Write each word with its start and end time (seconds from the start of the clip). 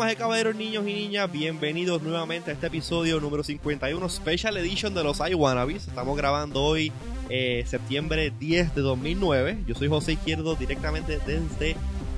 damas 0.00 0.16
caballeros, 0.16 0.56
niños 0.56 0.88
y 0.88 0.94
niñas, 0.94 1.30
bienvenidos 1.30 2.00
nuevamente 2.00 2.50
a 2.50 2.54
este 2.54 2.68
episodio 2.68 3.20
número 3.20 3.44
51, 3.44 4.08
Special 4.08 4.56
Edition 4.56 4.94
de 4.94 5.04
los 5.04 5.20
iWannabes. 5.20 5.88
Estamos 5.88 6.16
grabando 6.16 6.62
hoy, 6.62 6.90
eh, 7.28 7.64
septiembre 7.66 8.32
10 8.40 8.74
de 8.74 8.80
2009. 8.80 9.58
Yo 9.66 9.74
soy 9.74 9.88
José 9.88 10.12
Izquierdo, 10.12 10.54
directamente 10.54 11.18
desde 11.18 11.76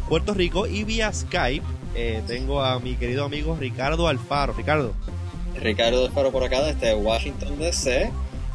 Puerto 0.08 0.32
Rico 0.32 0.68
y 0.68 0.84
vía 0.84 1.12
Skype 1.12 1.66
eh, 1.96 2.22
tengo 2.28 2.62
a 2.62 2.78
mi 2.78 2.94
querido 2.94 3.24
amigo 3.24 3.56
Ricardo 3.58 4.06
Alfaro. 4.06 4.52
Ricardo. 4.52 4.92
Ricardo 5.60 6.06
Alfaro 6.06 6.30
por 6.30 6.44
acá 6.44 6.62
desde 6.62 6.94
Washington 6.94 7.58
DC. 7.58 8.12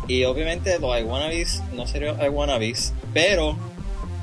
Y 0.08 0.24
obviamente 0.24 0.80
los 0.80 0.98
iWannabes 0.98 1.62
no 1.76 1.86
serían 1.86 2.16
iWannabes, 2.24 2.94
pero 3.14 3.58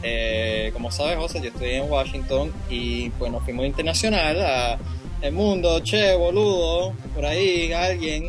eh, 0.03 0.71
como 0.73 0.91
sabes, 0.91 1.17
José, 1.17 1.41
yo 1.43 1.49
estoy 1.49 1.73
en 1.73 1.91
Washington 1.91 2.53
y 2.71 3.11
pues 3.11 3.31
nos 3.33 3.43
fuimos 3.43 3.67
internacional 3.67 4.41
a 4.41 4.79
el 5.25 5.33
mundo, 5.33 5.81
che, 5.81 6.15
boludo, 6.15 6.93
por 7.15 7.25
ahí 7.25 7.73
alguien. 7.73 8.29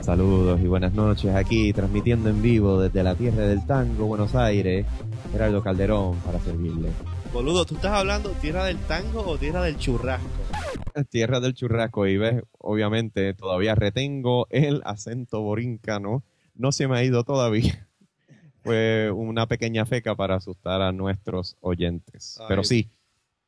Saludos 0.00 0.58
y 0.60 0.66
buenas 0.66 0.94
noches 0.94 1.34
aquí 1.34 1.70
transmitiendo 1.74 2.30
en 2.30 2.40
vivo 2.40 2.80
desde 2.80 3.02
la 3.02 3.14
tierra 3.14 3.42
del 3.42 3.66
tango, 3.66 4.06
Buenos 4.06 4.34
Aires, 4.34 4.86
Gerardo 5.32 5.62
Calderón 5.62 6.16
para 6.20 6.40
servirle. 6.40 6.88
Boludo, 7.30 7.66
¿tú 7.66 7.74
estás 7.74 7.92
hablando 7.92 8.30
tierra 8.30 8.64
del 8.64 8.78
tango 8.78 9.20
o 9.20 9.36
tierra 9.36 9.62
del 9.62 9.76
churrasco? 9.76 10.28
Tierra 11.10 11.40
del 11.40 11.54
churrasco 11.54 12.06
y 12.06 12.16
ves, 12.16 12.42
obviamente 12.58 13.34
todavía 13.34 13.74
retengo 13.74 14.46
el 14.48 14.80
acento 14.84 15.42
borincano, 15.42 16.22
no 16.54 16.72
se 16.72 16.88
me 16.88 16.96
ha 16.96 17.04
ido 17.04 17.24
todavía 17.24 17.86
fue 18.64 19.10
una 19.10 19.46
pequeña 19.46 19.84
feca 19.84 20.14
para 20.14 20.36
asustar 20.36 20.80
a 20.80 20.90
nuestros 20.92 21.56
oyentes. 21.60 22.40
Pero 22.48 22.64
sí, 22.64 22.88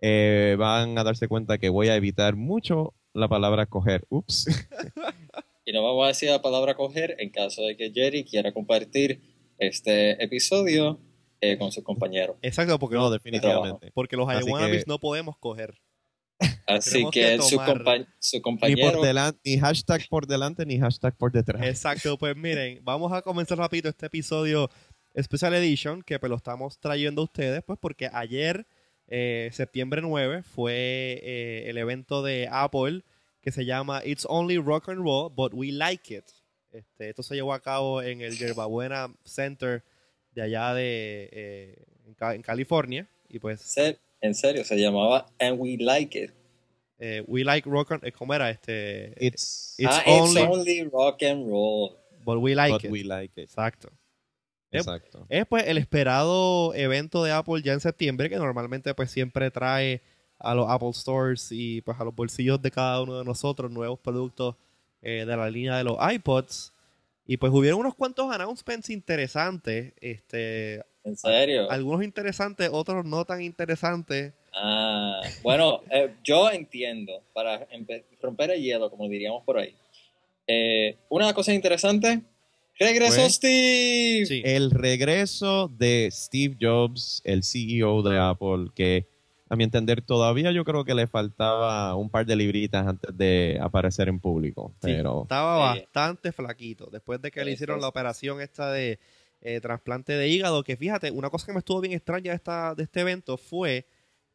eh, 0.00 0.56
van 0.58 0.98
a 0.98 1.04
darse 1.04 1.28
cuenta 1.28 1.58
que 1.58 1.68
voy 1.68 1.88
a 1.88 1.96
evitar 1.96 2.36
mucho 2.36 2.94
la 3.12 3.28
palabra 3.28 3.66
coger. 3.66 4.04
Ups. 4.08 4.46
y 5.64 5.72
no 5.72 5.82
vamos 5.82 6.04
a 6.04 6.08
decir 6.08 6.30
la 6.30 6.42
palabra 6.42 6.74
coger 6.74 7.16
en 7.18 7.30
caso 7.30 7.62
de 7.62 7.76
que 7.76 7.90
Jerry 7.92 8.24
quiera 8.24 8.52
compartir 8.52 9.20
este 9.58 10.22
episodio 10.22 11.00
eh, 11.40 11.58
con 11.58 11.72
sus 11.72 11.84
compañeros. 11.84 12.36
Exacto, 12.42 12.78
porque 12.78 12.96
no, 12.96 13.10
definitivamente. 13.10 13.90
Porque 13.92 14.16
los 14.16 14.28
iWannabes 14.28 14.86
no 14.86 14.98
podemos 14.98 15.36
coger. 15.38 15.78
Así 16.66 17.06
que, 17.10 17.38
su, 17.38 17.58
su, 18.18 18.42
compañero... 18.42 18.88
Ni, 18.88 18.92
por 18.92 19.02
delante, 19.02 19.40
ni 19.44 19.58
hashtag 19.58 20.06
por 20.08 20.26
delante 20.26 20.66
ni 20.66 20.78
hashtag 20.78 21.16
por 21.16 21.32
detrás. 21.32 21.64
Exacto, 21.64 22.18
pues 22.18 22.36
miren, 22.36 22.80
vamos 22.82 23.12
a 23.12 23.22
comenzar 23.22 23.58
rápido 23.58 23.88
este 23.88 24.06
episodio 24.06 24.68
Special 25.18 25.54
Edition, 25.54 26.02
que 26.02 26.18
pues 26.18 26.28
lo 26.28 26.36
estamos 26.36 26.78
trayendo 26.78 27.22
a 27.22 27.24
ustedes, 27.24 27.62
pues 27.64 27.78
porque 27.80 28.10
ayer, 28.12 28.66
eh, 29.08 29.50
septiembre 29.52 30.02
9, 30.02 30.42
fue 30.42 31.20
eh, 31.22 31.64
el 31.68 31.78
evento 31.78 32.22
de 32.22 32.48
Apple 32.50 33.02
que 33.40 33.52
se 33.52 33.64
llama 33.64 34.02
It's 34.04 34.26
Only 34.28 34.58
Rock 34.58 34.88
and 34.88 35.02
Roll, 35.02 35.32
but 35.34 35.52
We 35.54 35.70
Like 35.70 36.14
It. 36.14 36.24
Este, 36.72 37.10
esto 37.10 37.22
se 37.22 37.36
llevó 37.36 37.52
a 37.52 37.60
cabo 37.60 38.02
en 38.02 38.20
el 38.20 38.36
Yerbabuena 38.36 39.14
Center 39.24 39.84
de 40.34 40.42
allá 40.42 40.74
de 40.74 41.28
eh, 41.32 41.84
en, 42.18 42.42
California. 42.42 43.08
Y 43.28 43.38
pues. 43.38 43.74
En 44.20 44.34
serio, 44.34 44.64
se 44.64 44.76
llamaba 44.76 45.26
And 45.38 45.60
We 45.60 45.76
Like 45.78 46.18
It. 46.18 46.32
we 47.28 47.44
like 47.44 47.68
rock 47.68 47.92
and 47.92 48.02
¿cómo 48.12 48.34
era 48.34 48.50
este? 48.50 49.14
It's, 49.24 49.76
ah, 49.86 50.02
only, 50.06 50.82
rock 50.84 51.22
and 51.22 51.48
roll. 51.48 51.96
But 52.24 52.38
we 52.38 52.54
like 52.54 52.72
but 52.72 52.90
We 52.90 53.04
like 53.04 53.40
it. 53.40 53.48
Exacto. 53.48 53.90
Exacto. 54.70 55.26
Es, 55.28 55.46
pues 55.46 55.66
el 55.66 55.78
esperado 55.78 56.74
evento 56.74 57.24
de 57.24 57.32
Apple 57.32 57.62
ya 57.62 57.72
en 57.72 57.80
septiembre, 57.80 58.28
que 58.28 58.36
normalmente 58.36 58.94
pues 58.94 59.10
siempre 59.10 59.50
trae 59.50 60.02
a 60.38 60.54
los 60.54 60.68
Apple 60.68 60.92
Stores 60.92 61.48
y 61.50 61.80
pues 61.82 61.98
a 61.98 62.04
los 62.04 62.14
bolsillos 62.14 62.60
de 62.60 62.70
cada 62.70 63.02
uno 63.02 63.18
de 63.18 63.24
nosotros 63.24 63.70
nuevos 63.70 63.98
productos 63.98 64.56
eh, 65.02 65.24
de 65.24 65.36
la 65.36 65.48
línea 65.50 65.76
de 65.76 65.84
los 65.84 65.96
iPods. 66.12 66.72
Y 67.26 67.38
pues 67.38 67.52
hubieron 67.52 67.80
unos 67.80 67.94
cuantos 67.94 68.32
announcements 68.32 68.90
interesantes. 68.90 69.94
Este, 70.00 70.82
¿En 71.02 71.16
serio? 71.16 71.70
Algunos 71.70 72.04
interesantes, 72.04 72.68
otros 72.72 73.04
no 73.04 73.24
tan 73.24 73.42
interesantes. 73.42 74.32
Ah, 74.52 75.20
bueno, 75.42 75.82
eh, 75.90 76.14
yo 76.22 76.50
entiendo, 76.50 77.22
para 77.32 77.66
romper 78.22 78.52
el 78.52 78.62
hielo, 78.62 78.90
como 78.90 79.08
diríamos 79.08 79.44
por 79.44 79.58
ahí. 79.58 79.74
Eh, 80.46 80.96
una 81.08 81.34
cosa 81.34 81.52
interesante 81.52 82.22
¡Regresó 82.78 83.28
Steve! 83.30 84.42
El 84.44 84.70
regreso 84.70 85.68
de 85.68 86.08
Steve 86.12 86.56
Jobs, 86.60 87.22
el 87.24 87.42
CEO 87.42 88.02
de 88.02 88.18
Apple, 88.18 88.68
que 88.74 89.08
a 89.48 89.56
mi 89.56 89.64
entender 89.64 90.02
todavía 90.02 90.50
yo 90.52 90.64
creo 90.64 90.84
que 90.84 90.94
le 90.94 91.06
faltaba 91.06 91.94
un 91.94 92.10
par 92.10 92.26
de 92.26 92.36
libritas 92.36 92.86
antes 92.86 93.16
de 93.16 93.58
aparecer 93.62 94.08
en 94.08 94.20
público. 94.20 94.74
pero 94.80 95.22
estaba 95.22 95.56
bastante 95.56 96.32
flaquito 96.32 96.88
después 96.90 97.22
de 97.22 97.30
que 97.30 97.44
le 97.44 97.52
hicieron 97.52 97.80
la 97.80 97.88
operación 97.88 98.40
esta 98.40 98.70
de 98.70 98.98
eh, 99.40 99.60
trasplante 99.60 100.12
de 100.12 100.28
hígado. 100.28 100.62
Que 100.62 100.76
fíjate, 100.76 101.10
una 101.10 101.30
cosa 101.30 101.46
que 101.46 101.52
me 101.52 101.60
estuvo 101.60 101.80
bien 101.80 101.94
extraña 101.94 102.32
de, 102.32 102.36
esta, 102.36 102.74
de 102.74 102.82
este 102.82 103.00
evento 103.00 103.38
fue 103.38 103.86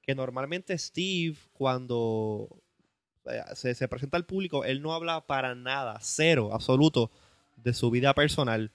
que 0.01 0.15
normalmente 0.15 0.75
Steve 0.77 1.35
cuando 1.51 2.63
eh, 3.25 3.41
se, 3.53 3.75
se 3.75 3.87
presenta 3.87 4.17
al 4.17 4.25
público, 4.25 4.65
él 4.65 4.81
no 4.81 4.93
habla 4.93 5.27
para 5.27 5.53
nada, 5.53 5.99
cero, 6.01 6.49
absoluto 6.53 7.11
de 7.63 7.73
su 7.73 7.91
vida 7.91 8.13
personal. 8.13 8.71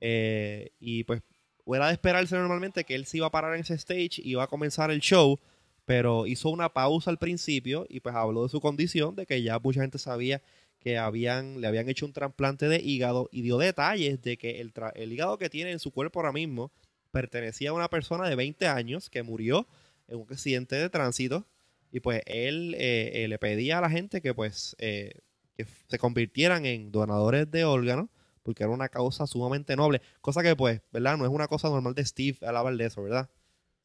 Eh, 0.00 0.70
y 0.78 1.04
pues 1.04 1.22
fuera 1.64 1.88
de 1.88 1.92
esperarse 1.92 2.36
normalmente 2.36 2.84
que 2.84 2.94
él 2.94 3.06
se 3.06 3.18
iba 3.18 3.26
a 3.26 3.30
parar 3.30 3.54
en 3.54 3.60
ese 3.60 3.74
stage 3.74 4.22
y 4.22 4.30
iba 4.30 4.44
a 4.44 4.48
comenzar 4.48 4.90
el 4.90 5.00
show, 5.00 5.38
pero 5.84 6.26
hizo 6.26 6.50
una 6.50 6.72
pausa 6.72 7.10
al 7.10 7.18
principio 7.18 7.86
y 7.88 8.00
pues 8.00 8.14
habló 8.14 8.44
de 8.44 8.48
su 8.48 8.60
condición, 8.60 9.16
de 9.16 9.26
que 9.26 9.42
ya 9.42 9.58
mucha 9.58 9.82
gente 9.82 9.98
sabía 9.98 10.40
que 10.78 10.96
habían, 10.96 11.60
le 11.60 11.66
habían 11.66 11.88
hecho 11.88 12.06
un 12.06 12.12
trasplante 12.12 12.68
de 12.68 12.78
hígado 12.78 13.28
y 13.32 13.42
dio 13.42 13.58
detalles 13.58 14.22
de 14.22 14.38
que 14.38 14.60
el, 14.60 14.72
el 14.94 15.12
hígado 15.12 15.36
que 15.38 15.50
tiene 15.50 15.72
en 15.72 15.78
su 15.78 15.90
cuerpo 15.90 16.20
ahora 16.20 16.32
mismo 16.32 16.70
pertenecía 17.10 17.70
a 17.70 17.74
una 17.74 17.88
persona 17.88 18.28
de 18.28 18.36
20 18.36 18.66
años 18.66 19.10
que 19.10 19.22
murió 19.22 19.66
en 20.06 20.18
un 20.18 20.26
accidente 20.30 20.76
de 20.76 20.88
tránsito 20.88 21.46
y 21.90 22.00
pues 22.00 22.22
él 22.26 22.74
eh, 22.78 23.24
eh, 23.24 23.28
le 23.28 23.38
pedía 23.38 23.78
a 23.78 23.80
la 23.80 23.90
gente 23.90 24.20
que 24.20 24.34
pues 24.34 24.76
que 24.78 25.66
se 25.88 25.98
convirtieran 25.98 26.64
en 26.64 26.92
donadores 26.92 27.50
de 27.50 27.64
órganos 27.64 28.08
porque 28.48 28.62
era 28.62 28.72
una 28.72 28.88
causa 28.88 29.26
sumamente 29.26 29.76
noble, 29.76 30.00
cosa 30.22 30.42
que 30.42 30.56
pues, 30.56 30.80
¿verdad? 30.90 31.18
No 31.18 31.26
es 31.26 31.30
una 31.30 31.48
cosa 31.48 31.68
normal 31.68 31.94
de 31.94 32.02
Steve 32.02 32.38
hablar 32.46 32.74
de 32.78 32.86
eso, 32.86 33.02
¿verdad? 33.02 33.28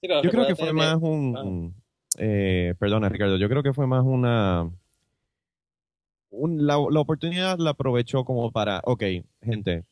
yo 0.02 0.30
creo 0.30 0.48
que 0.48 0.56
fue 0.56 0.72
más 0.72 0.96
un... 1.02 1.76
Eh, 2.18 2.74
perdona, 2.80 3.10
Ricardo, 3.10 3.36
yo 3.36 3.50
creo 3.50 3.62
que 3.62 3.74
fue 3.74 3.88
más 3.88 4.06
una... 4.06 4.72
la, 6.32 6.78
oportunidad 6.78 7.58
la 7.60 7.72
aprovechó 7.72 8.24
como 8.24 8.54
para, 8.54 8.80
ok, 8.86 9.04
gente, 9.42 9.84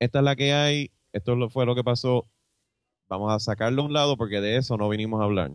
esta 0.00 0.18
es 0.18 0.24
la 0.26 0.36
que 0.36 0.52
hay, 0.52 0.90
esto 1.14 1.48
fue 1.48 1.64
lo 1.64 1.74
que 1.74 1.82
pasó, 1.82 2.26
vamos 3.08 3.32
a 3.32 3.38
sacarlo 3.38 3.80
a 3.80 3.86
un 3.86 3.94
lado 3.94 4.18
porque 4.18 4.42
de 4.42 4.58
eso 4.58 4.76
no 4.76 4.90
vinimos 4.90 5.22
a 5.22 5.24
hablar. 5.24 5.52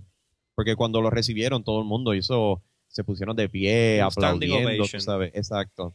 Porque 0.55 0.75
cuando 0.75 1.01
lo 1.01 1.11
recibieron 1.11 1.63
todo 1.63 1.77
el 1.77 1.85
mundo 1.85 2.15
hizo, 2.15 2.63
se 2.87 3.03
pusieron 3.03 3.35
de 3.35 3.47
pie, 3.47 4.01
aplaudiendo, 4.01 4.85
¿sabes? 4.87 5.31
Exacto. 5.35 5.93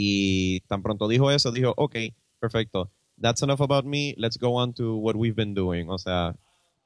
Y 0.00 0.60
tan 0.68 0.80
pronto 0.80 1.08
dijo 1.08 1.32
eso, 1.32 1.50
dijo, 1.50 1.74
ok, 1.76 1.96
perfecto. 2.38 2.92
That's 3.20 3.42
enough 3.42 3.60
about 3.60 3.84
me. 3.84 4.14
Let's 4.16 4.38
go 4.38 4.54
on 4.54 4.72
to 4.74 4.94
what 4.94 5.16
we've 5.16 5.34
been 5.34 5.54
doing. 5.54 5.90
O 5.90 5.98
sea, 5.98 6.36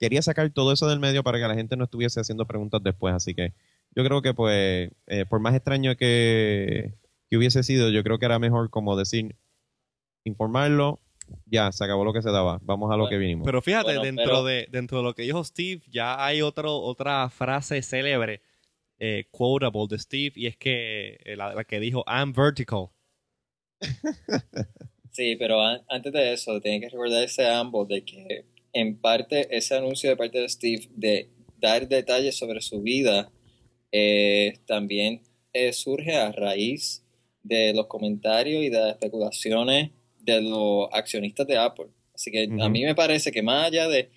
quería 0.00 0.22
sacar 0.22 0.48
todo 0.48 0.72
eso 0.72 0.88
del 0.88 0.98
medio 0.98 1.22
para 1.22 1.38
que 1.38 1.46
la 1.46 1.54
gente 1.54 1.76
no 1.76 1.84
estuviese 1.84 2.20
haciendo 2.20 2.46
preguntas 2.46 2.82
después. 2.82 3.14
Así 3.14 3.34
que 3.34 3.52
yo 3.94 4.02
creo 4.02 4.22
que, 4.22 4.32
pues, 4.32 4.92
eh, 5.08 5.26
por 5.28 5.40
más 5.40 5.54
extraño 5.54 5.94
que, 5.94 6.94
que 7.28 7.36
hubiese 7.36 7.62
sido, 7.62 7.90
yo 7.90 8.02
creo 8.02 8.18
que 8.18 8.24
era 8.24 8.38
mejor 8.38 8.70
como 8.70 8.96
decir, 8.96 9.36
informarlo, 10.24 10.98
ya, 11.44 11.70
se 11.70 11.84
acabó 11.84 12.06
lo 12.06 12.14
que 12.14 12.22
se 12.22 12.30
daba. 12.30 12.60
Vamos 12.62 12.90
a 12.90 12.96
lo 12.96 13.10
que 13.10 13.18
vinimos. 13.18 13.44
Pero 13.44 13.60
fíjate, 13.60 13.92
dentro, 13.98 14.42
de, 14.42 14.68
dentro 14.70 14.96
de 14.96 15.04
lo 15.04 15.14
que 15.14 15.24
dijo 15.24 15.44
Steve, 15.44 15.82
ya 15.86 16.24
hay 16.24 16.40
otro, 16.40 16.78
otra 16.78 17.28
frase 17.28 17.82
célebre, 17.82 18.40
eh, 18.98 19.26
quotable 19.30 19.86
de 19.90 19.98
Steve, 19.98 20.32
y 20.34 20.46
es 20.46 20.56
que 20.56 21.20
eh, 21.26 21.36
la, 21.36 21.62
que 21.64 21.78
dijo, 21.78 22.04
I'm 22.06 22.32
vertical. 22.32 22.91
Sí, 25.12 25.36
pero 25.36 25.60
antes 25.88 26.10
de 26.10 26.32
eso, 26.32 26.58
tienen 26.60 26.80
que 26.80 26.88
recordarse 26.88 27.44
a 27.44 27.60
ambos 27.60 27.86
de 27.86 28.02
que 28.02 28.46
en 28.72 28.96
parte 28.96 29.54
ese 29.54 29.76
anuncio 29.76 30.08
de 30.08 30.16
parte 30.16 30.40
de 30.40 30.48
Steve 30.48 30.88
de 30.96 31.28
dar 31.60 31.86
detalles 31.86 32.36
sobre 32.36 32.62
su 32.62 32.80
vida 32.80 33.30
eh, 33.92 34.54
también 34.66 35.20
eh, 35.52 35.74
surge 35.74 36.14
a 36.16 36.32
raíz 36.32 37.04
de 37.42 37.74
los 37.74 37.88
comentarios 37.88 38.64
y 38.64 38.70
de 38.70 38.78
las 38.78 38.88
especulaciones 38.92 39.90
de 40.18 40.40
los 40.40 40.88
accionistas 40.92 41.46
de 41.46 41.58
Apple. 41.58 41.88
Así 42.14 42.30
que 42.30 42.48
a 42.60 42.68
mí 42.70 42.82
me 42.82 42.94
parece 42.94 43.32
que 43.32 43.42
más 43.42 43.66
allá 43.66 43.88
de, 43.88 44.08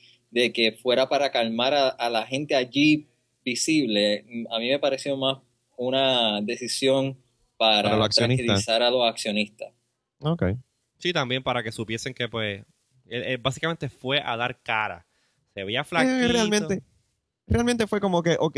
que 0.53 0.71
fuera 0.71 1.09
para 1.09 1.31
calmar 1.31 1.73
a, 1.73 2.09
la 2.09 2.25
gente 2.25 2.56
allí 2.56 3.07
visible, 3.44 4.25
a 4.50 4.59
mí 4.59 4.69
me 4.69 4.79
pareció 4.79 5.18
más 5.18 5.39
una 5.77 6.41
decisión 6.41 7.18
para, 7.57 8.10
tranquilizar 8.10 8.81
a 8.81 8.90
los 8.90 9.07
accionistas. 9.07 9.74
Ok. 10.19 10.44
Sí, 10.98 11.13
también 11.13 11.44
para 11.44 11.63
que 11.63 11.72
supiesen 11.72 12.13
que, 12.13 12.28
pues, 12.30 12.66
básicamente 13.42 13.90
fue 13.90 14.22
a 14.22 14.36
dar 14.38 14.62
cara. 14.62 15.06
Se 15.54 15.63
veía 15.63 15.84
flaquito. 15.84 16.34
realmente, 16.34 16.84
realmente 17.48 17.88
fue 17.88 18.00
como 18.02 18.22
que, 18.24 18.38
ok, 18.40 18.57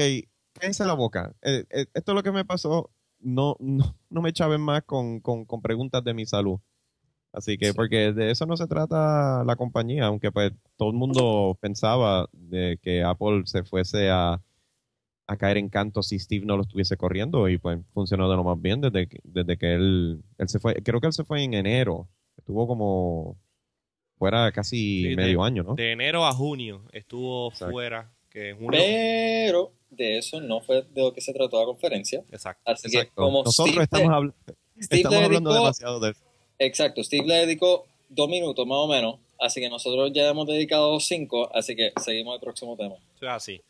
cállense 0.53 0.85
la 0.85 0.93
boca. 0.93 1.33
Eh, 1.41 1.65
eh, 1.69 1.85
esto 1.93 2.11
es 2.11 2.15
lo 2.15 2.23
que 2.23 2.31
me 2.31 2.45
pasó. 2.45 2.91
No, 3.19 3.55
no, 3.59 3.95
no 4.09 4.21
me 4.21 4.33
chaven 4.33 4.61
más 4.61 4.83
con, 4.83 5.19
con, 5.19 5.45
con 5.45 5.61
preguntas 5.61 6.03
de 6.03 6.13
mi 6.13 6.25
salud. 6.25 6.59
Así 7.33 7.57
que, 7.57 7.67
Sí. 7.67 7.73
porque 7.73 8.13
de 8.13 8.31
eso 8.31 8.45
no 8.45 8.57
se 8.57 8.67
trata 8.67 9.43
la 9.43 9.55
compañía, 9.55 10.05
aunque 10.05 10.31
pues 10.31 10.53
todo 10.75 10.89
el 10.89 10.95
mundo 10.95 11.57
pensaba 11.61 12.27
de 12.31 12.79
que 12.81 13.03
Apple 13.03 13.43
se 13.45 13.63
fuese 13.63 14.09
a, 14.09 14.41
a 15.27 15.37
caer 15.37 15.57
en 15.57 15.69
canto 15.69 16.01
si 16.03 16.17
Steve 16.19 16.45
no 16.45 16.55
lo 16.55 16.63
estuviese 16.63 16.95
corriendo 16.97 17.49
y 17.49 17.57
pues 17.57 17.79
funcionó 17.93 18.29
de 18.29 18.35
lo 18.37 18.43
más 18.45 18.61
bien 18.61 18.79
desde 18.81 19.07
que, 19.07 19.19
desde 19.23 19.57
que 19.57 19.73
él, 19.73 20.21
él 20.37 20.49
se 20.49 20.59
fue. 20.59 20.73
Creo 20.75 20.99
que 21.01 21.07
él 21.07 21.13
se 21.13 21.23
fue 21.25 21.43
en 21.43 21.53
enero. 21.53 22.07
Estuvo 22.37 22.65
como 22.67 23.37
fuera 24.17 24.51
casi 24.51 25.03
Sí, 25.03 25.09
de- 25.09 25.15
medio 25.15 25.43
año, 25.43 25.63
¿no? 25.63 25.75
De 25.75 25.91
enero 25.91 26.25
a 26.25 26.33
junio 26.33 26.83
estuvo 26.91 27.49
Exacto. 27.49 27.71
fuera. 27.71 28.11
Que 28.29 28.49
en 28.49 28.55
junio. 28.57 28.71
Pero 28.79 29.71
de 29.89 30.17
eso 30.17 30.41
no 30.41 30.59
fue 30.61 30.83
de 30.83 31.01
lo 31.01 31.13
que 31.13 31.21
se 31.21 31.33
trató 31.33 31.59
la 31.59 31.65
conferencia. 31.65 32.23
Exacto. 32.31 32.61
Así 32.65 32.89
que 32.89 32.97
Exacto. 32.99 33.21
como 33.21 33.43
Nosotros 33.43 33.69
Steve, 33.73 33.83
estamos, 33.83 34.09
habl- 34.11 34.33
Steve 34.81 35.01
estamos 35.01 35.23
hablando 35.23 35.49
dedicó- 35.51 35.59
demasiado 35.63 35.99
de 35.99 36.11
eso. 36.11 36.23
Exacto, 36.59 37.03
Steve 37.03 37.27
le 37.27 37.35
dedicó 37.35 37.85
dos 38.09 38.27
minutos 38.29 38.65
más 38.65 38.77
o 38.79 38.87
menos, 38.87 39.15
así 39.39 39.59
que 39.61 39.69
nosotros 39.69 40.11
ya 40.13 40.27
hemos 40.29 40.47
dedicado 40.47 40.99
cinco, 40.99 41.53
así 41.53 41.75
que 41.75 41.91
seguimos 42.03 42.35
el 42.35 42.41
próximo 42.41 42.75
tema. 42.77 42.95
Eso 43.15 43.25
es 43.25 43.31
así. 43.31 43.61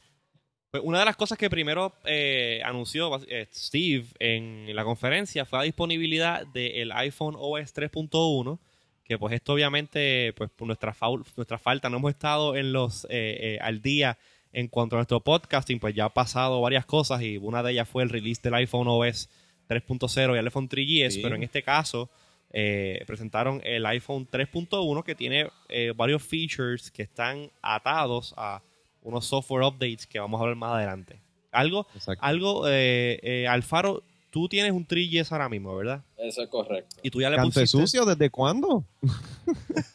Pues 0.72 0.84
una 0.86 1.00
de 1.00 1.06
las 1.06 1.16
cosas 1.16 1.38
que 1.38 1.50
primero 1.50 1.94
eh, 2.06 2.62
anunció 2.66 3.20
eh, 3.30 3.48
Steve 3.54 4.06
en 4.20 4.76
la 4.76 4.84
conferencia 4.84 5.46
fue 5.46 5.60
la 5.60 5.64
disponibilidad 5.64 6.46
del 6.48 6.92
iPhone 6.92 7.36
OS 7.38 7.74
3.1, 7.74 8.60
que 9.06 9.18
pues 9.18 9.34
esto 9.34 9.54
obviamente, 9.54 10.34
pues 10.36 10.50
por 10.50 10.68
nuestra, 10.68 10.94
faul- 10.94 11.26
nuestra 11.38 11.58
falta, 11.58 11.90
no 11.90 11.98
hemos 11.98 12.12
estado 12.12 12.58
en 12.58 12.74
los 12.74 13.06
eh, 13.06 13.08
eh, 13.56 13.60
al 13.62 13.82
día 13.82 14.18
en 14.52 14.68
cuanto 14.68 14.96
a 14.96 15.00
nuestro 15.00 15.22
podcasting, 15.22 15.80
pues 15.80 15.96
ya 15.96 16.06
ha 16.06 16.14
pasado 16.14 16.60
varias 16.60 16.86
cosas 16.86 17.22
y 17.22 17.38
una 17.38 17.64
de 17.64 17.72
ellas 17.72 17.88
fue 17.88 18.04
el 18.04 18.10
release 18.10 18.42
del 18.42 18.56
iPhone 18.56 18.88
OS 18.90 19.30
3.0 19.70 20.36
y 20.36 20.38
el 20.40 20.46
iPhone 20.46 20.68
3GS, 20.68 21.12
Sí. 21.12 21.20
pero 21.22 21.36
en 21.36 21.44
este 21.44 21.64
caso 21.64 22.10
eh, 22.52 23.04
presentaron 23.08 23.62
el 23.64 23.86
iPhone 23.86 24.28
3.1 24.30 25.04
que 25.04 25.16
tiene 25.16 25.48
eh, 25.70 25.94
varios 25.96 26.24
features 26.24 26.92
que 26.92 27.04
están 27.04 27.52
atados 27.62 28.34
a 28.36 28.62
unos 29.08 29.26
software 29.26 29.64
updates 29.64 30.06
que 30.06 30.20
vamos 30.20 30.38
a 30.40 30.44
hablar 30.44 30.58
más 30.58 30.74
adelante. 30.74 31.22
Algo, 31.52 31.88
Exacto. 31.96 32.24
algo, 32.24 32.68
eh, 32.68 33.20
eh, 33.24 33.48
Alfaro, 33.48 34.04
tú 34.32 34.50
tienes 34.50 34.74
un 34.74 34.86
3GS 34.86 35.32
ahora 35.32 35.48
mismo, 35.48 35.76
¿verdad? 35.76 36.04
Eso 36.18 36.44
es 36.44 36.50
correcto. 36.50 36.98
Y 37.02 37.10
tú 37.10 37.22
ya 37.22 37.30
le 37.30 37.38
¿Cante 37.38 37.62
pusiste... 37.62 37.78
sucio 37.78 38.06
desde 38.06 38.30
cuándo? 38.30 38.84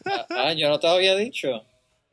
Ah, 0.05 0.25
ah, 0.29 0.53
yo 0.53 0.67
no 0.67 0.79
te 0.79 0.87
había 0.87 1.15
dicho. 1.15 1.63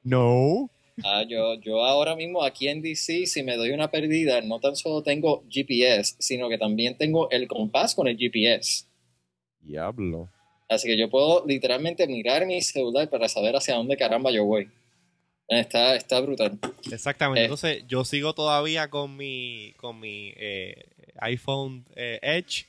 No. 0.02 0.70
Ah, 1.02 1.24
yo, 1.26 1.54
yo 1.54 1.82
ahora 1.84 2.14
mismo 2.14 2.44
aquí 2.44 2.68
en 2.68 2.82
DC, 2.82 3.26
si 3.26 3.42
me 3.42 3.56
doy 3.56 3.70
una 3.70 3.90
perdida, 3.90 4.42
no 4.42 4.60
tan 4.60 4.76
solo 4.76 5.02
tengo 5.02 5.42
GPS, 5.48 6.16
sino 6.18 6.50
que 6.50 6.58
también 6.58 6.98
tengo 6.98 7.30
el 7.30 7.48
compás 7.48 7.94
con 7.94 8.08
el 8.08 8.18
GPS. 8.18 8.84
Diablo. 9.62 10.28
Así 10.68 10.86
que 10.86 10.98
yo 10.98 11.08
puedo 11.08 11.44
literalmente 11.46 12.06
mirar 12.06 12.46
mi 12.46 12.60
celular 12.60 13.08
para 13.08 13.28
saber 13.28 13.56
hacia 13.56 13.74
dónde 13.74 13.96
caramba 13.96 14.30
yo 14.30 14.44
voy. 14.44 14.70
Está, 15.50 15.96
está 15.96 16.20
brutal. 16.20 16.58
Exactamente. 16.92 17.40
Eh. 17.40 17.44
Entonces, 17.44 17.84
yo 17.88 18.04
sigo 18.04 18.34
todavía 18.34 18.88
con 18.88 19.16
mi, 19.16 19.74
con 19.78 19.98
mi 19.98 20.32
eh, 20.36 20.84
iPhone 21.20 21.84
eh, 21.96 22.20
Edge. 22.22 22.66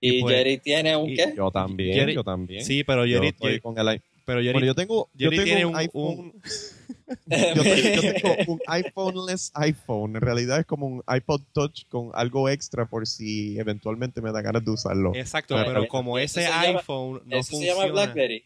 Y, 0.00 0.22
pues- 0.22 0.34
Jerry 0.34 0.58
tiene 0.58 0.96
un 0.96 1.14
qué? 1.14 1.34
Yo 1.36 1.50
también, 1.50 1.94
Jerry- 1.94 2.14
yo 2.14 2.24
también. 2.24 2.64
Sí, 2.64 2.82
pero 2.84 3.04
yo 3.04 3.16
Jerry, 3.18 3.28
estoy 3.28 3.50
Jerry- 3.52 3.60
con 3.60 3.78
el 3.78 3.96
i- 3.96 4.00
pero 4.24 4.40
Jerry- 4.40 4.52
Bueno, 4.52 4.66
yo 4.66 4.74
tengo, 4.74 5.10
yo 5.14 5.30
tengo 5.30 5.44
tiene 5.44 5.66
un, 5.66 5.76
iPhone. 5.76 6.18
un- 6.18 6.42
yo, 7.26 7.62
tengo, 7.62 8.02
yo 8.02 8.14
tengo 8.14 8.52
un 8.54 8.60
iPhoneless 8.66 9.50
iPhone. 9.54 10.16
En 10.16 10.22
realidad 10.22 10.58
es 10.60 10.66
como 10.66 10.86
un 10.86 11.02
iPod 11.14 11.42
Touch 11.52 11.84
con 11.88 12.10
algo 12.14 12.48
extra 12.48 12.86
por 12.86 13.06
si 13.06 13.58
eventualmente 13.58 14.20
me 14.22 14.32
da 14.32 14.40
ganas 14.40 14.64
de 14.64 14.70
usarlo. 14.70 15.12
Exacto, 15.14 15.54
Pero- 15.54 15.66
pero 15.68 15.86
como 15.88 16.18
ese 16.18 16.42
se 16.42 16.48
llama- 16.48 16.78
iPhone 16.78 17.20
no 17.26 17.36
Eso 17.36 17.50
se 17.50 17.50
funciona. 17.56 17.80
llama 17.80 17.92
BlackBerry. 17.92 18.44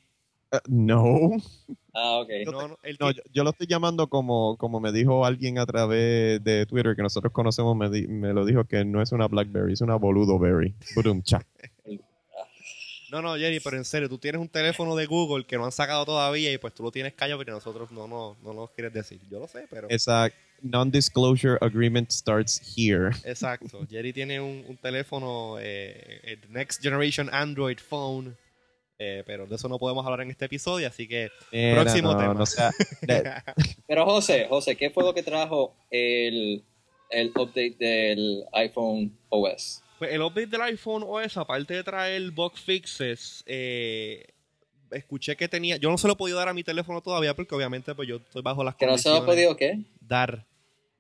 Eh, 0.52 0.58
no, 0.68 1.30
Ah, 1.98 2.18
ok. 2.20 2.28
No, 2.44 2.68
no, 2.68 2.78
el 2.82 2.96
no 3.00 3.08
que- 3.08 3.14
yo, 3.14 3.22
yo 3.32 3.44
lo 3.44 3.50
estoy 3.50 3.66
llamando 3.66 4.08
como, 4.08 4.56
como 4.58 4.80
me 4.80 4.92
dijo 4.92 5.24
alguien 5.24 5.58
a 5.58 5.64
través 5.66 6.42
de 6.44 6.66
Twitter 6.66 6.94
que 6.94 7.02
nosotros 7.02 7.32
conocemos, 7.32 7.74
me, 7.76 7.88
di- 7.90 8.06
me 8.06 8.32
lo 8.34 8.44
dijo 8.44 8.64
que 8.64 8.84
no 8.84 9.00
es 9.02 9.12
una 9.12 9.26
Blackberry, 9.28 9.72
es 9.72 9.80
una 9.80 9.96
boludo 9.96 10.38
berry. 10.38 10.74
No, 13.10 13.22
no, 13.22 13.36
Jerry, 13.36 13.60
pero 13.60 13.76
en 13.76 13.84
serio, 13.84 14.08
tú 14.08 14.18
tienes 14.18 14.40
un 14.40 14.48
teléfono 14.48 14.96
de 14.96 15.06
Google 15.06 15.44
que 15.46 15.56
no 15.56 15.64
han 15.64 15.70
sacado 15.72 16.04
todavía 16.04 16.52
y 16.52 16.58
pues 16.58 16.74
tú 16.74 16.82
lo 16.82 16.90
tienes 16.90 17.14
callado 17.14 17.38
pero 17.38 17.54
nosotros 17.54 17.90
no, 17.92 18.08
no, 18.08 18.36
no 18.42 18.52
nos 18.52 18.70
quieres 18.70 18.92
decir. 18.92 19.20
Yo 19.30 19.38
lo 19.38 19.46
sé, 19.46 19.66
pero... 19.70 19.88
Esa 19.88 20.28
non-disclosure 20.60 21.56
agreement 21.60 22.10
starts 22.10 22.60
here. 22.76 23.10
Exacto. 23.24 23.86
Jerry 23.88 24.12
tiene 24.12 24.40
un, 24.40 24.64
un 24.66 24.76
teléfono, 24.76 25.56
eh, 25.60 26.20
el 26.24 26.40
Next 26.52 26.82
Generation 26.82 27.30
Android 27.32 27.78
Phone, 27.78 28.36
eh, 28.98 29.22
pero 29.26 29.46
de 29.46 29.56
eso 29.56 29.68
no 29.68 29.78
podemos 29.78 30.04
hablar 30.04 30.22
en 30.22 30.30
este 30.30 30.44
episodio, 30.46 30.88
así 30.88 31.06
que 31.06 31.30
Mira, 31.52 31.82
Próximo 31.82 32.12
no, 32.12 32.18
tema. 32.18 32.34
no 32.34 32.46
sea- 32.46 32.72
de- 33.02 33.30
Pero 33.86 34.04
José, 34.06 34.46
José, 34.48 34.76
¿qué 34.76 34.90
fue 34.90 35.04
lo 35.04 35.12
que 35.14 35.22
trajo 35.22 35.74
el, 35.90 36.64
el 37.10 37.28
update 37.30 37.76
del 37.78 38.44
iPhone 38.52 39.16
OS? 39.28 39.82
Pues 39.98 40.12
el 40.12 40.20
update 40.22 40.46
del 40.48 40.60
iPhone 40.62 41.04
OS, 41.06 41.36
aparte 41.36 41.74
de 41.74 41.82
traer 41.84 42.30
bug 42.30 42.56
fixes, 42.56 43.42
eh, 43.46 44.26
escuché 44.90 45.36
que 45.36 45.48
tenía. 45.48 45.76
Yo 45.78 45.90
no 45.90 45.98
se 45.98 46.06
lo 46.06 46.12
he 46.12 46.16
podido 46.16 46.38
dar 46.38 46.48
a 46.48 46.54
mi 46.54 46.62
teléfono 46.64 47.00
todavía 47.02 47.34
porque 47.34 47.54
obviamente 47.54 47.94
pues 47.94 48.06
yo 48.08 48.16
estoy 48.16 48.42
bajo 48.42 48.62
las 48.62 48.74
¿Que 48.76 48.86
no 48.86 48.98
se 48.98 49.08
lo 49.08 49.16
ha 49.16 49.26
podido 49.26 49.56
qué? 49.56 49.78
dar. 50.00 50.44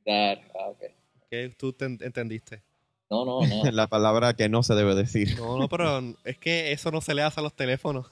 Dar. 0.04 0.40
Ah, 0.58 0.68
ok. 0.68 0.84
que 1.30 1.48
tú 1.58 1.72
te 1.72 1.84
en- 1.84 1.98
entendiste? 2.00 2.62
No, 3.10 3.24
no, 3.24 3.40
no. 3.46 3.70
la 3.72 3.86
palabra 3.86 4.34
que 4.34 4.48
no 4.48 4.62
se 4.62 4.74
debe 4.74 4.94
decir. 4.94 5.36
No, 5.38 5.58
no, 5.58 5.68
pero 5.68 6.02
es 6.24 6.38
que 6.38 6.72
eso 6.72 6.90
no 6.90 7.00
se 7.00 7.14
le 7.14 7.22
hace 7.22 7.40
a 7.40 7.42
los 7.42 7.54
teléfonos. 7.54 8.06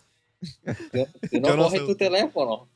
Tú, 0.92 1.06
tú 1.30 1.40
no 1.40 1.48
Yo 1.48 1.56
no 1.56 1.62
coges 1.64 1.80
sé. 1.80 1.86
tu 1.86 1.94
teléfono. 1.96 2.68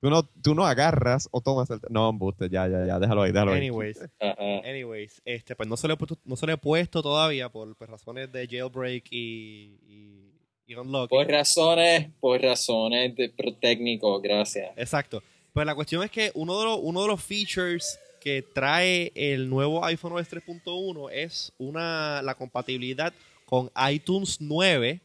Tú 0.00 0.08
no, 0.08 0.22
tú 0.22 0.54
no 0.54 0.64
agarras 0.66 1.28
o 1.30 1.42
tomas 1.42 1.68
el... 1.68 1.78
No, 1.90 2.08
embuste, 2.08 2.48
ya, 2.48 2.66
ya, 2.66 2.86
ya, 2.86 2.98
déjalo 2.98 3.20
ahí, 3.22 3.32
déjalo 3.32 3.52
ahí. 3.52 3.58
Anyways, 3.58 4.00
Ajá. 4.18 4.34
anyways, 4.64 5.20
este, 5.26 5.54
pues 5.54 5.68
no 5.68 5.76
se 5.76 5.86
le 5.88 5.94
he 5.94 5.96
puesto, 5.98 6.16
no 6.24 6.36
se 6.36 6.46
le 6.46 6.54
he 6.54 6.56
puesto 6.56 7.02
todavía 7.02 7.50
por 7.50 7.76
pues, 7.76 7.90
razones 7.90 8.32
de 8.32 8.48
jailbreak 8.48 9.04
y, 9.10 9.76
y, 9.86 10.32
y 10.66 10.74
unlocking. 10.74 11.18
Por 11.18 11.28
razones, 11.28 12.08
por 12.18 12.40
razones 12.40 13.14
de 13.14 13.28
pro- 13.28 13.54
técnico, 13.56 14.18
gracias. 14.22 14.70
Exacto. 14.78 15.22
Pues 15.52 15.66
la 15.66 15.74
cuestión 15.74 16.02
es 16.02 16.10
que 16.10 16.32
uno 16.34 16.58
de 16.58 16.64
los, 16.64 16.78
uno 16.82 17.02
de 17.02 17.08
los 17.08 17.22
features 17.22 17.98
que 18.20 18.42
trae 18.42 19.12
el 19.14 19.48
nuevo 19.48 19.84
iPhone 19.84 20.12
OS 20.12 20.30
3.1 20.30 21.10
es 21.12 21.52
una, 21.58 22.20
la 22.22 22.34
compatibilidad 22.34 23.12
con 23.46 23.70
iTunes 23.90 24.36
9, 24.40 25.00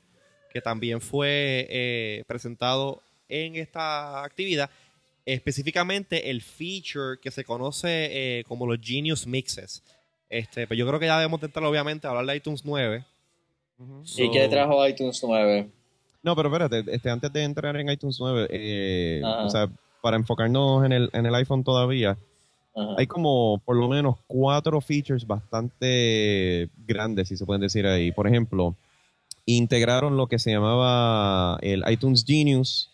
que 0.51 0.61
también 0.61 1.01
fue 1.01 1.65
eh, 1.69 2.23
presentado 2.27 3.01
en 3.29 3.55
esta 3.55 4.23
actividad. 4.23 4.69
Específicamente 5.25 6.29
el 6.29 6.41
feature 6.41 7.17
que 7.21 7.31
se 7.31 7.43
conoce 7.43 8.39
eh, 8.39 8.43
como 8.43 8.67
los 8.67 8.77
Genius 8.79 9.25
Mixes. 9.25 9.81
Este, 10.29 10.67
pero 10.67 10.77
yo 10.77 10.87
creo 10.87 10.99
que 10.99 11.07
ya 11.07 11.17
debemos 11.17 11.37
intentar, 11.39 11.63
obviamente, 11.63 12.05
hablar 12.07 12.25
de 12.25 12.35
iTunes 12.35 12.63
9. 12.63 13.03
¿Y 14.03 14.07
So- 14.07 14.31
qué 14.31 14.47
trajo 14.47 14.87
iTunes 14.87 15.19
9? 15.23 15.69
No, 16.21 16.35
pero 16.35 16.49
espérate, 16.49 16.83
este, 16.93 17.09
antes 17.09 17.31
de 17.31 17.43
entrar 17.43 17.75
en 17.75 17.89
iTunes 17.89 18.17
9, 18.19 18.47
eh, 18.49 19.21
o 19.23 19.49
sea, 19.49 19.69
para 20.01 20.17
enfocarnos 20.17 20.85
en 20.85 20.91
el, 20.91 21.09
en 21.13 21.25
el 21.25 21.35
iPhone 21.35 21.63
todavía, 21.63 22.17
Ajá. 22.75 22.95
hay 22.97 23.07
como 23.07 23.61
por 23.63 23.77
lo 23.77 23.87
menos 23.87 24.17
cuatro 24.27 24.81
features 24.81 25.25
bastante 25.25 26.69
grandes, 26.85 27.29
si 27.29 27.37
se 27.37 27.45
pueden 27.45 27.61
decir 27.61 27.85
ahí. 27.87 28.11
Por 28.11 28.27
ejemplo, 28.27 28.75
integraron 29.45 30.17
lo 30.17 30.27
que 30.27 30.39
se 30.39 30.51
llamaba 30.51 31.57
el 31.61 31.83
iTunes 31.89 32.23
Genius, 32.27 32.91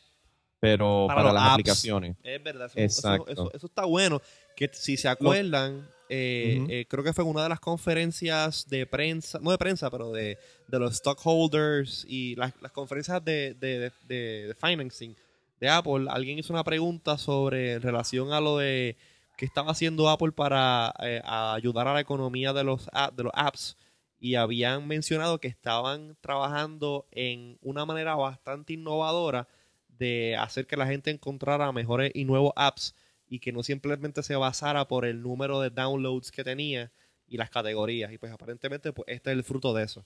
pero 0.59 1.05
Para 1.07 1.33
las 1.33 1.43
apps. 1.43 1.51
aplicaciones. 1.53 2.15
Es 2.23 2.43
verdad, 2.43 2.67
eso, 2.67 2.79
Exacto. 2.79 3.31
eso- 3.31 3.41
eso- 3.47 3.51
eso 3.53 3.65
está 3.67 3.85
bueno. 3.85 4.21
Que 4.55 4.69
si 4.73 4.97
se 4.97 5.07
acuerdan, 5.07 5.87
eh, 6.09 6.63
eh, 6.69 6.85
creo 6.87 7.03
que 7.03 7.13
fue 7.13 7.23
en 7.23 7.31
una 7.31 7.43
de 7.43 7.49
las 7.49 7.59
conferencias 7.59 8.67
de 8.69 8.85
prensa, 8.85 9.39
no 9.41 9.49
de 9.49 9.57
prensa, 9.57 9.89
pero 9.89 10.11
de, 10.11 10.37
de 10.67 10.79
los 10.79 10.93
stockholders 10.95 12.05
y 12.07 12.35
las, 12.35 12.53
las 12.61 12.71
conferencias 12.71 13.23
de, 13.25 13.55
de, 13.55 13.79
de- 13.79 13.91
de- 14.07 14.47
de 14.49 14.53
financing 14.55 15.15
de 15.59 15.69
Apple, 15.69 16.05
alguien 16.09 16.37
hizo 16.37 16.51
una 16.53 16.63
pregunta 16.63 17.17
sobre 17.17 17.73
en 17.73 17.81
relación 17.81 18.33
a 18.33 18.41
lo 18.41 18.57
de 18.57 18.95
qué 19.41 19.45
estaba 19.47 19.71
haciendo 19.71 20.07
Apple 20.07 20.33
para 20.33 20.93
eh, 20.99 21.19
ayudar 21.25 21.87
a 21.87 21.95
la 21.95 21.99
economía 21.99 22.53
de 22.53 22.63
los, 22.63 22.87
de 23.15 23.23
los 23.23 23.31
apps 23.33 23.75
y 24.19 24.35
habían 24.35 24.87
mencionado 24.87 25.39
que 25.39 25.47
estaban 25.47 26.15
trabajando 26.21 27.07
en 27.09 27.57
una 27.59 27.87
manera 27.87 28.13
bastante 28.13 28.73
innovadora 28.73 29.47
de 29.87 30.37
hacer 30.37 30.67
que 30.67 30.77
la 30.77 30.85
gente 30.85 31.09
encontrara 31.09 31.71
mejores 31.71 32.11
y 32.13 32.23
nuevos 32.23 32.53
apps 32.55 32.93
y 33.27 33.39
que 33.39 33.51
no 33.51 33.63
simplemente 33.63 34.21
se 34.21 34.35
basara 34.35 34.87
por 34.87 35.05
el 35.05 35.23
número 35.23 35.59
de 35.59 35.71
downloads 35.71 36.31
que 36.31 36.43
tenía 36.43 36.91
y 37.25 37.37
las 37.37 37.49
categorías. 37.49 38.13
Y 38.13 38.19
pues 38.19 38.31
aparentemente 38.31 38.93
pues 38.93 39.07
este 39.07 39.31
es 39.31 39.37
el 39.37 39.43
fruto 39.43 39.73
de 39.73 39.85
eso. 39.85 40.05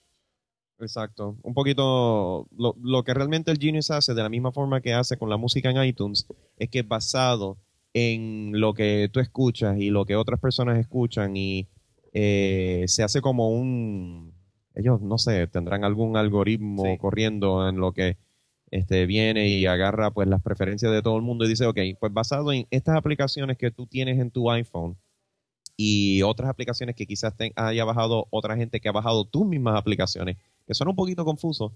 Exacto. 0.80 1.36
Un 1.44 1.54
poquito 1.54 2.48
lo, 2.58 2.74
lo 2.82 3.04
que 3.04 3.14
realmente 3.14 3.52
el 3.52 3.60
Genius 3.60 3.92
hace, 3.92 4.14
de 4.14 4.24
la 4.24 4.30
misma 4.30 4.54
forma 4.54 4.80
que 4.80 4.94
hace 4.94 5.18
con 5.18 5.30
la 5.30 5.36
música 5.36 5.70
en 5.70 5.84
iTunes, 5.84 6.26
es 6.56 6.70
que 6.70 6.80
es 6.80 6.88
basado 6.88 7.58
en 7.98 8.52
lo 8.60 8.74
que 8.74 9.10
tú 9.12 9.22
escuchas 9.22 9.80
y 9.80 9.90
lo 9.90 10.04
que 10.06 10.18
otras 10.18 10.42
personas 10.42 10.78
escuchan 10.78 11.38
y 11.38 11.66
eh, 12.12 12.84
se 12.88 13.04
hace 13.04 13.22
como 13.22 13.50
un, 13.52 14.34
ellos 14.76 15.00
no 15.02 15.18
sé, 15.18 15.48
tendrán 15.48 15.86
algún 15.86 16.18
algoritmo 16.18 16.84
Sí. 16.84 16.98
corriendo 16.98 17.68
en 17.70 17.78
lo 17.78 17.94
que 17.94 18.18
este, 18.70 19.06
viene 19.06 19.48
y 19.48 19.66
agarra 19.66 20.12
pues 20.12 20.28
las 20.28 20.42
preferencias 20.42 20.92
de 20.92 21.02
todo 21.02 21.16
el 21.16 21.22
mundo 21.22 21.46
y 21.46 21.48
dice, 21.48 21.66
ok, 21.66 21.80
pues 21.98 22.12
basado 22.12 22.52
en 22.52 22.68
estas 22.70 22.98
aplicaciones 22.98 23.58
que 23.58 23.72
tú 23.72 23.88
tienes 23.88 24.20
en 24.20 24.30
tu 24.30 24.52
iPhone 24.52 24.98
y 25.78 26.22
otras 26.24 26.50
aplicaciones 26.50 26.96
que 26.96 27.06
quizás 27.06 27.34
te- 27.38 27.54
haya 27.56 27.86
bajado 27.86 28.28
otra 28.30 28.58
gente 28.58 28.82
que 28.82 28.90
ha 28.90 28.94
bajado 28.94 29.24
tus 29.24 29.46
mismas 29.46 29.78
aplicaciones, 29.80 30.36
que 30.68 30.74
son 30.74 30.90
un 30.90 30.96
poquito 30.98 31.24
confusos, 31.24 31.72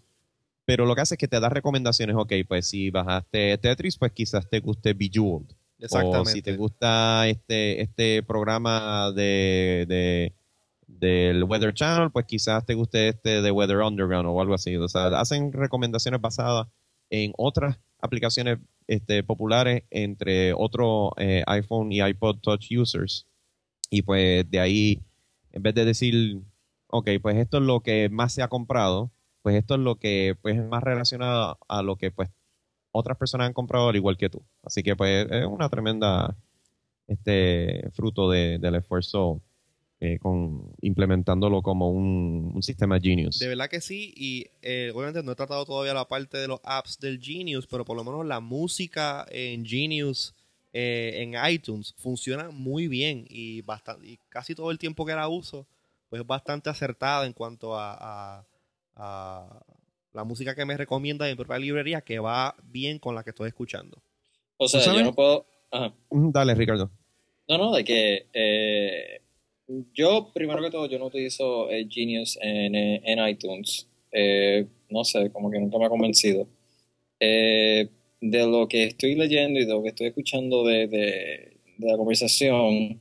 pero 0.65 0.85
lo 0.85 0.95
que 0.95 1.01
hace 1.01 1.15
es 1.15 1.17
que 1.19 1.29
te 1.29 1.39
da 1.39 1.47
recomendaciones, 1.47 2.17
ok, 2.17 2.33
pues 2.45 2.67
si 2.67 2.89
bajaste 2.89 3.57
Tetris, 3.57 3.97
pues 3.97 4.11
quizás 4.11 4.49
te 4.49 4.59
guste 4.59 4.93
Bejeweled. 4.93 5.51
Exactamente. 5.79 6.29
O 6.29 6.33
si 6.33 6.41
te 6.41 6.55
gusta 6.55 7.27
este, 7.27 7.81
este 7.81 8.23
programa 8.23 9.11
de, 9.11 9.85
de- 9.87 10.33
del 10.87 11.43
Weather 11.43 11.73
Channel, 11.73 12.11
pues 12.11 12.25
quizás 12.25 12.65
te 12.65 12.73
guste 12.73 13.09
este 13.09 13.41
de 13.41 13.51
Weather 13.51 13.77
Underground 13.77 14.27
o 14.27 14.41
algo 14.41 14.53
así. 14.55 14.75
O 14.75 14.87
sea, 14.89 15.07
hacen 15.19 15.53
recomendaciones 15.53 16.19
basadas 16.19 16.67
en 17.09 17.31
otras 17.37 17.79
aplicaciones 18.01 18.59
este, 18.87 19.23
populares 19.23 19.83
entre 19.91 20.53
otros 20.53 21.11
eh, 21.17 21.43
iPhone 21.47 21.91
y 21.91 22.01
iPod 22.01 22.37
Touch 22.41 22.71
users. 22.71 23.27
Y 23.89 24.01
pues 24.01 24.49
de 24.49 24.59
ahí, 24.59 24.99
en 25.51 25.63
vez 25.63 25.75
de 25.75 25.85
decir, 25.85 26.41
ok, 26.87 27.09
pues 27.21 27.37
esto 27.37 27.57
es 27.57 27.63
lo 27.63 27.81
que 27.81 28.09
más 28.09 28.33
se 28.33 28.41
ha 28.43 28.47
comprado, 28.47 29.11
pues 29.41 29.55
esto 29.55 29.75
es 29.75 29.79
lo 29.81 29.95
que 29.97 30.35
pues, 30.41 30.57
es 30.57 30.65
más 30.65 30.83
relacionado 30.83 31.57
a 31.67 31.81
lo 31.83 31.95
que 31.97 32.11
pues 32.11 32.29
otras 32.91 33.17
personas 33.17 33.47
han 33.47 33.53
comprado 33.53 33.89
al 33.89 33.95
igual 33.95 34.17
que 34.17 34.29
tú. 34.29 34.43
Así 34.63 34.83
que 34.83 34.95
pues 34.95 35.27
es 35.29 35.45
una 35.45 35.69
tremenda 35.69 36.35
este 37.07 37.89
fruto 37.91 38.29
de- 38.29 38.59
del 38.59 38.75
esfuerzo 38.75 39.41
eh, 40.01 40.17
con 40.17 40.71
implementándolo 40.81 41.61
como 41.61 41.89
un, 41.91 42.57
sistema 42.61 42.99
Genius. 42.99 43.39
De 43.39 43.49
verdad 43.49 43.69
que 43.69 43.81
sí, 43.81 44.13
y 44.15 44.45
eh, 44.61 44.91
obviamente 44.95 45.23
no 45.23 45.33
he 45.33 45.35
tratado 45.35 45.65
todavía 45.65 45.93
la 45.93 46.07
parte 46.07 46.37
de 46.37 46.47
los 46.47 46.61
apps 46.63 46.99
del 46.99 47.19
Genius, 47.21 47.67
pero 47.67 47.83
por 47.83 47.97
lo 47.97 48.05
menos 48.05 48.25
la 48.25 48.39
música 48.39 49.25
en 49.29 49.65
Genius, 49.65 50.33
eh, 50.71 51.15
en 51.17 51.33
iTunes, 51.51 51.93
funciona 51.97 52.49
muy 52.49 52.87
bien 52.87 53.25
y, 53.29 53.61
bastante, 53.61 54.07
y 54.07 54.19
casi 54.29 54.55
todo 54.55 54.71
el 54.71 54.79
tiempo 54.79 55.05
que 55.05 55.15
la 55.15 55.27
uso, 55.27 55.67
pues 56.09 56.21
es 56.21 56.27
bastante 56.27 56.69
acertada 56.69 57.25
en 57.25 57.33
cuanto 57.33 57.77
a 57.77 58.45
la 60.13 60.23
música 60.23 60.55
que 60.55 60.65
me 60.65 60.77
recomienda 60.77 61.27
en 61.27 61.33
mi 61.33 61.37
propia 61.43 61.59
librería, 61.59 62.01
que 62.01 62.19
va 62.19 62.55
bien 62.63 62.99
con 62.99 63.15
la 63.15 63.23
que 63.23 63.29
estoy 63.31 63.47
escuchando. 63.49 64.01
O 64.57 64.67
sea, 64.67 64.81
yo 64.83 65.03
no 65.03 65.13
puedo... 65.13 65.45
Ajá. 65.71 65.93
Mm, 66.09 66.31
Dale, 66.31 66.55
Ricardo. 66.55 66.91
No, 67.47 67.57
no, 67.57 67.75
de 67.75 67.83
que 67.83 68.27
eh, 68.33 69.21
yo, 69.93 70.31
primero 70.33 70.61
que 70.61 70.71
todo, 70.71 70.87
yo 70.87 70.99
no 70.99 71.05
utilizo 71.05 71.69
eh, 71.69 71.87
Genius 71.89 72.37
en, 72.41 72.75
eh, 72.75 73.01
en 73.05 73.27
iTunes. 73.27 73.87
Eh, 74.11 74.65
no 74.89 75.03
sé, 75.03 75.31
como 75.31 75.49
que 75.51 75.59
nunca 75.59 75.77
me 75.77 75.85
ha 75.85 75.89
convencido. 75.89 76.47
Eh, 77.19 77.87
de 78.21 78.47
lo 78.47 78.67
que 78.67 78.83
estoy 78.85 79.15
leyendo 79.15 79.59
y 79.59 79.65
de 79.65 79.71
lo 79.73 79.81
que 79.83 79.89
estoy 79.89 80.07
escuchando 80.07 80.63
de, 80.65 80.87
de- 80.87 81.57
de 81.77 81.87
la 81.87 81.95
conversación, 81.97 82.99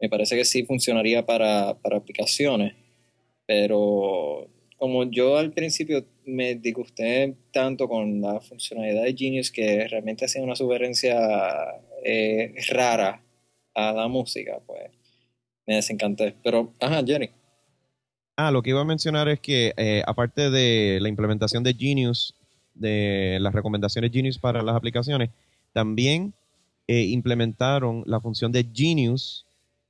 me 0.00 0.08
parece 0.08 0.36
que 0.36 0.44
sí 0.46 0.64
funcionaría 0.64 1.26
para, 1.26 1.74
para 1.82 1.98
aplicaciones, 1.98 2.74
pero 3.46 4.48
como 4.84 5.04
yo 5.04 5.38
al 5.38 5.50
principio 5.50 6.04
me 6.26 6.56
disgusté 6.56 7.38
tanto 7.50 7.88
con 7.88 8.20
la 8.20 8.38
funcionalidad 8.38 9.04
de 9.04 9.16
Genius 9.16 9.50
que 9.50 9.88
realmente 9.88 10.26
hacía 10.26 10.42
una 10.42 10.56
sugerencia 10.56 11.16
eh, 12.04 12.54
rara 12.68 13.22
a 13.74 13.92
la 13.92 14.08
música, 14.08 14.60
pues 14.66 14.90
me 15.66 15.76
desencanté. 15.76 16.36
Pero, 16.44 16.74
ajá, 16.78 17.02
Jenny. 17.02 17.30
Ah, 18.36 18.50
lo 18.50 18.60
que 18.60 18.70
iba 18.70 18.82
a 18.82 18.84
mencionar 18.84 19.26
es 19.30 19.40
que 19.40 19.72
eh, 19.78 20.02
aparte 20.06 20.50
de 20.50 20.98
la 21.00 21.08
implementación 21.08 21.64
de 21.64 21.72
Genius, 21.72 22.34
de 22.74 23.38
las 23.40 23.54
recomendaciones 23.54 24.10
Genius 24.12 24.38
para 24.38 24.60
las 24.60 24.76
aplicaciones, 24.76 25.30
también 25.72 26.34
eh, 26.88 27.04
implementaron 27.04 28.02
la 28.04 28.20
función 28.20 28.52
de 28.52 28.68
Genius 28.70 29.46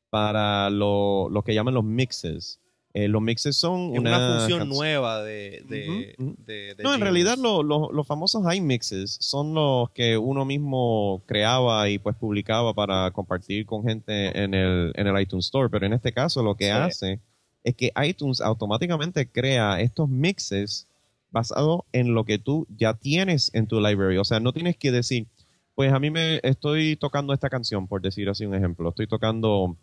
para 0.08 0.70
lo, 0.70 1.28
lo 1.30 1.42
que 1.42 1.52
llaman 1.52 1.74
los 1.74 1.82
mixes. 1.82 2.60
Eh, 2.96 3.08
los 3.08 3.20
mixes 3.20 3.56
son 3.56 3.92
Es 3.92 3.98
una, 3.98 4.16
una 4.16 4.38
función 4.38 4.68
nueva 4.68 5.22
de, 5.24 5.64
de, 5.68 6.14
Ujú, 6.16 6.28
ujú. 6.30 6.36
de- 6.46 6.74
de 6.76 6.84
No, 6.84 6.94
en 6.94 7.00
realidad 7.00 7.36
lo- 7.36 7.64
lo- 7.64 7.90
los 7.90 8.06
famosos 8.06 8.44
iMixes 8.54 9.16
son 9.20 9.52
los 9.52 9.90
que 9.90 10.16
uno 10.16 10.44
mismo 10.44 11.20
creaba 11.26 11.88
y 11.88 11.98
pues 11.98 12.14
publicaba 12.14 12.72
para 12.72 13.10
compartir 13.10 13.66
con 13.66 13.82
gente 13.82 14.40
en 14.40 14.54
el, 14.54 14.92
en 14.94 15.06
el 15.08 15.20
iTunes 15.20 15.46
Store, 15.46 15.68
pero 15.68 15.86
en 15.86 15.92
este 15.92 16.12
caso 16.12 16.42
lo 16.44 16.54
que 16.54 16.66
Sí. 16.66 16.70
hace 16.70 17.20
es 17.64 17.74
que 17.74 17.90
iTunes 18.06 18.40
automáticamente 18.40 19.26
crea 19.28 19.80
estos 19.80 20.08
mixes 20.08 20.86
basado 21.32 21.84
en 21.92 22.14
lo 22.14 22.24
que 22.24 22.38
tú 22.38 22.64
ya 22.76 22.94
tienes 22.94 23.50
en 23.54 23.66
tu 23.66 23.80
library. 23.80 24.18
O 24.18 24.24
sea, 24.24 24.38
no 24.38 24.52
tienes 24.52 24.76
que 24.76 24.92
decir, 24.92 25.26
pues 25.74 25.92
a 25.92 25.98
mí 25.98 26.10
me 26.12 26.38
estoy 26.44 26.94
tocando 26.94 27.32
esta 27.32 27.50
canción, 27.50 27.88
por 27.88 28.00
decir 28.02 28.28
así 28.28 28.46
un 28.46 28.54
ejemplo. 28.54 28.90
Estoy 28.90 29.08
tocando, 29.08 29.76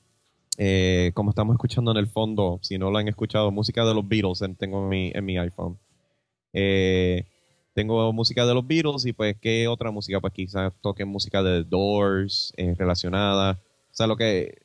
eh, 0.58 1.12
como 1.14 1.30
estamos 1.32 1.54
escuchando 1.56 1.92
en 1.92 1.98
el 1.98 2.08
fondo, 2.08 2.60
si 2.62 2.78
no 2.78 2.92
la 2.92 3.00
han 3.00 3.08
escuchado, 3.08 3.52
música 3.52 3.86
de 3.86 3.94
los 3.94 4.08
Beatles 4.08 4.42
en- 4.42 4.56
tengo 4.56 4.84
en 4.84 4.90
mi, 4.90 5.12
en 5.14 5.26
mi 5.26 5.38
iPhone. 5.38 5.80
Eh, 6.54 7.26
tengo 7.74 8.12
música 8.12 8.46
de 8.46 8.54
los 8.54 8.68
Beatles 8.68 9.06
y 9.06 9.14
pues, 9.14 9.36
¿qué 9.42 9.68
otra 9.68 9.92
música? 9.92 10.20
Pues 10.20 10.34
quizás 10.34 10.74
toquen 10.82 11.08
música 11.08 11.42
de 11.42 11.64
The 11.64 11.70
Doors 11.70 12.54
eh, 12.58 12.76
relacionada. 12.78 13.54
O 13.92 13.94
sea, 13.96 14.08
lo 14.08 14.18
que... 14.18 14.58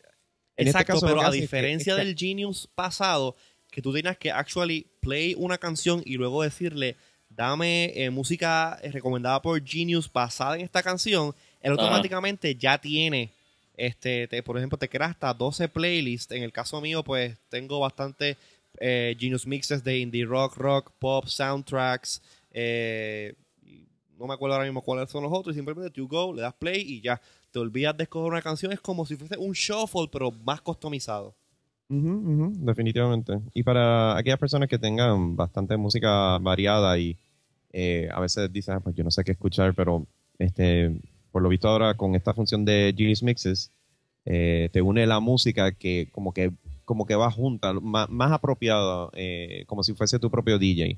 en 0.56 0.66
este 0.66 0.70
Exacto, 0.70 0.94
caso 0.94 1.06
lo 1.06 1.12
pero 1.12 1.20
a 1.22 1.28
hace 1.28 1.36
es 1.38 1.40
que- 1.40 1.42
diferencia 1.42 1.92
es 1.94 1.98
que- 2.00 2.04
del 2.04 2.16
Genius 2.16 2.68
pasado, 2.74 3.36
que 3.70 3.80
tú 3.82 3.92
tenías 3.92 4.16
que 4.18 4.30
actually 4.32 4.86
play 5.00 5.34
una 5.38 5.58
canción 5.58 6.02
y 6.04 6.14
luego 6.16 6.42
decirle, 6.42 6.96
dame 7.28 7.92
eh, 7.94 8.10
música 8.10 8.78
eh, 8.82 8.90
recomendada 8.90 9.40
por 9.42 9.62
Genius 9.64 10.10
basada 10.12 10.56
en 10.56 10.62
esta 10.62 10.82
canción, 10.82 11.32
él 11.60 11.72
automáticamente 11.72 12.54
ya 12.56 12.78
tiene, 12.78 13.30
este, 13.76 14.26
te- 14.28 14.42
por 14.42 14.56
ejemplo, 14.56 14.78
te 14.78 14.88
crea 14.88 15.08
hasta 15.08 15.32
12 15.34 15.68
playlists. 15.68 16.32
En 16.32 16.42
el 16.42 16.52
caso 16.52 16.80
mío, 16.80 17.02
pues 17.04 17.38
tengo 17.48 17.80
bastante 17.80 18.36
eh, 18.80 19.16
Genius 19.18 19.46
mixes 19.46 19.82
de 19.84 19.98
indie 19.98 20.24
rock, 20.24 20.56
rock, 20.56 20.92
pop, 20.98 21.26
soundtracks. 21.26 22.22
eh, 22.50 23.34
no 24.18 24.26
me 24.26 24.32
acuerdo 24.34 24.54
ahora 24.54 24.64
mismo 24.66 24.80
cuáles 24.80 25.10
son 25.10 25.22
los 25.24 25.32
otros. 25.32 25.54
simplemente 25.54 25.90
tú 25.90 26.08
go, 26.08 26.32
le 26.32 26.40
das 26.42 26.54
play 26.54 26.80
y 26.80 27.00
ya. 27.02 27.20
Te 27.50 27.58
olvidas 27.58 27.96
de 27.96 28.04
escoger 28.04 28.30
una 28.32 28.40
canción. 28.42 28.72
Es 28.72 28.80
como 28.80 29.04
si 29.04 29.14
fuese 29.16 29.36
un 29.36 29.52
shuffle, 29.52 30.08
pero 30.10 30.30
más 30.30 30.60
customizado. 30.62 31.34
Ujú, 31.88 32.08
ujú, 32.08 32.52
definitivamente. 32.64 33.38
Y 33.54 33.62
para 33.62 34.16
aquellas 34.16 34.38
personas 34.38 34.68
que 34.68 34.78
tengan 34.78 35.36
bastante 35.36 35.76
música 35.76 36.38
variada 36.38 36.98
y 36.98 37.16
eh, 37.72 38.08
a 38.12 38.20
veces 38.20 38.50
dicen, 38.52 38.74
"Ah, 38.76 38.80
pues 38.80 38.94
yo 38.96 39.04
no 39.04 39.10
sé 39.10 39.22
qué 39.22 39.32
escuchar, 39.32 39.74
pero 39.74 40.06
este, 40.38 40.98
por 41.36 41.42
lo 41.42 41.50
visto 41.50 41.68
ahora 41.68 41.92
con 41.92 42.14
esta 42.14 42.32
función 42.32 42.64
de 42.64 42.94
Genius 42.96 43.22
Mixes, 43.22 43.70
eh, 44.24 44.70
te 44.72 44.80
une 44.80 45.06
la 45.06 45.20
música 45.20 45.70
que 45.70 46.08
como 46.10 46.32
que 46.32 46.50
como 46.86 47.04
que 47.04 47.14
va 47.14 47.30
junta, 47.30 47.74
más, 47.74 48.08
más 48.08 48.32
apropiada, 48.32 49.10
eh, 49.12 49.64
como 49.66 49.82
si 49.82 49.92
fuese 49.92 50.18
tu 50.18 50.30
propio 50.30 50.58
DJ. 50.58 50.96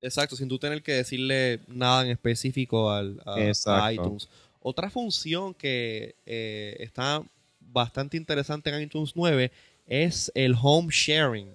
Exacto, 0.00 0.34
sin 0.34 0.48
tú 0.48 0.58
tener 0.58 0.82
que 0.82 0.92
decirle 0.92 1.60
nada 1.68 2.06
en 2.06 2.10
específico 2.12 2.90
al, 2.90 3.20
a, 3.26 3.92
iTunes. 3.92 4.30
Otra 4.62 4.88
función 4.88 5.52
que 5.52 6.14
eh, 6.24 6.78
está 6.80 7.22
bastante 7.60 8.16
interesante 8.16 8.70
en 8.70 8.80
iTunes 8.80 9.12
9 9.14 9.52
es 9.86 10.32
el 10.34 10.56
home 10.58 10.88
sharing. 10.90 11.50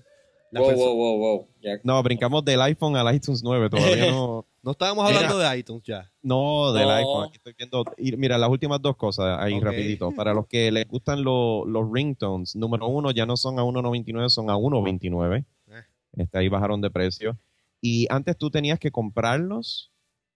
La 0.51 0.61
Wow, 0.61 0.75
wow, 0.75 0.95
wow, 0.95 1.17
wow. 1.17 1.47
Ya- 1.59 1.79
No, 1.81 2.03
brincamos 2.03 2.45
del 2.45 2.61
iPhone 2.61 2.95
al 2.95 3.15
iTunes 3.15 3.41
9, 3.41 3.67
todavía 3.67 4.05
no. 4.05 4.45
No 4.63 4.71
estábamos 4.71 5.05
Mira. 5.05 5.17
hablando 5.19 5.39
de 5.39 5.57
iTunes 5.59 5.83
ya. 5.83 6.11
No, 6.21 6.73
del 6.73 6.87
No. 6.87 6.91
iPhone. 6.93 7.25
Aquí 7.25 7.37
estoy 7.37 7.53
viendo. 7.57 7.83
y 7.97 8.15
mira, 8.17 8.37
las 8.37 8.49
últimas 8.49 8.81
dos 8.81 8.95
cosas 8.97 9.37
ahí 9.39 9.53
Ok. 9.53 9.63
rapidito. 9.63 10.11
Para 10.11 10.33
los 10.33 10.47
que 10.47 10.71
les 10.71 10.87
gustan 10.87 11.23
lo- 11.23 11.65
los 11.65 11.85
ringtones, 11.91 12.55
número 12.55 12.87
uno 12.87 13.11
ya 13.11 13.25
no 13.25 13.37
son 13.37 13.59
a 13.59 13.63
1.99, 13.63 14.29
son 14.29 14.49
a 14.49 14.57
1.29. 14.57 15.45
Eh. 15.69 15.83
Este, 16.17 16.37
ahí 16.37 16.49
bajaron 16.49 16.81
de 16.81 16.89
precio. 16.89 17.37
Y 17.81 18.07
antes 18.09 18.37
tú 18.37 18.49
tenías 18.49 18.79
que 18.79 18.91
comprarlos 18.91 19.91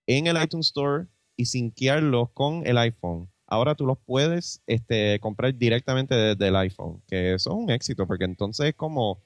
en 0.07 0.27
el 0.27 0.41
iTunes 0.41 0.67
Store 0.67 1.07
y 1.35 1.45
sinquearlos 1.45 2.29
con 2.33 2.65
el 2.65 2.77
iPhone. 2.77 3.29
Ahora 3.47 3.75
tú 3.75 3.85
los 3.85 3.97
puedes 3.97 4.61
este, 4.67 5.19
comprar 5.19 5.57
directamente 5.57 6.15
desde 6.15 6.47
el 6.47 6.55
iPhone, 6.55 7.01
que 7.07 7.33
eso 7.33 7.49
es 7.49 7.55
un 7.55 7.69
éxito, 7.69 8.07
porque 8.07 8.23
entonces 8.25 8.67
es 8.67 8.75
como, 8.75 9.19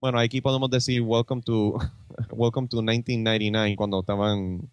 bueno, 0.00 0.18
aquí 0.18 0.40
podemos 0.40 0.70
decir 0.70 1.02
welcome 1.02 1.42
to, 1.42 1.78
welcome 2.32 2.68
to 2.68 2.78
1999 2.82 3.76
cuando 3.76 4.00
estaban 4.00 4.68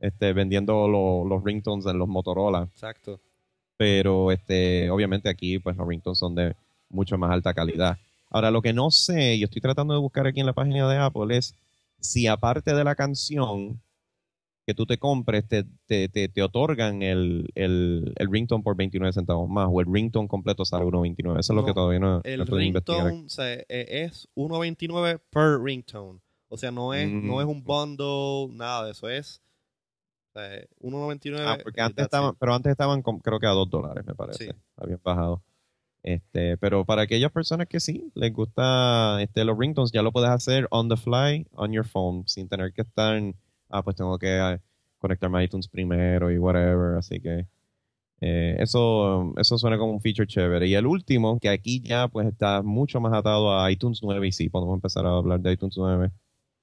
este, 0.00 0.32
vendiendo 0.32 0.88
lo- 0.88 1.24
los 1.28 1.42
ringtones 1.44 1.86
en 1.86 1.98
los 1.98 2.08
Motorola 2.08 2.62
Exacto. 2.72 3.20
pero 3.76 4.30
este, 4.32 4.90
obviamente 4.90 5.28
aquí 5.28 5.58
pues 5.58 5.76
los 5.76 5.86
ringtones 5.88 6.18
son 6.18 6.34
de 6.34 6.54
mucho 6.90 7.18
más 7.18 7.30
alta 7.30 7.52
calidad. 7.52 7.98
Ahora, 8.30 8.50
lo 8.50 8.60
que 8.62 8.72
no 8.74 8.90
sé, 8.90 9.36
y 9.36 9.42
estoy 9.42 9.60
tratando 9.62 9.94
de 9.94 10.00
buscar 10.00 10.26
aquí 10.26 10.40
en 10.40 10.46
la 10.46 10.52
página 10.52 10.88
de 10.88 10.98
Apple, 10.98 11.36
es 11.36 11.54
si 12.00 12.26
aparte 12.26 12.74
de 12.74 12.84
la 12.84 12.94
canción 12.94 13.80
que 14.68 14.74
tú 14.74 14.84
te 14.84 14.98
compres 14.98 15.48
te, 15.48 15.64
te, 15.86 16.10
te, 16.10 16.28
te 16.28 16.42
otorgan 16.42 17.00
el, 17.00 17.48
el, 17.54 18.12
el 18.16 18.30
ringtone 18.30 18.62
por 18.62 18.76
29 18.76 19.14
centavos 19.14 19.48
más 19.48 19.66
o 19.70 19.80
el 19.80 19.86
ringtone 19.90 20.28
completo 20.28 20.66
sale 20.66 20.84
1.29. 20.84 21.40
Eso 21.40 21.52
es 21.54 21.56
lo 21.56 21.64
que 21.64 21.72
todavía 21.72 21.98
no, 21.98 22.20
El 22.22 22.44
no 22.44 22.60
investigar. 22.60 23.06
ringtone 23.06 23.64
eh, 23.70 23.86
es 24.04 24.28
1.29 24.36 25.20
per 25.30 25.58
ringtone. 25.62 26.20
O 26.50 26.58
sea, 26.58 26.70
no 26.70 26.92
es, 26.92 27.08
no 27.10 27.36
Mm. 27.36 27.40
es 27.40 27.46
un 27.46 27.64
bundle, 27.64 28.54
nada 28.54 28.84
de 28.84 28.90
eso. 28.92 29.08
Es 29.08 29.40
o 30.34 30.38
sea, 30.38 30.60
1.99. 30.80 31.44
Ah, 31.46 31.56
porque 31.62 31.80
antes 31.80 32.04
estaban, 32.04 32.34
pero 32.38 32.54
antes 32.54 32.70
estaban 32.70 33.00
con- 33.00 33.20
creo 33.20 33.40
que 33.40 33.46
a 33.46 33.50
2 33.52 33.70
dólares, 33.70 34.04
me 34.06 34.14
parece. 34.14 34.44
Sí. 34.44 34.50
Habían 34.76 35.00
bajado. 35.02 35.42
Este, 36.02 36.58
pero 36.58 36.84
para 36.84 37.02
aquellas 37.02 37.32
personas 37.32 37.66
que 37.68 37.80
sí 37.80 38.10
les 38.14 38.32
gusta 38.34 39.20
este, 39.22 39.44
los 39.46 39.58
ringtones, 39.58 39.92
ya 39.92 40.02
lo 40.02 40.12
puedes 40.12 40.28
hacer 40.30 40.66
on 40.70 40.90
the 40.90 40.96
fly, 40.98 41.46
on 41.52 41.72
your 41.72 41.86
phone, 41.86 42.24
sin 42.28 42.48
tener 42.48 42.72
que 42.74 42.82
estar, 42.82 43.20
ah, 43.68 43.82
pues 43.82 43.96
tengo 43.96 44.18
que 44.18 44.60
conectarme 44.98 45.38
a 45.38 45.44
iTunes 45.44 45.68
primero 45.68 46.30
y 46.30 46.38
whatever. 46.38 46.98
Así 46.98 47.20
que 47.20 47.46
eh, 48.20 48.56
eso, 48.58 49.32
eso 49.36 49.58
suena 49.58 49.78
como 49.78 49.92
un 49.92 50.00
feature 50.00 50.26
chévere. 50.26 50.66
Y 50.66 50.74
el 50.74 50.86
último, 50.86 51.38
que 51.38 51.48
aquí 51.48 51.80
ya 51.80 52.08
pues 52.08 52.26
está 52.26 52.62
mucho 52.62 53.00
más 53.00 53.12
atado 53.12 53.58
a 53.58 53.70
iTunes 53.70 54.00
9, 54.02 54.26
y 54.26 54.32
sí, 54.32 54.48
podemos 54.48 54.74
empezar 54.74 55.06
a 55.06 55.10
hablar 55.16 55.40
de 55.40 55.52
iTunes 55.52 55.76
9, 55.76 56.10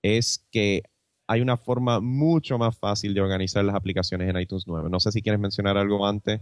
es 0.01 0.45
que 0.51 0.83
hay 1.27 1.41
una 1.41 1.57
forma 1.57 1.99
mucho 2.01 2.57
más 2.57 2.77
fácil 2.77 3.13
de 3.13 3.21
organizar 3.21 3.63
las 3.65 3.75
aplicaciones 3.75 4.29
en 4.29 4.39
iTunes 4.39 4.65
9. 4.67 4.89
No 4.89 4.99
sé 4.99 5.11
si 5.11 5.21
quieres 5.21 5.39
mencionar 5.39 5.77
algo 5.77 6.05
antes 6.05 6.41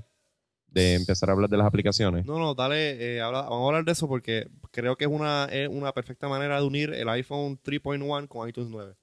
de 0.67 0.95
empezar 0.95 1.29
a 1.29 1.33
hablar 1.33 1.49
de 1.49 1.57
las 1.57 1.67
aplicaciones. 1.67 2.25
No, 2.25 2.39
no, 2.39 2.55
dale, 2.55 3.17
eh, 3.17 3.21
vamos 3.21 3.51
a 3.51 3.67
hablar 3.67 3.85
de 3.85 3.91
eso 3.91 4.07
porque 4.07 4.47
creo 4.71 4.97
que 4.97 5.05
es 5.05 5.11
una, 5.11 5.45
es 5.45 5.69
una 5.69 5.91
perfecta 5.93 6.27
manera 6.27 6.59
de 6.59 6.65
unir 6.65 6.93
el 6.93 7.07
iPhone 7.09 7.59
3.1 7.63 8.27
con 8.27 8.49
iTunes 8.49 8.69
9. 8.71 8.95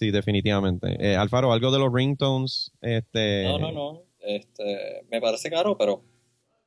Sí, 0.00 0.10
definitivamente. 0.10 0.96
Eh, 0.98 1.14
Alfaro, 1.14 1.52
algo 1.52 1.70
de 1.70 1.78
los 1.78 1.92
ringtones. 1.92 2.72
Este, 2.80 3.44
No, 3.44 3.58
no, 3.58 3.70
no. 3.70 4.02
Este, 4.18 5.04
me 5.10 5.20
parece 5.20 5.50
caro, 5.50 5.76
pero 5.76 6.02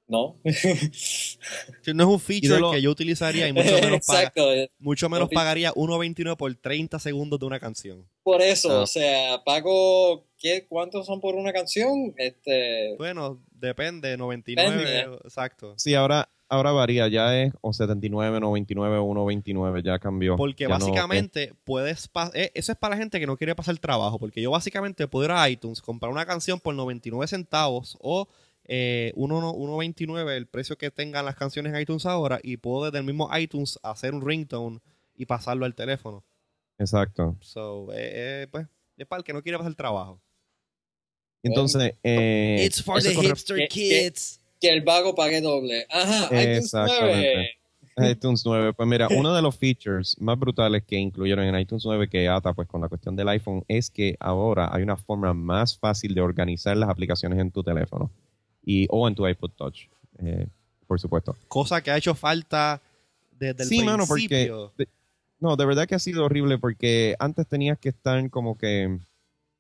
no. 0.08 0.36
No 0.44 2.04
es 2.04 2.10
un 2.10 2.20
feature 2.20 2.60
lo- 2.60 2.72
que 2.72 2.82
yo 2.82 2.92
utilizaría 2.92 3.48
y 3.48 3.54
mucho 3.54 3.74
menos, 3.82 4.06
paga- 4.06 4.32
mucho 4.78 5.10
menos 5.10 5.30
pagaría 5.34 5.74
1.29 5.74 6.36
por 6.38 6.54
30 6.54 7.00
segundos 7.00 7.40
de 7.40 7.46
una 7.48 7.60
canción. 7.60 8.08
Por 8.22 8.42
eso, 8.44 8.72
Ah. 8.72 8.82
o 8.84 8.86
sea, 8.88 9.44
pago, 9.44 10.28
¿qué, 10.38 10.68
¿cuántos 10.68 11.08
son 11.08 11.20
por 11.20 11.34
una 11.34 11.52
canción? 11.54 12.14
Este, 12.18 12.96
Bueno, 13.00 13.42
depende, 13.52 14.16
99, 14.16 14.78
Depende. 14.78 15.18
exacto. 15.24 15.74
Sí, 15.78 15.96
ahora, 15.96 16.30
ahora 16.54 16.72
varía. 16.72 17.08
Ya 17.08 17.40
es 17.42 17.54
o 17.62 17.74
79, 17.74 18.40
99, 18.40 18.98
129. 18.98 19.84
Ya 19.84 20.00
cambió. 20.00 20.36
Porque 20.36 20.64
Ya 20.64 20.70
no- 20.70 20.74
básicamente 20.80 21.54
puedes 21.64 22.10
eh, 22.34 22.52
eso 22.54 22.72
es 22.72 22.78
para 22.78 22.96
la 22.96 23.02
gente 23.02 23.20
que 23.20 23.28
no 23.28 23.38
quiere 23.38 23.56
pasar 23.56 23.78
trabajo, 23.78 24.18
porque 24.20 24.42
yo 24.42 24.52
básicamente 24.52 25.08
puedo 25.08 25.26
ir 25.26 25.32
a 25.32 25.50
iTunes, 25.50 25.82
comprar 25.82 26.12
una 26.12 26.26
canción 26.26 26.60
por 26.60 26.74
99 26.76 27.28
centavos 27.28 27.98
o 28.02 28.28
eh, 28.66 29.12
1 29.16 29.54
1.29 29.54 30.30
el 30.38 30.48
precio 30.48 30.78
que 30.78 30.90
tengan 30.90 31.26
las 31.26 31.36
canciones 31.36 31.74
en 31.74 31.82
iTunes 31.82 32.06
ahora 32.06 32.40
y 32.42 32.56
puedo 32.58 32.86
desde 32.86 33.00
el 33.00 33.04
mismo 33.04 33.30
iTunes 33.38 33.78
hacer 33.84 34.14
un 34.14 34.26
ringtone 34.26 34.80
y 35.16 35.26
pasarlo 35.26 35.66
al 35.66 35.76
teléfono. 35.76 36.24
Exacto. 36.80 37.36
So, 37.42 37.92
eh, 37.92 38.44
eh, 38.44 38.48
pues 38.50 38.68
es 38.98 39.06
para 39.06 39.18
el 39.20 39.24
que 39.26 39.34
no 39.34 39.42
quiere 39.44 39.58
pasar 39.58 39.76
trabajo. 39.76 40.22
Entonces, 41.44 41.94
eh, 42.04 42.64
It's 42.66 42.82
for 42.82 43.02
the 43.02 43.14
hipster 43.14 43.58
¿Qué- 43.58 43.68
kids. 43.68 44.40
Que 44.64 44.70
el 44.74 44.82
vago 44.82 45.14
pague 45.14 45.42
doble. 45.42 45.86
Ajá, 45.92 46.26
iTunes 46.28 46.58
Exactamente. 46.64 47.50
9. 47.98 48.12
iTunes 48.12 48.44
9. 48.46 48.74
Pues 48.74 48.88
mira, 48.88 49.10
uno 49.10 49.36
de 49.36 49.42
los 49.42 49.58
features 49.58 50.16
más 50.22 50.40
brutales 50.40 50.84
que 50.84 50.96
incluyeron 50.96 51.46
en 51.46 51.60
iTunes 51.60 51.84
9 51.86 52.08
que 52.08 52.30
ata 52.30 52.54
pues 52.54 52.66
con 52.68 52.80
la 52.80 52.88
cuestión 52.88 53.14
del 53.18 53.28
iPhone 53.28 53.66
es 53.68 53.90
que 53.92 54.16
ahora 54.22 54.70
hay 54.74 54.82
una 54.84 54.96
forma 54.96 55.34
más 55.34 55.78
fácil 55.78 56.16
de 56.16 56.22
organizar 56.22 56.78
las 56.78 56.90
aplicaciones 56.90 57.40
en 57.40 57.52
tu 57.52 57.62
teléfono 57.62 58.10
y 58.66 58.88
o 58.90 59.06
en 59.08 59.16
tu 59.16 59.28
iPod 59.28 59.52
Touch, 59.52 59.82
eh, 60.20 60.48
por 60.88 60.98
supuesto. 60.98 61.36
Cosa 61.50 61.82
que 61.84 61.92
ha 61.92 61.98
hecho 61.98 62.16
falta 62.16 62.82
desde 63.38 63.64
el 63.64 63.70
Sí, 63.70 63.84
mano, 63.84 64.06
porque 64.08 64.50
de- 64.78 64.88
no, 65.42 65.58
de 65.58 65.66
verdad 65.66 65.86
que 65.86 65.96
ha 65.96 66.00
sido 66.00 66.24
horrible 66.24 66.58
porque 66.58 67.16
antes 67.20 67.46
tenías 67.48 67.78
que 67.78 67.90
estar 67.90 68.30
como 68.30 68.58
que 68.58 68.98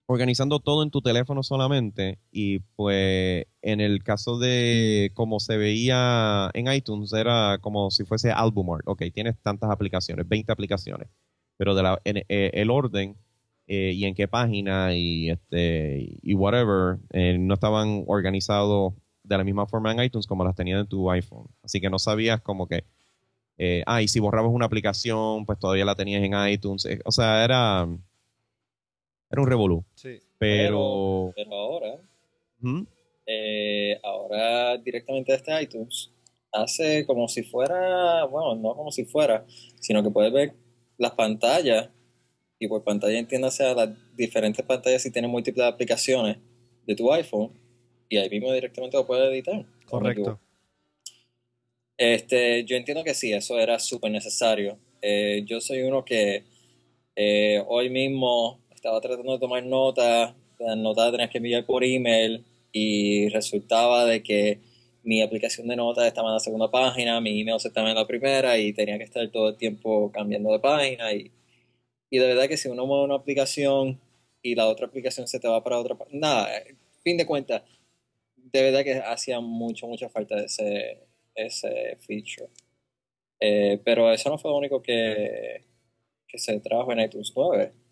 organizando 0.05 0.59
todo 0.59 0.83
en 0.83 0.91
tu 0.91 1.01
teléfono 1.01 1.43
solamente 1.43 2.19
y 2.31 2.59
pues 2.75 3.45
en 3.61 3.79
el 3.79 4.03
caso 4.03 4.37
de 4.37 5.11
como 5.13 5.39
se 5.39 5.57
veía 5.57 6.49
en 6.53 6.71
iTunes 6.71 7.13
era 7.13 7.57
como 7.61 7.89
si 7.91 8.03
fuese 8.03 8.31
Album 8.31 8.73
Art. 8.73 8.83
Ok, 8.85 9.03
tienes 9.13 9.37
tantas 9.41 9.69
aplicaciones, 9.71 10.27
20 10.27 10.51
aplicaciones, 10.51 11.09
pero 11.57 11.75
de 11.75 11.83
la, 11.83 12.01
en, 12.03 12.17
eh, 12.27 12.51
el 12.53 12.69
orden 12.69 13.17
eh, 13.67 13.93
y 13.95 14.05
en 14.05 14.15
qué 14.15 14.27
página 14.27 14.93
y 14.95 15.29
este 15.29 16.17
y 16.21 16.33
whatever 16.33 16.99
eh, 17.11 17.37
no 17.39 17.53
estaban 17.53 18.03
organizados 18.07 18.93
de 19.23 19.37
la 19.37 19.43
misma 19.45 19.67
forma 19.67 19.93
en 19.93 20.03
iTunes 20.03 20.27
como 20.27 20.43
las 20.43 20.55
tenías 20.55 20.81
en 20.81 20.87
tu 20.87 21.09
iPhone. 21.11 21.47
Así 21.63 21.79
que 21.79 21.89
no 21.89 21.99
sabías 21.99 22.41
como 22.41 22.67
que 22.67 22.83
ah, 23.85 24.01
y 24.01 24.09
si 24.09 24.19
borrabas 24.19 24.51
una 24.51 24.65
aplicación, 24.65 25.45
pues 25.45 25.57
todavía 25.59 25.85
la 25.85 25.95
tenías 25.95 26.23
en 26.23 26.33
iTunes. 26.49 26.85
O 27.05 27.11
sea, 27.11 27.45
era, 27.45 27.87
era 29.33 29.41
un 29.41 29.47
revolú. 29.47 29.83
Sí. 29.95 30.19
Pero, 30.37 31.33
Pero 31.35 31.53
ahora, 31.55 31.99
eh, 33.25 33.99
ahora 34.03 34.77
directamente 34.77 35.31
desde 35.31 35.63
iTunes, 35.63 36.11
hace 36.51 37.03
como 37.07 37.27
si 37.27 37.41
fuera, 37.41 38.25
bueno, 38.25 38.55
no 38.55 38.75
como 38.75 38.91
si 38.91 39.05
fuera, 39.05 39.43
sino 39.79 40.03
que 40.03 40.11
puedes 40.11 40.31
ver 40.31 40.53
las 40.97 41.13
pantallas, 41.13 41.89
y 42.59 42.67
por 42.67 42.83
pantalla 42.83 43.17
entiéndase 43.17 43.65
a 43.65 43.73
las 43.73 44.15
diferentes 44.15 44.63
pantallas 44.63 45.01
si 45.01 45.11
tienes 45.11 45.31
múltiples 45.31 45.65
aplicaciones 45.65 46.37
de 46.85 46.95
tu 46.95 47.11
iPhone, 47.11 47.51
y 48.09 48.17
ahí 48.17 48.29
mismo 48.29 48.53
directamente 48.53 48.97
lo 48.97 49.07
puedes 49.07 49.31
editar. 49.31 49.55
¿o 49.55 49.57
me 49.57 49.75
Correcto. 49.85 50.39
Este, 51.97 52.65
yo 52.65 52.75
entiendo 52.75 53.03
que 53.03 53.15
sí, 53.15 53.33
eso 53.33 53.57
era 53.59 53.79
súper 53.79 54.11
necesario. 54.11 54.77
Eh, 55.01 55.43
yo 55.47 55.59
soy 55.59 55.81
uno 55.81 56.05
que 56.05 56.43
eh, 57.15 57.63
hoy 57.67 57.89
mismo 57.89 58.62
estaba 58.83 58.99
tratando 58.99 59.31
de 59.31 59.39
tomar 59.39 59.63
notas, 59.63 60.35
las 60.59 60.75
notas 60.75 61.09
tenías 61.11 61.29
que 61.29 61.37
enviar 61.37 61.65
por 61.65 61.85
email 61.85 62.43
y 62.73 63.29
resultaba 63.29 64.03
de 64.03 64.21
que 64.21 64.59
mi 65.03 65.21
aplicación 65.21 65.69
de 65.69 65.77
notas 65.77 66.05
estaba 66.05 66.27
en 66.27 66.33
la 66.33 66.39
segunda 66.41 66.69
página, 66.69 67.21
mi 67.21 67.39
email 67.39 67.55
estaba 67.63 67.89
en 67.89 67.95
la 67.95 68.05
primera 68.05 68.57
y 68.57 68.73
tenía 68.73 68.97
que 68.97 69.05
estar 69.05 69.25
todo 69.29 69.47
el 69.47 69.55
tiempo 69.55 70.11
cambiando 70.11 70.51
de 70.51 70.59
página 70.59 71.13
y, 71.13 71.31
y 72.09 72.17
de 72.17 72.27
verdad 72.27 72.49
que 72.49 72.57
si 72.57 72.67
uno 72.67 72.85
mueve 72.85 73.05
una 73.05 73.15
aplicación 73.15 74.01
y 74.41 74.53
la 74.53 74.67
otra 74.67 74.87
aplicación 74.87 75.29
se 75.29 75.39
te 75.39 75.47
va 75.47 75.63
para 75.63 75.79
otra 75.79 75.95
página, 75.95 76.19
nada, 76.19 76.49
fin 77.05 77.15
de 77.15 77.25
cuentas, 77.25 77.63
de 78.35 78.63
verdad 78.63 78.83
que 78.83 78.95
hacía 78.95 79.39
mucho, 79.39 79.87
mucha 79.87 80.09
falta 80.09 80.37
ese, 80.43 80.99
ese 81.35 81.97
feature. 82.01 82.49
Eh, 83.39 83.79
pero 83.85 84.11
eso 84.11 84.29
no 84.29 84.37
fue 84.37 84.51
lo 84.51 84.57
único 84.57 84.81
que, 84.81 85.63
que 86.27 86.37
se 86.37 86.59
trajo 86.59 86.91
en 86.91 86.99
iTunes 86.99 87.31
9. 87.33 87.82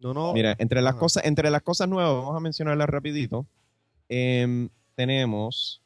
No, 0.00 0.14
no. 0.14 0.32
Mira, 0.32 0.56
entre 0.58 0.80
las 0.82 0.92
Ajá. 0.92 1.00
cosas, 1.00 1.24
entre 1.24 1.50
las 1.50 1.62
cosas 1.62 1.88
nuevas, 1.88 2.14
vamos 2.24 2.36
a 2.36 2.40
mencionarlas 2.40 2.88
rapidito. 2.88 3.46
Em, 4.08 4.68
tenemos 4.96 5.82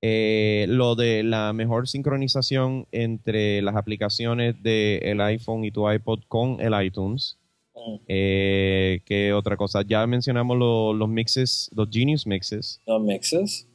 eh, 0.00 0.66
lo 0.68 0.94
de 0.94 1.22
la 1.24 1.52
mejor 1.52 1.88
sincronización 1.88 2.86
entre 2.92 3.60
las 3.62 3.74
aplicaciones 3.76 4.54
del 4.62 5.20
iPhone 5.20 5.64
y 5.64 5.70
tu 5.72 5.90
iPod 5.90 6.20
con 6.28 6.60
el 6.60 6.72
iTunes. 6.84 7.36
Mm, 7.74 7.96
Eh, 8.06 9.00
¿Qué 9.04 9.32
otra 9.32 9.56
cosa? 9.56 9.82
Ya 9.86 10.06
mencionamos 10.06 10.56
lo- 10.56 10.92
los 10.92 11.08
mixes, 11.08 11.68
los 11.74 11.88
Genius 11.90 12.26
mixes. 12.26 12.80
Los 12.86 13.02
mixes. 13.02 13.66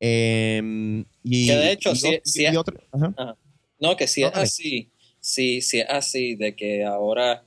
Em, 0.00 1.04
y, 1.22 1.46
Que 1.46 1.56
de 1.56 1.72
hecho, 1.72 1.92
y 1.92 1.96
sí- 1.96 2.06
ot- 2.08 2.20
sí 2.24 2.42
y 2.42 2.46
es- 2.46 2.56
otra- 2.56 2.80
ajá. 2.90 3.36
No, 3.78 3.96
que 3.96 4.06
si 4.06 4.22
No, 4.22 4.28
es 4.28 4.34
así, 4.36 4.90
si, 5.20 5.60
si 5.60 5.80
es 5.80 5.86
así, 5.88 6.34
de 6.34 6.54
que 6.56 6.84
ahora, 6.84 7.44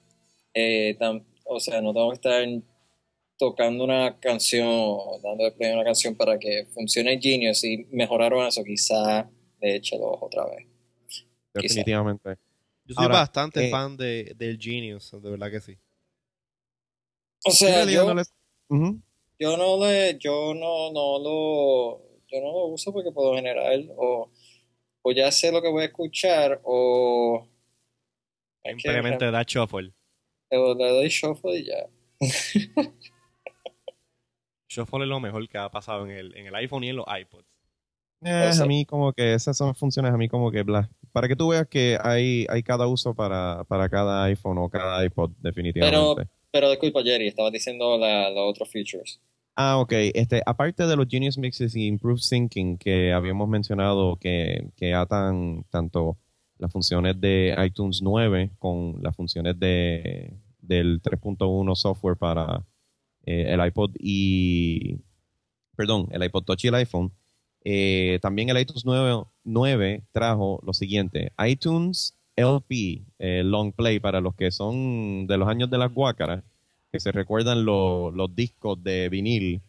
eh, 0.54 0.96
tam- 1.00 1.24
o 1.46 1.60
sea, 1.60 1.82
no 1.82 1.94
tengo 1.94 2.10
que 2.10 2.16
estar 2.16 2.46
tocando 3.38 3.84
una 3.84 4.20
canción, 4.20 4.68
o 4.68 5.20
dándole 5.22 5.52
play 5.52 5.72
a 5.72 5.76
una 5.76 5.84
canción 5.84 6.16
para 6.16 6.38
que 6.40 6.66
funcione 6.74 7.20
Genius 7.22 7.64
y 7.64 7.86
mejoraron 7.92 8.46
eso, 8.46 8.64
quizá 8.64 9.30
le 9.62 9.76
eche 9.76 9.98
los 9.98 10.18
otra 10.22 10.46
vez. 10.46 10.66
Quizá. 11.08 11.26
Yo 11.54 11.62
definitivamente. 11.62 12.38
soy 12.88 12.96
Ahora, 12.98 13.16
bastante 13.16 13.68
eh, 13.68 13.72
fan 13.72 13.98
de, 13.98 14.34
del 14.36 14.60
Genius, 14.60 15.12
de 15.12 15.30
verdad 15.30 15.52
que 15.52 15.60
sí. 15.60 15.78
O 17.46 17.52
sea, 17.52 17.86
yo, 17.86 18.06
no 18.06 18.16
les- 18.16 18.34
yo 19.40 19.58
no 19.58 19.78
le, 19.86 20.18
yo 20.18 20.54
no, 20.54 20.92
no 20.92 21.20
lo, 21.20 22.02
yo 22.28 22.42
no 22.42 22.52
lo 22.52 22.66
uso 22.68 22.92
porque 22.92 23.12
por 23.12 23.26
lo 23.32 23.36
general, 23.36 23.92
o, 23.96 24.32
o 25.04 25.12
ya 25.12 25.32
sé 25.32 25.52
lo 25.52 25.62
que 25.62 25.70
voy 25.70 25.84
a 25.84 25.86
escuchar, 25.86 26.62
o 26.64 27.48
que 28.64 28.72
Simplemente 28.72 29.30
da 29.30 29.44
shuffle. 29.44 29.94
Le 30.52 30.58
le 30.76 30.90
doy 30.92 31.08
shuffle 31.10 31.58
y 31.60 31.66
ya. 31.66 31.88
Shuffle 34.68 35.04
es 35.04 35.08
lo 35.10 35.20
mejor 35.20 35.48
que 35.48 35.58
ha 35.58 35.70
pasado 35.70 36.06
en 36.06 36.12
el, 36.12 36.36
en 36.36 36.48
el 36.48 36.56
iPhone 36.56 36.84
y 36.84 36.90
en 36.90 36.98
los 36.98 37.06
iPods. 37.08 37.46
Eh, 38.24 38.48
O 38.50 38.54
sea- 38.54 38.64
a 38.66 38.68
mí 38.68 38.86
como 38.86 39.14
que 39.14 39.34
esas 39.34 39.58
son 39.58 39.76
funciones 39.76 40.12
a 40.14 40.18
mí 40.18 40.28
como 40.28 40.52
que 40.52 40.64
bla. 40.64 40.90
Para 41.12 41.28
que 41.28 41.36
tú 41.36 41.50
veas 41.50 41.68
que 41.68 41.98
hay, 42.02 42.46
hay 42.50 42.64
cada 42.64 42.88
uso 42.88 43.14
para, 43.14 43.64
para 43.68 43.88
cada 43.90 44.24
iPhone 44.26 44.58
o 44.58 44.70
cada 44.70 45.04
iPod 45.06 45.32
definitivamente. 45.40 46.28
pero 46.52 46.70
disculpa, 46.70 47.04
Jerry, 47.04 47.28
estaba 47.28 47.52
diciendo 47.52 47.98
la, 47.98 48.30
los 48.32 48.50
otros 48.50 48.70
features. 48.70 49.22
Ah, 49.56 49.78
ok. 49.78 49.92
Este, 50.14 50.42
aparte 50.46 50.86
de 50.88 50.96
los 50.98 51.08
Genius 51.08 51.38
Mixes 51.38 51.76
y 51.76 51.88
Improved 51.88 52.20
Syncing 52.22 52.78
que 52.78 53.14
habíamos 53.14 53.48
mencionado 53.48 54.18
que, 54.18 54.70
que 54.76 54.94
atan 54.94 55.64
tanto 55.70 56.18
las 56.58 56.72
funciones 56.72 57.20
de 57.20 57.56
iTunes 57.66 58.02
9 58.02 58.52
con 58.60 58.98
las 59.02 59.16
funciones 59.16 59.60
de, 59.60 60.34
del 60.60 61.02
3.1 61.02 61.76
software 61.76 62.18
para 62.18 62.66
eh, 63.26 63.54
el 63.54 63.66
iPod 63.66 63.92
y, 64.00 64.98
perdón, 65.76 66.08
el 66.12 66.24
iPod 66.24 66.44
Touch 66.44 66.66
y 66.66 66.68
el 66.68 66.76
iPhone, 66.76 67.12
eh, 67.64 68.20
también 68.22 68.50
el 68.50 68.60
iTunes 68.60 68.86
9, 68.86 69.24
9, 69.44 70.04
trajo 70.12 70.62
lo 70.64 70.74
siguiente, 70.74 71.32
iTunes 71.46 72.16
LP, 72.36 73.06
eh, 73.20 73.44
Long 73.44 73.74
Play, 73.74 74.00
para 74.00 74.22
los 74.22 74.36
que 74.36 74.52
son 74.52 75.26
de 75.28 75.38
los 75.38 75.48
años 75.48 75.70
de 75.70 75.78
las 75.78 75.94
guácaras, 75.94 76.44
que 76.92 77.00
se 77.00 77.12
recuerdan 77.12 77.66
los 77.66 78.36
discos 78.36 78.82
de 78.84 79.10
vinil 79.10 79.62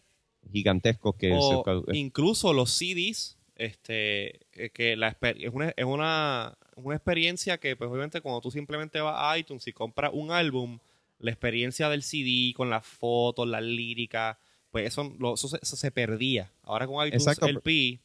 gigantescos 0.51 1.15
que 1.15 1.33
o 1.33 1.83
incluso 1.91 2.53
los 2.53 2.71
CDs 2.71 3.37
este 3.55 4.39
que 4.73 4.95
la 4.95 5.17
es 5.21 5.53
una, 5.53 5.73
es 5.75 5.85
una, 5.85 6.57
una 6.85 6.95
experiencia 6.95 7.57
que 7.57 7.75
pues 7.75 7.89
obviamente 7.89 8.21
cuando 8.21 8.41
tú 8.41 8.51
simplemente 8.51 9.01
vas 9.01 9.15
a 9.17 9.37
iTunes 9.37 9.67
y 9.67 9.73
compras 9.73 10.11
un 10.13 10.31
álbum 10.31 10.79
la 11.19 11.31
experiencia 11.31 11.89
del 11.89 12.03
CD 12.03 12.53
con 12.55 12.69
las 12.69 12.85
fotos 12.85 13.47
las 13.47 13.63
líricas 13.63 14.37
pues 14.69 14.87
eso, 14.87 15.11
eso, 15.33 15.57
se, 15.57 15.91
perdía 15.91 16.51
ahora 16.63 16.85
con 16.87 17.07
iTunes 17.07 17.27
LP 17.41 17.99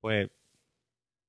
pues 0.00 0.28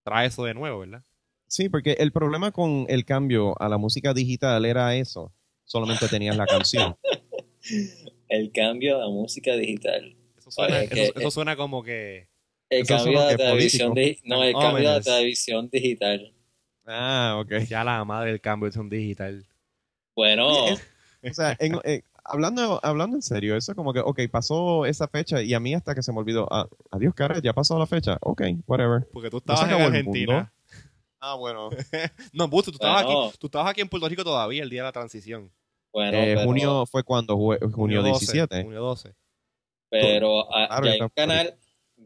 trae 0.04 0.28
eso 0.28 0.44
de 0.44 0.54
nuevo 0.54 0.80
verdad 0.80 1.04
sí 1.48 1.70
porque 1.70 1.94
el 2.00 2.12
problema 2.12 2.52
con 2.52 2.86
el 2.90 3.06
cambio 3.06 3.60
a 3.62 3.70
la 3.70 3.78
música 3.78 4.14
digital 4.14 4.66
era 4.66 4.96
eso 4.96 5.32
solamente 5.70 6.08
tenías 6.08 6.36
la 6.36 6.46
canción. 6.46 6.98
El 8.28 8.52
cambio 8.52 8.98
a 8.98 9.00
la 9.02 9.10
música 9.10 9.56
digital. 9.56 10.16
Eso 10.38 10.52
suena, 10.52 10.82
eso, 10.82 11.32
suena 11.32 11.56
como 11.56 11.84
que... 11.84 12.29
El 12.70 12.86
cambio 12.86 13.22
de 13.28 13.38
televisión 13.38 13.94
No, 14.24 14.44
el 14.44 14.54
cambio 14.54 14.92
de 14.94 15.02
televisión 15.02 15.70
digital. 15.72 16.34
Ah, 16.86 17.38
ok. 17.42 17.66
Ya 17.68 17.84
la 17.84 18.04
madre 18.06 18.32
del 18.32 18.42
cambio 18.42 18.70
de 18.70 18.98
digital. 18.98 19.46
Bueno. 20.16 20.66
o 20.66 20.78
sea, 21.32 21.58
eh, 21.60 22.02
hablando, 22.24 22.80
hablando 22.84 23.16
en 23.16 23.22
serio, 23.22 23.56
eso 23.56 23.72
es 23.72 23.76
como 23.76 23.94
que, 23.94 24.00
ok, 24.00 24.20
pasó 24.32 24.86
esa 24.86 25.08
fecha 25.08 25.42
y 25.42 25.54
a 25.54 25.60
mí 25.60 25.74
hasta 25.74 25.96
que 25.96 26.04
se 26.04 26.12
me 26.12 26.20
olvidó, 26.20 26.48
ah, 26.52 26.68
adiós, 26.92 27.14
cara, 27.14 27.40
ya 27.40 27.54
pasó 27.54 27.78
la 27.80 27.88
fecha. 27.88 28.18
Ok, 28.22 28.42
whatever. 28.68 29.08
Porque 29.12 29.30
tú 29.30 29.38
estabas 29.38 29.70
en 29.70 29.82
Argentina. 29.82 30.52
Ah, 31.20 31.36
bueno. 31.36 31.70
no, 32.34 32.48
Busto, 32.48 32.72
tú, 32.72 32.78
estabas 32.78 33.04
aquí, 33.04 33.38
tú 33.40 33.48
estabas 33.48 33.72
aquí 33.72 33.82
en 33.82 33.90
Puerto 33.90 34.08
Rico 34.08 34.24
todavía 34.24 34.64
el 34.64 34.70
día 34.70 34.82
de 34.82 34.88
la 34.88 34.92
transición. 34.92 35.52
Bueno, 35.92 36.18
eh, 36.18 36.44
junio 36.44 36.86
fue 36.86 37.04
cuando, 37.04 37.36
junio, 37.36 38.04
17. 38.04 38.64
Junio 38.64 38.82
12. 38.82 39.16
Pero 39.90 40.54
ah, 40.54 40.82
ya, 40.84 40.92
hay 40.92 41.02
un 41.02 41.10
canal, 41.10 41.56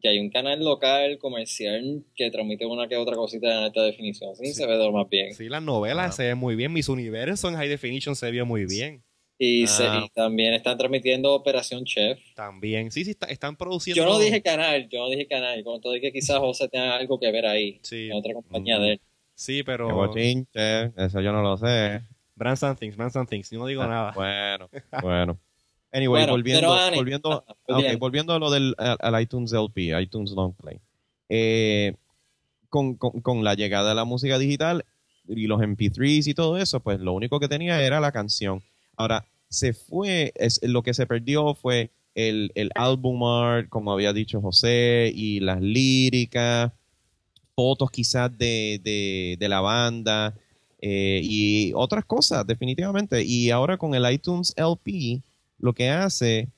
ya 0.04 0.10
hay 0.10 0.20
un 0.20 0.30
canal 0.30 0.60
local 0.60 1.18
comercial 1.18 2.04
que 2.16 2.30
transmite 2.30 2.66
una 2.66 2.88
que 2.88 2.98
otra 2.98 3.16
cosita 3.16 3.48
en 3.48 3.63
alta 3.63 3.82
definición. 3.84 4.36
Sí, 4.36 4.54
se 4.54 4.68
ve 4.68 4.78
de 4.78 4.92
más 4.92 5.10
bien. 5.10 5.34
Sí, 5.34 5.48
las 5.48 5.63
novelas 5.63 6.16
se 6.16 6.24
ven 6.24 6.38
muy 6.38 6.56
bien. 6.56 6.74
Mis 6.74 6.89
universos 6.89 7.50
en 7.50 7.58
high 7.58 7.70
definition 7.70 8.16
se 8.16 8.30
vio 8.30 8.46
muy 8.46 8.66
bien. 8.66 9.02
Y, 9.39 9.66
ah. 9.80 10.06
también 10.13 10.54
están 10.54 10.78
transmitiendo 10.78 11.34
Operación 11.34 11.86
Chef. 11.86 12.20
También, 12.36 12.92
sí, 12.92 13.04
sí, 13.04 13.16
están 13.28 13.56
produciendo. 13.56 14.04
Yo 14.04 14.10
no 14.10 14.20
dije 14.20 14.42
canal, 14.42 14.88
yo 14.89 15.00
no 15.00 15.10
dije 15.10 15.28
canal. 15.28 15.63
Con 15.63 15.82
todo 15.82 15.94
que 16.00 16.12
quizás 16.12 16.38
José 16.38 16.68
tenga 16.68 16.96
algo 16.96 17.20
que 17.20 17.32
ver 17.32 17.46
ahí. 17.46 17.80
Sí. 17.82 18.08
En 18.08 18.13
otra 18.13 18.34
compañía 18.34 18.80
de 18.80 18.94
él. 18.94 19.02
Sí, 19.36 19.63
pero. 19.63 20.13
eso 20.16 21.22
yo 21.22 21.32
no 21.32 21.42
lo 21.42 21.58
sé. 21.58 22.04
Brand 22.36 22.78
Things, 22.78 22.96
Brand 22.98 23.30
Things, 23.30 23.52
no 23.54 23.68
digo 23.68 23.84
ah, 23.84 23.88
nada. 23.88 24.12
Bueno, 24.13 24.70
bueno. 25.02 25.39
Anyway, 25.93 26.25
volviendo, 26.25 26.75
volviendo, 26.95 27.45
okay, 27.67 27.95
volviendo 27.97 28.34
a 28.34 28.39
lo 28.39 28.49
del 28.49 28.75
al, 28.77 29.21
iTunes 29.21 29.53
LP, 29.53 29.99
iTunes 30.01 30.32
Long 30.32 30.53
Play. 30.56 30.79
Eh, 31.29 31.93
con, 32.69 32.95
con, 32.95 33.21
con, 33.21 33.43
la 33.43 33.53
llegada 33.53 33.89
de 33.89 33.95
la 33.95 34.03
música 34.03 34.39
digital 34.39 34.86
y 35.27 35.45
los 35.45 35.62
MP3s 35.62 36.27
y 36.27 36.34
todo 36.34 36.58
eso, 36.58 36.79
pues 36.79 36.99
lo 36.99 37.13
único 37.13 37.39
que 37.39 37.47
tenía 37.47 37.82
era 37.82 37.99
la 37.99 38.12
canción. 38.12 38.63
Ahora, 38.97 39.25
se 39.49 39.73
fue, 39.73 40.34
es, 40.36 40.60
lo 40.63 40.82
que 40.82 40.95
se 40.95 41.06
perdió 41.06 41.53
fue 41.53 41.91
el, 42.15 42.51
el 42.56 42.71
album 42.73 43.23
art, 43.23 43.69
como 43.69 43.91
había 43.91 44.13
dicho 44.13 44.41
José, 44.41 45.12
y 45.13 45.39
las 45.39 45.62
líricas, 45.62 46.71
fotos 47.56 47.91
quizás 47.91 48.36
de, 48.36 48.82
de, 48.84 49.38
de 49.39 49.49
la 49.49 49.62
banda, 49.62 50.34
eh, 50.82 51.21
y 51.23 51.71
otras 51.75 52.03
cosas, 52.06 52.45
definitivamente. 52.45 53.23
Y 53.23 53.51
ahora 53.51 53.77
con 53.77 53.93
el 53.93 54.12
iTunes 54.12 54.53
LP, 54.58 55.21
lo 55.63 55.73
que 55.73 55.89
hace 55.89 56.49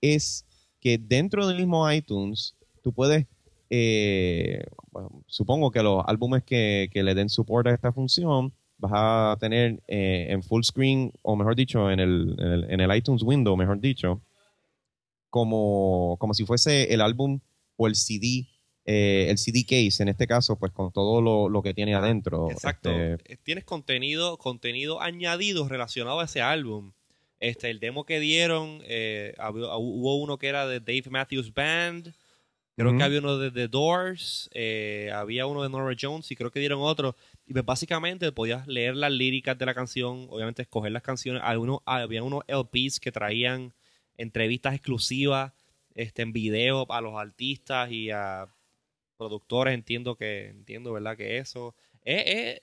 es 0.00 0.46
que 0.80 0.96
dentro 0.96 1.48
del 1.48 1.58
mismo 1.58 1.90
iTunes, 1.90 2.54
tú 2.80 2.92
puedes, 2.92 3.26
eh, 3.70 4.64
supongo 5.26 5.72
que 5.72 5.82
los 5.82 6.04
álbumes 6.06 6.44
que, 6.44 6.88
le 6.94 7.14
den 7.14 7.28
soporte 7.28 7.70
a 7.70 7.74
esta 7.74 7.92
función, 7.92 8.52
vas 8.78 8.92
a 8.94 9.36
tener 9.40 9.82
eh, 9.88 10.28
en 10.30 10.44
full 10.44 10.62
screen, 10.62 11.12
o 11.22 11.34
mejor 11.34 11.56
dicho, 11.56 11.90
en 11.90 11.98
el, 11.98 12.36
en 12.68 12.80
el, 12.80 12.96
iTunes 12.96 13.24
window, 13.24 13.56
mejor 13.56 13.80
dicho, 13.80 14.22
como, 15.28 16.16
como 16.20 16.32
si 16.32 16.44
fuese 16.44 16.94
el 16.94 17.00
álbum 17.00 17.40
o 17.76 17.88
el 17.88 17.96
CD 17.96 18.46
eh, 18.84 19.26
el 19.30 19.38
CD 19.38 19.64
case, 19.64 20.02
en 20.02 20.08
este 20.08 20.26
caso, 20.26 20.56
pues 20.58 20.72
con 20.72 20.90
todo 20.92 21.48
lo, 21.48 21.62
que 21.62 21.74
tiene 21.74 21.94
adentro. 21.94 22.50
Exacto. 22.50 22.90
Este, 22.90 23.34
eh, 23.34 23.38
Tienes 23.42 23.64
contenido, 23.64 24.38
contenido 24.38 25.00
añadido 25.00 25.68
relacionado 25.68 26.20
a 26.20 26.24
ese 26.24 26.42
álbum. 26.42 26.92
Este, 27.42 27.70
el 27.70 27.80
demo 27.80 28.04
que 28.06 28.20
dieron, 28.20 28.82
eh, 28.84 29.34
hubo 29.40 30.22
uno 30.22 30.38
que 30.38 30.46
era 30.46 30.64
de 30.64 30.78
Dave 30.78 31.10
Matthews 31.10 31.52
Band, 31.52 32.14
creo 32.76 32.96
que 32.96 33.02
había 33.02 33.18
uno 33.18 33.36
de 33.36 33.50
The 33.50 33.66
Doors, 33.66 34.48
había 35.12 35.46
uno 35.46 35.64
de 35.64 35.68
Nora 35.68 35.96
Jones 36.00 36.30
y 36.30 36.36
creo 36.36 36.52
que 36.52 36.60
dieron 36.60 36.78
otro. 36.80 37.16
Y 37.44 37.52
pues 37.52 37.64
básicamente 37.64 38.30
podías 38.30 38.68
leer 38.68 38.94
las 38.94 39.10
líricas 39.10 39.58
de 39.58 39.66
la 39.66 39.74
canción, 39.74 40.28
obviamente 40.30 40.62
escoger 40.62 40.92
las 40.92 41.02
canciones. 41.02 41.42
Algunos, 41.44 41.80
había 41.84 42.22
unos 42.22 42.44
LPs 42.46 43.00
que 43.00 43.10
traían 43.10 43.72
entrevistas 44.16 44.74
exclusivas 44.74 45.52
este, 45.94 46.22
en 46.22 46.32
video 46.32 46.86
a 46.92 47.00
los 47.00 47.14
artistas 47.20 47.90
y 47.90 48.10
a 48.10 48.46
productores, 49.16 49.74
entiendo 49.74 50.14
que, 50.14 50.46
entiendo, 50.46 50.92
¿verdad? 50.92 51.16
Que 51.16 51.38
eso 51.38 51.74
es, 52.04 52.60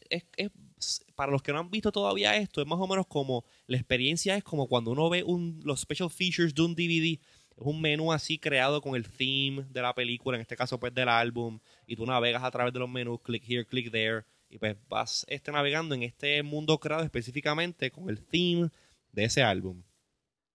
para 1.16 1.32
los 1.32 1.42
que 1.42 1.52
no 1.52 1.60
han 1.60 1.70
visto 1.70 1.92
todavía 1.92 2.36
esto, 2.38 2.62
es 2.62 2.68
más 2.68 2.80
o 2.80 2.88
menos 2.88 3.08
como, 3.08 3.44
la 3.68 3.78
experiencia 3.78 4.36
es 4.36 4.44
como 4.44 4.68
cuando 4.68 4.92
uno 4.92 5.10
ve 5.10 5.24
un, 5.24 5.60
los 5.64 5.82
special 5.82 6.10
features 6.10 6.54
de 6.54 6.62
un 6.62 6.76
DVD, 6.76 7.20
es 7.58 7.66
un 7.66 7.82
menú 7.82 8.12
así 8.14 8.38
creado 8.38 8.82
con 8.82 8.96
el 8.96 9.08
theme 9.08 9.66
de 9.70 9.82
la 9.82 9.94
película, 9.94 10.38
en 10.38 10.42
este 10.42 10.56
caso 10.56 10.80
pues 10.80 10.94
del 10.94 11.10
álbum, 11.10 11.60
y 11.86 11.96
tú 11.96 12.06
navegas 12.06 12.44
a 12.44 12.52
través 12.52 12.74
de 12.74 12.80
los 12.80 12.90
menús, 12.90 13.22
click 13.22 13.44
here, 13.48 13.66
click 13.66 13.92
there, 13.92 14.24
y 14.50 14.58
pues 14.58 14.76
vas 14.88 15.26
este, 15.30 15.52
navegando 15.52 15.94
en 15.96 16.04
este 16.04 16.42
mundo 16.44 16.80
creado 16.80 17.04
específicamente 17.04 17.92
con 17.92 18.10
el 18.10 18.24
theme 18.26 18.70
de 19.12 19.26
ese 19.26 19.44
álbum. 19.44 19.84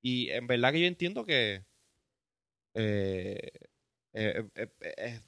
Y 0.03 0.31
en 0.31 0.47
verdad 0.47 0.73
que 0.73 0.81
yo 0.81 0.87
entiendo 0.87 1.25
que 1.25 1.65
eh, 2.75 3.51
eh, 4.13 4.45
eh, 4.57 5.21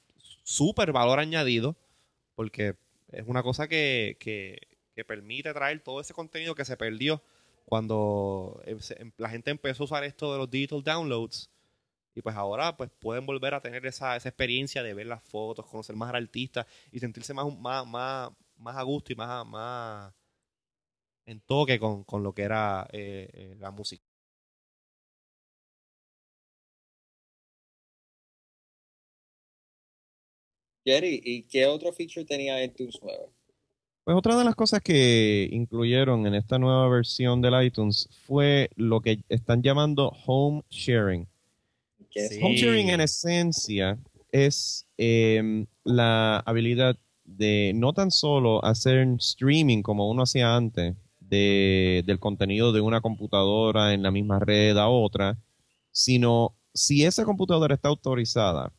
súper 0.43 0.91
valor 0.91 1.19
añadido, 1.19 1.77
porque 2.35 2.75
es 3.11 3.23
una 3.25 3.43
cosa 3.43 3.67
que, 3.67 4.17
permite 5.05 5.53
traer 5.53 5.81
todo 5.81 6.01
ese 6.01 6.13
contenido 6.13 6.55
que 6.55 6.65
se 6.65 6.77
perdió 6.77 7.21
cuando 7.65 8.61
em, 8.65 8.79
em, 8.97 9.11
la 9.17 9.29
gente 9.29 9.51
empezó 9.51 9.83
a 9.83 9.85
usar 9.85 10.03
esto 10.03 10.31
de 10.31 10.39
los 10.39 10.49
digital 10.49 10.83
downloads. 10.83 11.49
Y 12.15 12.21
pues 12.21 12.35
ahora 12.35 12.77
pues 12.77 12.89
pueden 12.99 13.25
volver 13.25 13.53
a 13.55 13.61
tener 13.61 13.85
esa, 13.85 14.15
esa 14.17 14.29
experiencia 14.29 14.83
de 14.83 14.93
ver 14.93 15.07
las 15.07 15.23
fotos, 15.23 15.65
conocer 15.67 15.95
más 15.95 16.09
al 16.09 16.23
artista 16.23 16.67
y 16.91 16.99
sentirse 16.99 17.33
más, 17.33 17.47
más, 17.59 17.85
más, 17.87 18.31
más 18.57 18.77
a 18.77 18.83
gusto 18.83 19.13
y 19.13 19.15
más, 19.15 19.45
más 19.47 20.13
en 21.27 21.41
toque 21.41 21.79
con, 21.79 22.03
con 22.03 22.23
lo 22.23 22.33
que 22.33 22.41
era 22.43 22.87
eh, 22.91 23.29
eh, 23.33 23.55
la 23.59 23.69
música. 23.71 24.03
Jerry, 30.83 31.21
¿y 31.23 31.43
qué 31.43 31.67
otro 31.67 31.93
feature 31.93 32.25
tenía 32.25 32.63
iTunes 32.63 32.99
nuevo? 33.03 33.31
Pues 34.07 34.15
otra 34.15 34.37
de 34.37 34.45
las 34.45 34.55
cosas 34.55 34.79
que 34.79 35.49
incluyeron 35.51 36.25
en 36.27 36.33
esta 36.33 36.57
nueva 36.57 36.87
versión 36.87 37.41
del 37.41 37.61
iTunes 37.61 38.07
fue 38.25 38.69
lo 38.77 39.01
que 39.01 39.19
están 39.27 39.61
llamando 39.61 40.13
home 40.25 40.63
sharing. 40.69 41.27
Home 42.41 42.55
sharing 42.55 42.87
en 42.87 43.01
esencia 43.01 43.99
es 44.31 44.87
em, 44.97 45.65
la 45.83 46.37
habilidad 46.45 46.95
de 47.25 47.73
no 47.75 47.91
tan 47.91 48.09
solo 48.09 48.63
hacer 48.63 49.05
streaming 49.19 49.81
como 49.81 50.09
uno 50.09 50.23
hacía 50.23 50.55
antes 50.55 50.95
del 51.19 52.17
contenido 52.17 52.71
de 52.71 52.79
una 52.79 53.01
computadora 53.01 53.93
en 53.93 54.03
la 54.03 54.11
misma 54.11 54.39
red 54.39 54.77
a 54.77 54.87
otra, 54.87 55.37
sino 55.91 56.55
si 56.73 57.03
esa 57.03 57.25
computadora 57.25 57.75
está 57.75 57.89
autorizada 57.89 58.71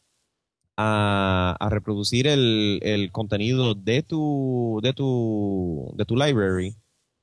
a, 0.80 1.68
reproducir 1.70 2.28
el, 2.28 3.10
contenido 3.10 3.74
de 3.74 4.04
tu, 4.04 4.78
de 4.80 4.92
tu, 4.92 5.92
de 5.96 6.04
tu 6.04 6.14
library, 6.14 6.76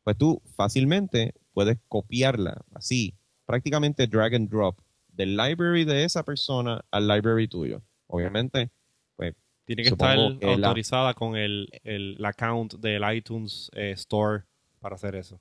pues 0.04 0.18
tú 0.18 0.42
fácilmente 0.58 1.34
puedes 1.54 1.78
copiarla 1.88 2.62
así, 2.74 3.16
prácticamente 3.46 4.08
drag 4.08 4.36
and 4.36 4.50
drop 4.50 4.78
del 5.08 5.38
library 5.38 5.86
de 5.86 6.04
esa 6.04 6.24
persona 6.24 6.84
al 6.92 7.08
library 7.08 7.48
tuyo. 7.48 7.82
Obviamente, 8.08 8.72
pues 9.16 9.34
tiene 9.64 9.84
que 9.84 9.90
estar 9.90 10.18
autorizada 10.18 11.14
con 11.14 11.38
el, 11.38 11.70
el, 11.84 12.24
account 12.26 12.74
del 12.76 13.04
iTunes 13.16 13.72
eh, 13.74 13.92
Store 13.92 14.44
para 14.82 14.96
hacer 14.96 15.16
eso. 15.16 15.40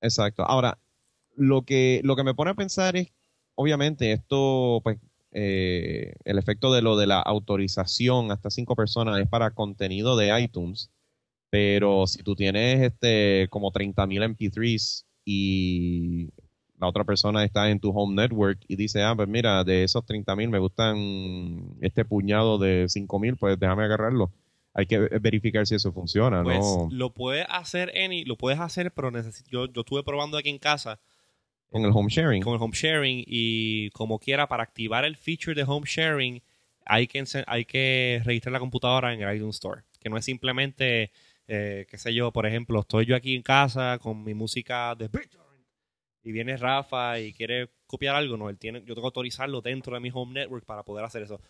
Exacto. 0.00 0.42
Ahora, 0.42 0.78
lo 1.36 1.62
que, 1.62 2.00
lo 2.02 2.16
que 2.16 2.24
me 2.24 2.34
pone 2.34 2.50
a 2.50 2.54
pensar 2.54 2.96
es, 2.96 3.12
obviamente, 3.54 4.10
esto, 4.10 4.80
pues, 4.82 4.98
eh, 5.32 6.14
el 6.24 6.38
efecto 6.38 6.72
de 6.72 6.82
lo 6.82 6.96
de 6.96 7.06
la 7.06 7.20
autorización 7.20 8.30
hasta 8.30 8.50
cinco 8.50 8.76
personas 8.76 9.18
es 9.18 9.28
para 9.28 9.52
contenido 9.52 10.16
de 10.16 10.38
iTunes, 10.38 10.90
pero 11.50 12.06
si 12.06 12.22
tú 12.22 12.34
tienes 12.36 12.82
este 12.82 13.48
como 13.50 13.72
30.000 13.72 14.36
MP3s 14.36 15.04
y 15.24 16.28
la 16.78 16.88
otra 16.88 17.04
persona 17.04 17.44
está 17.44 17.70
en 17.70 17.80
tu 17.80 17.90
home 17.90 18.20
network 18.20 18.58
y 18.68 18.76
dice, 18.76 19.02
ah, 19.02 19.14
pues 19.14 19.28
mira, 19.28 19.64
de 19.64 19.84
esos 19.84 20.04
30.000 20.04 20.50
me 20.50 20.58
gustan 20.58 21.76
este 21.80 22.04
puñado 22.04 22.58
de 22.58 22.86
5.000, 22.86 23.36
pues 23.38 23.58
déjame 23.58 23.84
agarrarlo. 23.84 24.30
Hay 24.74 24.86
que 24.86 24.98
verificar 24.98 25.66
si 25.66 25.74
eso 25.74 25.92
funciona, 25.92 26.42
pues, 26.42 26.58
¿no? 26.58 26.88
Lo 26.90 27.12
puedes 27.12 27.46
hacer, 27.48 27.92
Any, 27.96 28.24
lo 28.24 28.36
puedes 28.36 28.58
hacer, 28.58 28.90
pero 28.92 29.10
necesito, 29.10 29.48
yo, 29.50 29.66
yo 29.66 29.82
estuve 29.82 30.02
probando 30.02 30.38
aquí 30.38 30.48
en 30.48 30.58
casa 30.58 30.98
con 31.72 31.84
el 31.84 31.90
home 31.92 32.10
sharing. 32.10 32.42
Con 32.42 32.54
el 32.54 32.60
home 32.60 32.74
sharing 32.74 33.24
y 33.26 33.90
como 33.90 34.18
quiera, 34.18 34.46
para 34.46 34.62
activar 34.62 35.04
el 35.04 35.16
feature 35.16 35.54
de 35.54 35.64
home 35.66 35.86
sharing, 35.86 36.42
hay 36.84 37.06
que, 37.06 37.24
hay 37.46 37.64
que 37.64 38.20
registrar 38.24 38.52
la 38.52 38.60
computadora 38.60 39.14
en 39.14 39.22
el 39.22 39.34
iTunes 39.34 39.56
Store. 39.56 39.82
Que 39.98 40.10
no 40.10 40.18
es 40.18 40.24
simplemente, 40.24 41.12
eh, 41.48 41.86
qué 41.88 41.98
sé 41.98 42.12
yo, 42.12 42.30
por 42.32 42.46
ejemplo, 42.46 42.80
estoy 42.80 43.06
yo 43.06 43.16
aquí 43.16 43.34
en 43.34 43.42
casa 43.42 43.98
con 44.00 44.22
mi 44.22 44.34
música 44.34 44.94
de 44.94 45.08
y 46.24 46.30
viene 46.30 46.56
Rafa 46.56 47.18
y 47.18 47.32
quiere 47.32 47.70
copiar 47.86 48.14
algo, 48.14 48.36
no, 48.36 48.48
él 48.48 48.56
tiene, 48.56 48.80
yo 48.80 48.94
tengo 48.94 49.02
que 49.02 49.06
autorizarlo 49.08 49.60
dentro 49.60 49.94
de 49.94 50.00
mi 50.00 50.10
home 50.12 50.34
network 50.34 50.64
para 50.64 50.84
poder 50.84 51.04
hacer 51.04 51.22
eso. 51.22 51.40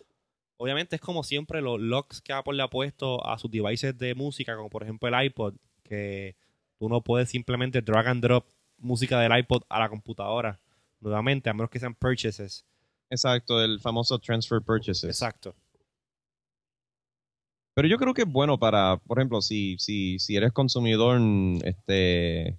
Obviamente 0.56 0.96
es 0.96 1.02
como 1.02 1.24
siempre 1.24 1.60
los 1.60 1.78
locks 1.78 2.22
que 2.22 2.32
Apple 2.32 2.54
le 2.54 2.62
ha 2.62 2.70
puesto 2.70 3.26
a 3.26 3.38
sus 3.38 3.50
devices 3.50 3.98
de 3.98 4.14
música, 4.14 4.56
como 4.56 4.70
por 4.70 4.82
ejemplo 4.82 5.08
el 5.08 5.26
iPod, 5.26 5.56
que 5.82 6.36
tú 6.78 6.88
no 6.88 7.02
puedes 7.02 7.28
simplemente 7.28 7.82
drag 7.82 8.08
and 8.08 8.22
drop 8.22 8.46
música 8.82 9.18
del 9.18 9.36
iPod 9.38 9.62
a 9.68 9.78
la 9.78 9.88
computadora 9.88 10.58
nuevamente, 11.00 11.50
a 11.50 11.54
menos 11.54 11.70
que 11.70 11.78
sean 11.78 11.94
purchases. 11.94 12.64
Exacto, 13.10 13.62
el 13.62 13.80
famoso 13.80 14.18
transfer 14.18 14.62
purchases. 14.62 15.04
Exacto. 15.04 15.54
Pero 17.74 17.88
yo 17.88 17.96
creo 17.98 18.14
que 18.14 18.22
es 18.22 18.28
bueno 18.28 18.58
para, 18.58 18.98
por 18.98 19.18
ejemplo, 19.18 19.40
si, 19.40 19.76
si, 19.78 20.18
si 20.18 20.36
eres 20.36 20.52
consumidor 20.52 21.20
este, 21.64 22.58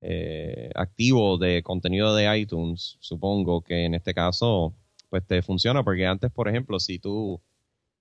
eh, 0.00 0.70
activo 0.74 1.38
de 1.38 1.62
contenido 1.62 2.14
de 2.14 2.38
iTunes, 2.38 2.96
supongo 3.00 3.62
que 3.62 3.84
en 3.84 3.94
este 3.94 4.14
caso 4.14 4.74
pues 5.08 5.26
te 5.26 5.40
funciona, 5.40 5.82
porque 5.82 6.06
antes, 6.06 6.30
por 6.30 6.48
ejemplo, 6.48 6.78
si 6.78 6.98
tú, 6.98 7.40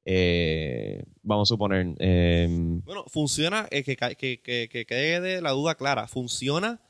eh, 0.04 1.04
vamos 1.22 1.50
a 1.50 1.54
suponer... 1.54 1.96
Em, 2.00 2.82
bueno, 2.82 3.06
funciona, 3.08 3.68
eh, 3.72 3.84
que, 3.84 3.96
que, 3.96 4.42
que, 4.42 4.68
que 4.70 4.86
quede 4.86 5.42
la 5.42 5.52
duda 5.52 5.76
clara, 5.76 6.08
funciona 6.08 6.82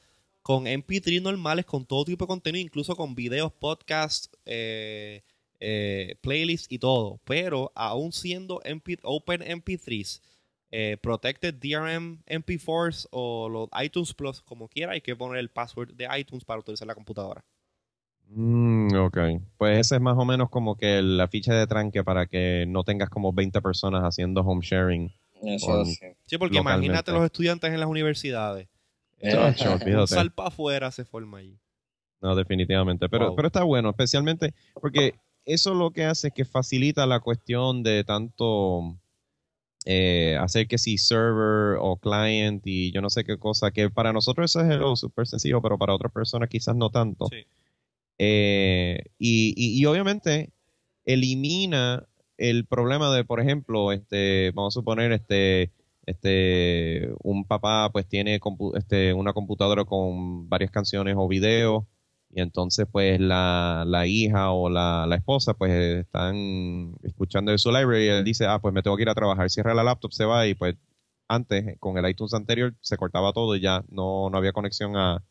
con 0.47 0.65
MP3 0.65 1.21
normales, 1.21 1.65
con 1.65 1.85
todo 1.85 2.05
tipo 2.05 2.23
de 2.23 2.29
contenido, 2.29 2.63
incluso 2.63 2.95
con 2.95 3.15
videos, 3.15 3.51
podcasts, 3.51 4.29
eh, 4.45 5.21
eh, 5.59 6.15
playlists 6.21 6.71
y 6.71 6.79
todo. 6.79 7.19
Pero 7.25 7.73
aún 7.75 8.13
siendo 8.13 8.61
MP, 8.63 8.97
Open 9.03 9.41
MP3s, 9.41 10.21
eh, 10.71 10.95
Protected 11.03 11.53
DRM 11.55 12.23
MP4s 12.25 13.09
o 13.11 13.49
los 13.49 13.67
iTunes 13.83 14.13
Plus, 14.13 14.41
como 14.41 14.69
quiera, 14.69 14.93
hay 14.93 15.01
que 15.01 15.17
poner 15.17 15.39
el 15.39 15.49
password 15.49 15.93
de 15.95 16.07
iTunes 16.17 16.45
para 16.45 16.61
utilizar 16.61 16.87
la 16.87 16.95
computadora. 16.95 17.43
Mm, 18.29 18.95
ok, 18.95 19.17
pues 19.57 19.79
ese 19.79 19.95
es 19.95 20.01
más 20.01 20.17
o 20.17 20.23
menos 20.23 20.49
como 20.49 20.77
que 20.77 21.01
la 21.01 21.27
ficha 21.27 21.53
de 21.55 21.67
tranque 21.67 22.05
para 22.05 22.25
que 22.25 22.63
no 22.69 22.85
tengas 22.85 23.09
como 23.09 23.33
20 23.33 23.61
personas 23.61 24.01
haciendo 24.03 24.43
home 24.43 24.61
sharing. 24.63 25.11
sí, 26.25 26.37
porque 26.37 26.59
imagínate 26.59 27.11
los 27.11 27.25
estudiantes 27.25 27.73
en 27.73 27.81
las 27.81 27.89
universidades 27.89 28.69
un 29.99 30.07
sal 30.07 30.31
para 30.31 30.49
afuera 30.49 30.91
se 30.91 31.05
forma 31.05 31.39
allí. 31.39 31.59
No, 32.21 32.35
definitivamente. 32.35 33.09
Pero, 33.09 33.35
pero 33.35 33.47
está 33.47 33.63
bueno, 33.63 33.89
especialmente 33.89 34.53
porque 34.73 35.15
eso 35.45 35.73
lo 35.73 35.91
que 35.91 36.05
hace 36.05 36.29
es 36.29 36.33
que 36.33 36.45
facilita 36.45 37.05
la 37.05 37.19
cuestión 37.19 37.83
de 37.83 38.03
tanto 38.03 38.97
eh, 39.85 40.35
hacer 40.39 40.67
que 40.67 40.77
si 40.77 40.97
server 40.97 41.77
o 41.79 41.95
client 41.97 42.61
y 42.65 42.91
yo 42.91 43.01
no 43.01 43.09
sé 43.09 43.23
qué 43.23 43.37
cosa, 43.37 43.71
que 43.71 43.89
para 43.89 44.11
nosotros 44.11 44.51
eso 44.51 44.61
es 44.61 44.69
algo 44.69 44.95
súper 44.97 45.27
sencillo, 45.27 45.61
pero 45.61 45.77
para 45.77 45.95
otras 45.95 46.11
personas 46.11 46.49
quizás 46.49 46.75
no 46.75 46.89
tanto. 46.89 47.29
Eh, 48.17 48.99
y, 49.17 49.53
y, 49.55 49.85
obviamente 49.85 50.51
elimina 51.05 52.05
el 52.37 52.65
problema 52.65 53.15
de, 53.15 53.23
por 53.23 53.39
ejemplo, 53.39 53.91
este, 53.91 54.51
vamos 54.53 54.75
a 54.75 54.79
suponer, 54.79 55.11
este, 55.13 55.71
este 56.07 57.11
un 57.21 57.45
papá 57.45 57.91
pues 57.91 58.07
tiene 58.07 58.39
este, 58.75 59.13
una 59.13 59.33
computadora 59.33 59.83
con 59.85 60.49
varias 60.49 60.71
canciones 60.71 61.15
o 61.17 61.27
videos 61.27 61.83
y 62.29 62.41
entonces 62.41 62.87
pues 62.91 63.19
la, 63.19 63.83
la 63.85 64.07
hija 64.07 64.51
o 64.51 64.69
la, 64.69 65.05
la, 65.07 65.17
esposa 65.17 65.53
pues 65.53 65.71
están 65.71 66.95
escuchando 67.03 67.51
de 67.51 67.57
su 67.57 67.71
library 67.71 68.05
y 68.05 68.09
él 68.09 68.23
dice 68.23 68.45
ah 68.45 68.59
pues 68.59 68.73
me 68.73 68.81
tengo 68.81 68.95
que 68.95 69.03
ir 69.03 69.09
a 69.09 69.15
trabajar 69.15 69.49
cierra 69.49 69.73
la 69.73 69.83
laptop 69.83 70.13
se 70.13 70.25
va 70.25 70.47
y 70.47 70.55
pues 70.55 70.75
antes 71.27 71.77
con 71.79 71.97
el 71.97 72.09
iTunes 72.09 72.33
anterior 72.33 72.73
se 72.81 72.95
cortaba 72.95 73.33
todo 73.33 73.55
y 73.55 73.59
ya 73.59 73.83
no, 73.89 74.29
no 74.29 74.37
había 74.37 74.53
conexión 74.53 74.95
a, 74.95 75.21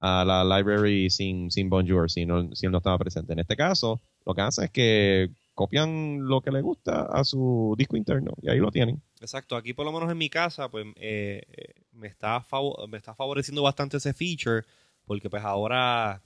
a 0.00 0.24
la 0.24 0.44
library 0.44 1.10
sin, 1.10 1.50
sin 1.50 1.68
Bonjour 1.68 2.08
si, 2.10 2.26
no, 2.26 2.54
si 2.54 2.66
él 2.66 2.72
no 2.72 2.78
estaba 2.78 2.98
presente 2.98 3.32
en 3.32 3.40
este 3.40 3.56
caso 3.56 4.00
lo 4.24 4.34
que 4.34 4.42
hace 4.42 4.66
es 4.66 4.70
que 4.70 5.30
copian 5.56 6.28
lo 6.28 6.42
que 6.42 6.52
le 6.52 6.60
gusta 6.60 7.06
a 7.06 7.24
su 7.24 7.74
disco 7.78 7.96
interno 7.96 8.34
y 8.42 8.50
ahí 8.50 8.58
lo 8.58 8.70
tienen. 8.70 9.02
Exacto, 9.26 9.56
aquí 9.56 9.72
por 9.74 9.84
lo 9.84 9.90
menos 9.90 10.08
en 10.08 10.16
mi 10.16 10.30
casa 10.30 10.68
pues 10.70 10.86
eh, 10.94 11.42
eh, 11.48 11.74
me, 11.90 12.06
está 12.06 12.46
me 12.88 12.96
está 12.96 13.12
favoreciendo 13.12 13.60
bastante 13.60 13.96
ese 13.96 14.14
feature 14.14 14.62
porque 15.04 15.28
pues 15.28 15.42
ahora 15.42 16.22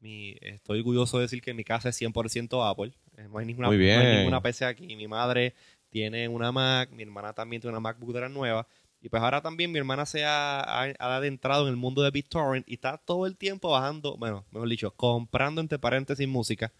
mi, 0.00 0.36
estoy 0.42 0.80
orgulloso 0.80 1.16
de 1.16 1.22
decir 1.22 1.40
que 1.40 1.54
mi 1.54 1.64
casa 1.64 1.88
es 1.88 1.98
100% 1.98 2.70
Apple. 2.70 2.92
Eh, 3.16 3.26
no 3.30 3.38
hay, 3.38 3.46
ninguna, 3.46 3.68
no 3.68 3.72
hay 3.72 4.16
ninguna 4.18 4.42
PC 4.42 4.66
aquí. 4.66 4.94
Mi 4.96 5.08
madre 5.08 5.54
tiene 5.88 6.28
una 6.28 6.52
Mac, 6.52 6.90
mi 6.90 7.02
hermana 7.04 7.32
también 7.32 7.62
tiene 7.62 7.72
una 7.72 7.80
MacBook 7.80 8.12
de 8.12 8.20
la 8.20 8.28
nueva. 8.28 8.66
Y 9.00 9.08
pues 9.08 9.22
ahora 9.22 9.40
también 9.40 9.72
mi 9.72 9.78
hermana 9.78 10.04
se 10.04 10.26
ha, 10.26 10.60
ha, 10.60 10.92
adentrado 10.98 11.62
en 11.62 11.70
el 11.70 11.76
mundo 11.76 12.02
de 12.02 12.10
BitTorrent 12.10 12.68
y 12.68 12.74
está 12.74 12.98
todo 12.98 13.26
el 13.26 13.38
tiempo 13.38 13.70
bajando, 13.70 14.18
bueno, 14.18 14.44
mejor 14.50 14.68
dicho, 14.68 14.90
comprando 14.94 15.62
entre 15.62 15.78
paréntesis 15.78 16.28
música 16.28 16.70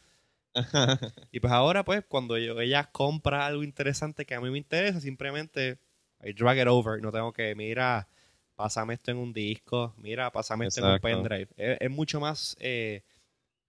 y 1.32 1.40
pues 1.40 1.52
ahora, 1.52 1.84
pues, 1.84 2.04
cuando 2.06 2.36
ella 2.36 2.90
compra 2.90 3.46
algo 3.46 3.62
interesante 3.62 4.26
que 4.26 4.34
a 4.34 4.40
mí 4.40 4.50
me 4.50 4.58
interesa, 4.58 5.00
simplemente 5.00 5.78
I 6.22 6.32
drag 6.32 6.58
it 6.58 6.66
over. 6.68 7.00
No 7.00 7.10
tengo 7.10 7.32
que, 7.32 7.54
mira, 7.54 8.08
pásame 8.54 8.94
esto 8.94 9.10
en 9.10 9.18
un 9.18 9.32
disco, 9.32 9.94
mira, 9.96 10.30
pásame 10.30 10.66
esto 10.66 10.80
en 10.80 10.86
un 10.94 11.00
pendrive. 11.00 11.48
Es, 11.56 11.90
mucho 11.90 12.20
más 12.20 12.56
eh, 12.60 13.02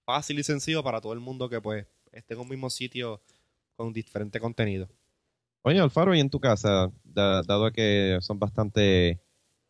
fácil 0.05 0.39
y 0.39 0.43
sencillo 0.43 0.83
para 0.83 1.01
todo 1.01 1.13
el 1.13 1.19
mundo 1.19 1.49
que, 1.49 1.61
pues, 1.61 1.85
esté 2.11 2.33
en 2.33 2.41
un 2.41 2.49
mismo 2.49 2.69
sitio 2.69 3.21
con 3.75 3.91
diferente 3.93 4.39
contenido. 4.39 4.89
Oye, 5.63 5.79
Alfaro, 5.79 6.13
y 6.13 6.19
en 6.19 6.29
tu 6.29 6.39
casa, 6.39 6.91
dado 7.03 7.71
que 7.71 8.17
son 8.21 8.37
bastante 8.37 9.21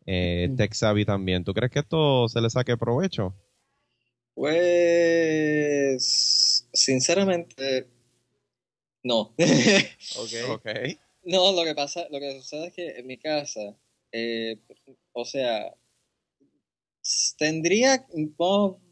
eh, 0.05 0.49
tech 0.57 0.73
savvy 0.73 1.05
también, 1.05 1.43
¿tú 1.43 1.53
crees 1.53 1.71
que 1.71 1.79
esto 1.79 2.27
se 2.27 2.41
le 2.41 2.49
saque 2.49 2.75
provecho? 2.77 3.35
Pues, 4.33 5.93
sinceramente, 6.73 7.87
no. 9.03 9.33
okay. 10.17 10.97
No, 11.23 11.53
lo 11.53 11.63
que 11.63 11.75
pasa, 11.75 12.07
lo 12.09 12.19
que 12.19 12.39
sucede 12.41 12.67
es 12.67 12.73
que 12.73 12.89
en 12.97 13.07
mi 13.07 13.17
casa, 13.17 13.77
eh, 14.11 14.57
o 15.13 15.23
sea, 15.23 15.73
tendría, 17.37 18.05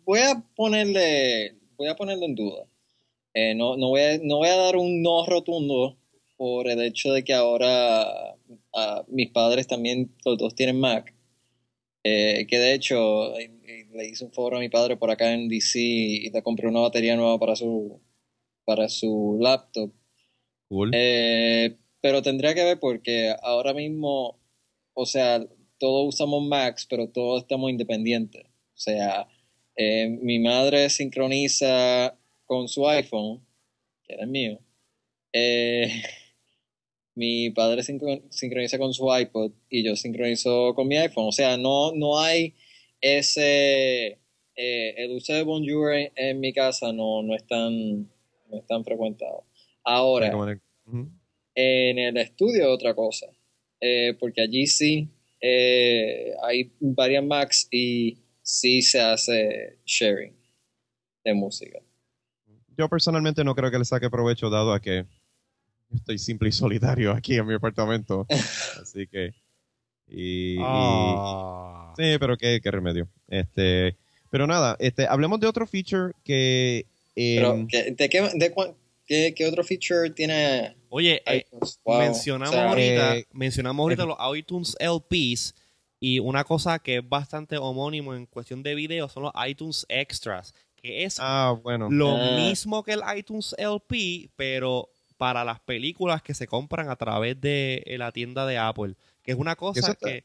voy 0.06 0.20
a 0.20 0.44
ponerle, 0.56 1.56
voy 1.76 1.88
a 1.88 1.96
ponerlo 1.96 2.26
en 2.26 2.36
duda. 2.36 2.66
Eh, 3.34 3.56
no, 3.56 3.78
no, 3.78 3.90
voy 3.90 4.02
a, 4.02 4.18
no 4.22 4.38
voy 4.38 4.50
a 4.50 4.58
dar 4.58 4.76
un 4.76 5.02
no 5.02 5.26
rotundo 5.26 5.98
por 6.38 6.68
el 6.68 6.82
hecho 6.82 7.14
de 7.14 7.24
que 7.24 7.34
ahora 7.34 8.36
mis 9.08 9.30
padres 9.30 9.68
también, 9.68 10.14
los 10.26 10.38
dos 10.38 10.56
tienen 10.56 10.80
Mac. 10.80 11.14
Eh, 12.04 12.48
que 12.48 12.58
de 12.58 12.74
hecho 12.74 13.34
le 13.94 14.08
hice 14.10 14.26
un 14.26 14.32
foro 14.34 14.58
a 14.58 14.60
mi 14.60 14.70
padre 14.70 14.98
por 14.98 15.10
acá 15.12 15.34
en 15.34 15.48
DC 15.48 15.80
y 15.80 16.30
le 16.30 16.44
compré 16.44 16.68
una 16.68 16.82
batería 16.82 17.16
nueva 17.16 17.40
para 17.40 17.56
su, 17.56 18.02
para 18.66 18.90
su 18.90 19.38
laptop. 19.42 19.92
Eh, 20.94 21.78
pero 22.02 22.22
tendría 22.22 22.54
que 22.56 22.64
ver 22.64 22.80
porque 22.80 23.34
ahora 23.42 23.74
mismo, 23.74 24.40
o 24.94 25.06
sea, 25.06 25.46
todos 25.78 26.08
usamos 26.14 26.44
Macs, 26.44 26.86
pero 26.90 27.10
todos 27.10 27.42
estamos 27.44 27.70
independientes. 27.72 28.44
O 28.46 28.80
sea, 28.82 29.28
eh, 29.76 30.08
mi 30.22 30.40
madre 30.40 30.90
sincroniza 30.90 32.18
con 32.46 32.68
su 32.68 32.88
iPhone, 32.88 33.46
que 34.04 34.16
es 34.16 34.28
mío, 34.28 34.60
mi 37.16 37.50
padre 37.52 37.82
sincro- 37.84 38.22
sincroniza 38.32 38.78
con 38.78 38.94
su 38.94 39.06
iPod 39.16 39.52
y 39.70 39.84
yo 39.84 39.96
sincronizo 39.96 40.74
con 40.76 40.88
mi 40.88 40.98
iPhone. 40.98 41.28
O 41.28 41.32
sea, 41.32 41.58
no, 41.58 41.92
no 41.94 42.20
hay 42.20 42.56
ese... 43.02 44.20
eh, 44.56 44.94
el 44.98 45.12
uso 45.12 45.34
de 45.34 45.44
Bonjour 45.44 45.94
en, 45.94 46.12
en 46.16 46.40
mi 46.40 46.54
casa 46.54 46.94
no, 46.94 47.22
no, 47.24 47.36
es 47.36 47.46
tan, 47.48 48.00
no 48.50 48.58
es 48.58 48.66
tan 48.68 48.84
frecuentado. 48.84 49.44
Ahora, 49.84 50.28
en 50.28 50.50
el- 50.50 50.62
Ujú. 50.86 51.12
en 51.56 52.00
el 52.00 52.18
estudio 52.18 52.72
otra 52.72 52.94
cosa, 52.94 53.28
eh, 53.80 54.16
porque 54.20 54.42
allí 54.42 54.68
sí 54.68 55.10
eh, 55.42 56.34
hay 56.44 56.72
varias 56.80 57.24
Macs 57.24 57.68
y 57.72 58.18
sí 58.42 58.82
se 58.82 59.00
hace 59.02 59.80
sharing 59.86 60.36
de 61.24 61.34
música. 61.34 61.80
Yo 62.78 62.88
personalmente 62.90 63.44
no 63.44 63.54
creo 63.56 63.70
que 63.72 63.80
le 63.80 63.86
saque 63.86 64.10
provecho 64.10 64.50
dado 64.50 64.74
a 64.74 64.80
que 64.80 65.06
estoy 65.94 66.18
simple 66.18 66.50
y 66.50 66.52
solitario 66.52 67.12
aquí 67.12 67.36
en 67.36 67.48
mi 67.48 67.56
apartamento. 67.56 68.26
Así 68.82 69.08
que... 69.08 69.34
Y, 70.08 70.58
y- 70.62 71.16
Sí, 71.98 72.18
pero 72.20 72.38
qué, 72.38 72.60
qué 72.62 72.72
remedio. 72.72 73.08
Este, 73.28 73.98
pero 74.30 74.48
nada, 74.48 74.76
este, 74.80 75.08
hablemos 75.08 75.40
de 75.40 75.48
otro 75.48 75.66
feature 75.68 76.14
que... 76.24 76.86
Pero, 77.16 77.54
em, 77.54 77.68
¿qué, 77.68 77.92
de 77.92 78.10
qué, 78.10 78.22
de 78.34 78.52
cuán- 78.54 78.74
qué- 79.06 79.34
qué 79.36 79.46
otro 79.46 79.64
feature 79.64 80.10
tiene 80.12 80.76
Oye, 80.90 81.22
eh, 81.26 81.46
iTunes? 81.48 81.80
Wow. 81.84 82.00
mencionamos 82.00 82.56
O 82.56 82.58
sea, 82.58 82.70
ahorita, 82.70 83.16
eh, 83.18 83.28
mencionamos 83.34 83.84
ahorita 83.84 84.04
el- 84.04 84.10
los 84.10 84.38
iTunes 84.38 84.76
LPs 84.80 85.54
y 86.00 86.20
una 86.20 86.44
cosa 86.44 86.80
que 86.80 86.98
es 86.98 87.08
bastante 87.08 87.58
homónimo 87.58 88.16
en 88.16 88.26
cuestión 88.26 88.64
de 88.64 88.74
video 88.76 89.08
son 89.10 89.24
los 89.24 89.34
iTunes 89.48 89.86
Extras, 89.90 90.54
que 90.78 91.04
es 91.04 91.18
ah, 91.20 91.54
bueno. 91.62 91.90
lo 91.92 92.16
Ah. 92.18 92.36
mismo 92.38 92.82
que 92.84 92.94
el 92.94 93.02
iTunes 93.16 93.54
LP, 93.58 94.30
pero 94.36 94.90
para 95.18 95.44
las 95.44 95.60
películas 95.60 96.24
que 96.24 96.34
se 96.34 96.48
compran 96.48 96.90
a 96.90 96.96
través 96.96 97.40
de 97.40 97.84
eh, 97.86 97.98
la 98.00 98.12
tienda 98.12 98.46
de 98.48 98.58
Apple, 98.58 98.96
que 99.22 99.34
es 99.34 99.38
una 99.38 99.56
cosa 99.56 99.94
que 99.94 100.24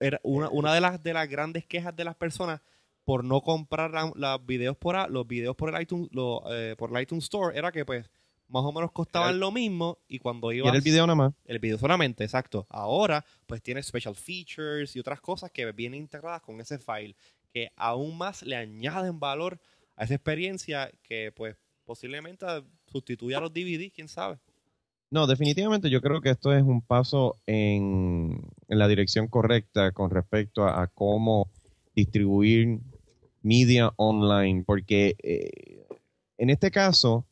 era 0.00 0.18
una, 0.22 0.48
una 0.50 0.74
de 0.74 0.80
las 0.80 1.02
de 1.02 1.12
las 1.12 1.28
grandes 1.28 1.64
quejas 1.66 1.94
de 1.94 2.04
las 2.04 2.16
personas 2.16 2.60
por 3.04 3.24
no 3.24 3.40
comprar 3.42 3.90
la- 3.92 4.12
los 4.14 4.46
videos 4.46 4.76
por 4.76 5.10
los 5.10 5.26
videos 5.26 5.54
por 5.56 5.74
el 5.74 5.80
iTunes 5.82 6.08
lo, 6.12 6.42
eh, 6.52 6.74
por 6.76 6.90
el 6.94 7.02
iTunes 7.02 7.24
Store 7.24 7.56
era 7.56 7.70
que 7.70 7.84
pues 7.84 8.08
más 8.48 8.64
o 8.64 8.72
menos 8.72 8.90
costaban 8.92 9.38
lo 9.38 9.52
mismo 9.52 9.98
y 10.08 10.18
cuando 10.18 10.50
y 10.52 10.56
ibas 10.56 10.68
era 10.70 10.78
el 10.78 10.82
video 10.82 11.06
nada 11.06 11.14
más. 11.14 11.32
el 11.44 11.58
video 11.60 11.78
solamente, 11.78 12.24
exacto. 12.24 12.66
Ahora, 12.68 13.24
pues 13.46 13.62
tiene 13.62 13.80
special 13.82 14.16
features 14.16 14.96
y 14.96 14.98
otras 15.00 15.20
cosas 15.20 15.52
que 15.52 15.70
vienen 15.70 16.00
integradas 16.00 16.42
con 16.42 16.60
ese 16.60 16.78
file, 16.80 17.14
que 17.52 17.70
aún 17.76 18.18
más 18.18 18.42
le 18.42 18.56
añaden 18.56 19.20
valor 19.20 19.60
a 19.94 20.02
esa 20.04 20.14
experiencia 20.14 20.90
que, 21.02 21.30
pues, 21.30 21.56
posiblemente 21.84 22.44
sustituya 22.86 23.38
a 23.38 23.40
los 23.40 23.52
DVD, 23.52 23.92
quién 23.94 24.08
sabe. 24.08 24.38
No, 25.10 25.26
definitivamente 25.26 25.90
yo 25.90 26.00
creo 26.00 26.20
que 26.20 26.30
esto 26.30 26.52
es 26.52 26.62
un 26.62 26.82
paso 26.82 27.36
en, 27.46 28.40
en 28.68 28.78
la 28.78 28.86
dirección 28.86 29.26
correcta 29.26 29.90
con 29.92 30.10
respecto 30.10 30.64
a, 30.64 30.82
a 30.82 30.86
cómo 30.86 31.50
distribuir 31.96 32.78
media 33.42 33.92
online, 33.96 34.62
porque 34.64 35.16
eh, 35.22 35.84
en 36.38 36.50
este 36.50 36.70
caso, 36.70 37.26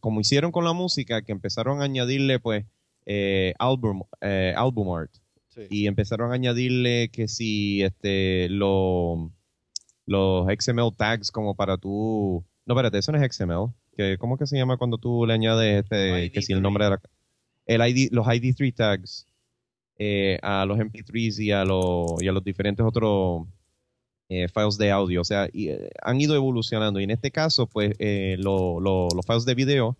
como 0.00 0.20
hicieron 0.20 0.52
con 0.52 0.64
la 0.64 0.72
música, 0.72 1.22
que 1.22 1.32
empezaron 1.32 1.80
a 1.80 1.84
añadirle 1.84 2.38
pues 2.40 2.64
eh, 3.06 3.54
album, 3.58 4.02
eh, 4.20 4.54
album 4.56 4.94
art. 4.96 5.12
Y 5.70 5.86
empezaron 5.86 6.30
a 6.32 6.34
añadirle 6.34 7.08
que 7.10 7.28
si 7.28 7.82
este 7.82 8.48
lo- 8.50 9.32
los 10.06 10.48
XML 10.50 10.92
tags 10.96 11.30
como 11.32 11.54
para 11.56 11.78
tú 11.78 12.44
no 12.66 12.74
espérate 12.74 12.98
eso 12.98 13.12
no 13.12 13.18
es 13.18 13.24
XML 13.24 13.72
que 13.96 14.16
cómo 14.18 14.36
que 14.36 14.46
se 14.46 14.56
llama 14.56 14.76
cuando 14.76 14.98
tú 14.98 15.26
le 15.26 15.32
añades 15.34 15.82
este 15.84 16.30
que 16.30 16.42
si 16.42 16.52
el 16.52 16.58
ID3. 16.58 16.62
nombre 16.62 16.84
de 16.84 16.90
la 16.90 17.00
el 17.66 17.80
ID 17.88 18.08
los 18.12 18.26
ID3 18.26 18.74
tags 18.74 19.26
eh, 19.98 20.38
a 20.42 20.64
los 20.66 20.78
MP3s 20.78 21.40
y 21.42 21.50
a 21.52 21.64
los 21.64 22.22
y 22.22 22.28
a 22.28 22.32
los 22.32 22.44
diferentes 22.44 22.84
otros 22.86 23.46
eh, 24.28 24.46
files 24.48 24.76
de 24.78 24.90
audio 24.90 25.20
o 25.20 25.24
sea 25.24 25.48
y, 25.52 25.68
eh, 25.68 25.90
han 26.02 26.20
ido 26.20 26.34
evolucionando. 26.34 27.00
Y 27.00 27.04
en 27.04 27.10
este 27.10 27.30
caso 27.30 27.66
pues 27.66 27.92
lo- 28.38 28.80
lo- 28.80 29.08
los 29.14 29.24
files 29.26 29.44
de 29.46 29.54
video 29.54 29.96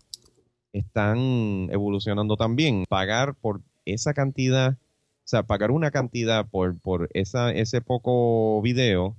están 0.73 1.69
evolucionando 1.71 2.35
también. 2.37 2.85
Pagar 2.87 3.35
por 3.35 3.61
esa 3.85 4.13
cantidad 4.13 4.73
o 4.73 5.29
sea, 5.29 5.43
pagar 5.43 5.71
una 5.71 5.91
cantidad 5.91 6.45
por, 6.47 6.79
por 6.79 7.09
esa, 7.13 7.51
ese 7.51 7.81
poco 7.81 8.61
video, 8.61 9.17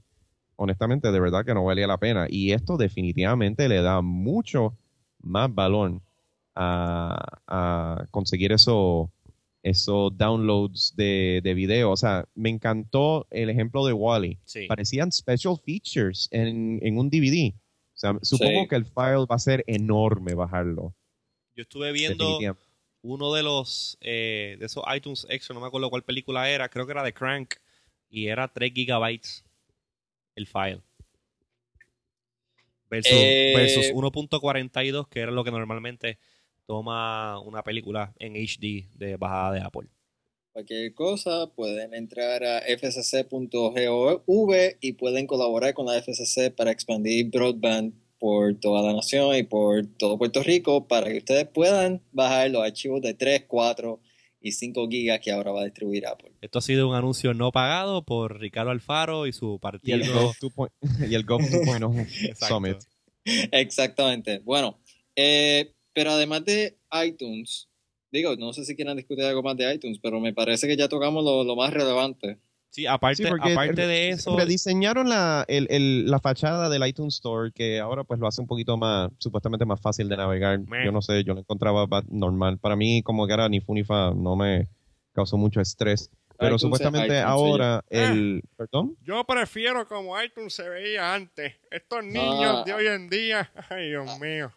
honestamente, 0.59 1.11
de 1.13 1.21
verdad 1.21 1.45
que 1.45 1.55
no 1.55 1.65
valía 1.65 1.87
la 1.87 1.99
pena. 1.99 2.27
Y 2.29 2.53
esto 2.53 2.77
definitivamente 2.77 3.69
le 3.69 3.81
da 3.81 4.03
mucho 4.03 4.77
más 5.21 5.53
valor 5.55 6.01
a, 6.55 7.41
a 7.47 8.07
conseguir 8.11 8.53
eso- 8.53 9.11
esos 9.63 10.17
downloads 10.17 10.95
de, 10.97 11.41
de 11.43 11.55
video. 11.55 11.91
O 11.91 11.97
sea, 11.97 12.27
me 12.35 12.49
encantó 12.49 13.27
el 13.31 13.51
ejemplo 13.51 13.85
de 13.87 13.93
Wally. 13.93 14.39
Sí. 14.45 14.67
Parecían 14.67 15.13
special 15.13 15.57
features 15.65 16.29
en, 16.31 16.79
en 16.83 16.99
un 16.99 17.09
DVD. 17.11 17.53
O 17.55 17.99
sea, 18.01 18.17
supongo 18.23 18.63
Sí. 18.63 18.69
que 18.69 18.77
el 18.77 18.85
file 18.85 19.27
va 19.31 19.37
a 19.37 19.39
ser 19.39 19.65
enorme 19.67 20.35
bajarlo. 20.35 20.95
Yo 21.57 21.63
estuve 21.63 21.93
viendo 21.93 22.39
uno 23.03 23.33
de 23.33 23.43
los, 23.43 23.97
eh, 24.01 24.57
de 24.59 24.67
esos 24.67 24.85
iTunes 24.95 25.27
Extra, 25.29 25.55
no 25.55 25.61
me 25.61 25.67
acuerdo 25.67 25.91
cuál 25.91 26.03
película 26.03 26.49
era, 26.49 26.69
creo 26.69 26.87
que 26.87 26.93
era 26.93 27.03
de 27.03 27.13
Crank, 27.13 27.55
y 28.11 28.27
era 28.27 28.49
3 28.49 28.73
gigabytes 28.73 29.45
el 30.39 30.47
file. 30.47 30.81
Versus, 32.91 33.13
Eh, 33.13 33.53
versus 33.55 33.93
1.42, 33.93 35.09
que 35.09 35.21
era 35.21 35.31
lo 35.31 35.45
que 35.45 35.51
normalmente 35.51 36.19
toma 36.67 37.39
una 37.41 37.63
película 37.63 38.15
en 38.19 38.35
HD 38.37 38.89
de 38.95 39.17
bajada 39.17 39.53
de 39.53 39.61
Apple. 39.61 39.89
Cualquier 40.53 40.95
cosa, 40.95 41.47
pueden 41.55 41.95
entrar 41.95 42.43
a 42.43 42.61
fcc.gov 42.61 44.21
y 44.81 44.93
pueden 44.93 45.27
colaborar 45.27 45.75
con 45.75 45.87
la 45.87 45.97
FCC 45.97 46.51
para 46.51 46.73
expandir 46.73 47.31
broadband 47.31 47.95
por 48.19 48.59
toda 48.59 48.83
la 48.83 48.93
nación 48.95 49.37
y 49.37 49.45
por 49.45 49.87
todo 49.97 50.19
Puerto 50.19 50.43
Rico 50.43 50.89
para 50.89 51.07
que 51.07 51.19
ustedes 51.19 51.47
puedan 51.47 52.03
bajar 52.11 52.51
los 52.51 52.65
archivos 52.65 53.01
de 53.03 53.15
3, 53.15 53.45
4 53.47 54.01
y 54.49 54.53
5 54.53 54.89
gigas 54.89 55.21
que 55.21 55.31
ahora 55.31 55.53
va 55.53 55.61
a 55.61 55.65
distribuir 55.65 56.07
Apple. 56.07 56.33
Esto 56.41 56.59
ha 56.59 56.63
sido 56.63 56.89
un 56.89 56.95
anuncio 56.95 57.35
no 57.35 57.53
pagado 57.53 58.05
por 58.05 58.41
Ricardo 58.41 58.71
Alfaro 58.71 59.27
y 59.27 59.33
su 59.33 59.59
partido. 59.61 59.97
el 59.97 60.13
Gov 60.13 60.35
2.0 60.41 61.11
y 61.11 61.15
el 61.15 61.25
Gov 61.25 61.41
2.0 61.41 62.07
Exacto. 62.25 62.47
Summit. 62.47 62.79
Exactamente. 63.53 64.41
Bueno, 64.41 64.81
eh, 65.15 65.75
pero 65.93 66.11
además 66.11 66.45
de 66.45 66.79
iTunes, 67.05 67.69
digo, 68.11 68.37
no 68.37 68.53
sé 68.53 68.65
si 68.65 68.75
quieran 68.75 68.97
discutir 68.97 69.25
algo 69.25 69.43
más 69.43 69.57
de 69.57 69.73
iTunes, 69.73 69.99
pero 70.03 70.21
me 70.21 70.33
parece 70.33 70.67
que 70.67 70.77
ya 70.77 70.89
tocamos 70.89 71.25
lo, 71.25 71.45
lo 71.45 71.57
más 71.57 71.73
relevante. 71.73 72.39
Sí, 72.71 72.87
aparte, 72.87 73.23
Sí, 73.25 73.29
porque 73.29 73.53
aparte 73.53 73.73
re- 73.73 73.87
de 73.87 74.09
eso, 74.11 74.37
Rediseñaron 74.37 75.09
la, 75.09 75.45
el- 75.49 75.67
el- 75.71 76.11
la 76.11 76.21
fachada 76.21 76.69
del 76.69 76.87
iTunes 76.87 77.15
Store, 77.15 77.51
que 77.53 77.81
ahora 77.81 78.05
pues 78.05 78.21
lo 78.21 78.27
hace 78.29 78.41
un 78.41 78.47
poquito 78.47 78.77
más, 78.77 79.11
supuestamente 79.19 79.65
más 79.65 79.81
fácil 79.81 80.09
de 80.09 80.17
navegar. 80.17 80.59
Meh. 80.61 80.85
Yo 80.85 80.93
no 80.93 81.01
sé, 81.03 81.25
yo 81.25 81.35
lo 81.35 81.41
encontraba 81.41 81.87
ba- 81.87 82.05
normal. 82.09 82.59
Para 82.59 82.77
mí, 82.77 83.03
como 83.03 83.27
que 83.27 83.33
era 83.33 83.49
ni 83.49 83.61
fu 83.61 83.75
ni 83.75 83.85
fa, 83.85 84.13
no 84.15 84.37
me 84.37 84.69
causó 85.13 85.37
mucho 85.37 85.61
estrés. 85.61 86.11
Pero 86.39 86.51
iTunes 86.51 86.61
supuestamente 86.63 87.07
iTunes, 87.17 87.25
ahora 87.25 87.85
oye. 87.91 88.05
el... 88.05 88.43
¿Perdón? 88.57 88.97
Yo 89.03 89.25
prefiero 89.25 89.89
como 89.89 90.21
iTunes 90.23 90.53
se 90.55 90.69
veía 90.69 91.13
antes. 91.15 91.55
Estos 91.71 92.05
niños 92.05 92.65
de 92.65 92.75
hoy 92.75 92.87
en 92.87 93.09
día, 93.09 93.51
ay 93.71 93.89
Dios 93.89 94.21
mío. 94.21 94.53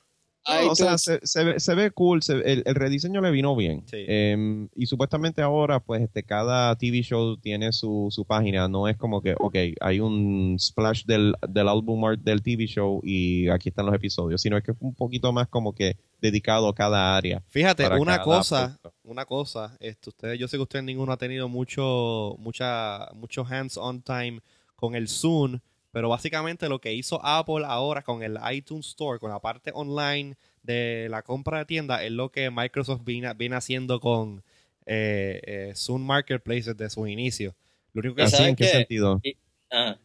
O 0.69 0.75
sea, 0.75 0.97
se, 0.97 1.19
se 1.23 1.43
ve, 1.43 1.59
se 1.59 1.75
ve 1.75 1.91
cool, 1.91 2.23
se- 2.23 2.33
el, 2.33 2.63
el 2.65 2.75
rediseño 2.75 3.21
le 3.21 3.29
vino 3.31 3.55
bien. 3.55 3.83
Sí. 3.87 4.03
Em, 4.07 4.67
y 4.75 4.85
supuestamente 4.87 5.41
ahora, 5.41 5.79
pues, 5.79 6.01
este, 6.01 6.23
cada 6.23 6.75
TV 6.75 7.01
show 7.03 7.37
tiene 7.37 7.71
su, 7.71 8.07
su 8.09 8.25
página. 8.25 8.67
No 8.67 8.87
es 8.87 8.97
como 8.97 9.21
que, 9.21 9.35
ok, 9.37 9.55
hay 9.79 9.99
un 9.99 10.57
splash 10.59 11.05
del, 11.05 11.35
del 11.47 11.67
álbum 11.67 12.03
art 12.05 12.21
del 12.21 12.41
TV 12.41 12.65
show 12.65 13.01
y 13.03 13.49
aquí 13.49 13.69
están 13.69 13.85
los 13.85 13.95
episodios, 13.95 14.41
sino 14.41 14.57
es 14.57 14.63
que 14.63 14.71
es 14.71 14.77
un 14.79 14.95
poquito 14.95 15.31
más 15.31 15.47
como 15.47 15.73
que 15.73 15.97
dedicado 16.21 16.67
a 16.67 16.73
cada 16.75 17.15
área. 17.15 17.43
Fíjate, 17.49 17.87
una 17.99 18.21
cosa, 18.21 18.79
punto. 18.81 18.95
una 19.03 19.25
cosa, 19.25 19.77
este, 19.79 20.09
ustedes, 20.09 20.39
yo 20.39 20.47
sé 20.47 20.57
que 20.57 20.63
ustedes 20.63 20.85
ninguno 20.85 21.11
ha 21.11 21.17
tenido 21.17 21.49
mucho, 21.49 22.35
mucha, 22.39 23.09
mucho 23.15 23.45
hands-on 23.47 24.01
time 24.01 24.39
con 24.75 24.95
el 24.95 25.07
Zoom, 25.07 25.59
pero 25.91 26.09
básicamente 26.09 26.69
lo 26.69 26.79
que 26.79 26.93
hizo 26.93 27.23
Apple 27.23 27.63
ahora 27.65 28.01
con 28.01 28.23
el 28.23 28.37
iTunes 28.51 28.87
Store, 28.87 29.19
con 29.19 29.29
la 29.29 29.39
parte 29.39 29.71
online 29.73 30.37
de 30.63 31.07
la 31.09 31.21
compra 31.21 31.59
de 31.59 31.65
tienda, 31.65 32.03
es 32.03 32.11
lo 32.11 32.31
que 32.31 32.49
Microsoft 32.49 33.01
viene, 33.03 33.33
viene 33.33 33.55
haciendo 33.55 33.99
con 33.99 34.43
eh, 34.85 35.41
eh, 35.45 35.73
Zoom 35.75 36.01
Marketplace 36.01 36.73
desde 36.73 36.89
su 36.89 37.05
inicio. 37.07 37.55
Lo 37.93 37.99
único 37.99 38.15
que, 38.15 38.21
¿Y 38.21 38.25
¿Así 38.25 38.35
saben 38.37 38.49
en 38.51 38.55
qué 38.55 38.65
sentido? 38.65 39.21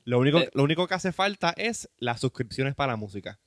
Lo 0.05 0.19
único, 0.19 0.41
eh, 0.41 0.51
lo 0.55 0.63
único 0.63 0.87
que 0.87 0.95
hace 0.95 1.13
falta 1.13 1.55
es 1.57 1.89
las 1.99 2.21
suscripciones 2.21 2.75
para 2.75 2.93
la 2.93 2.97
música. 2.97 3.39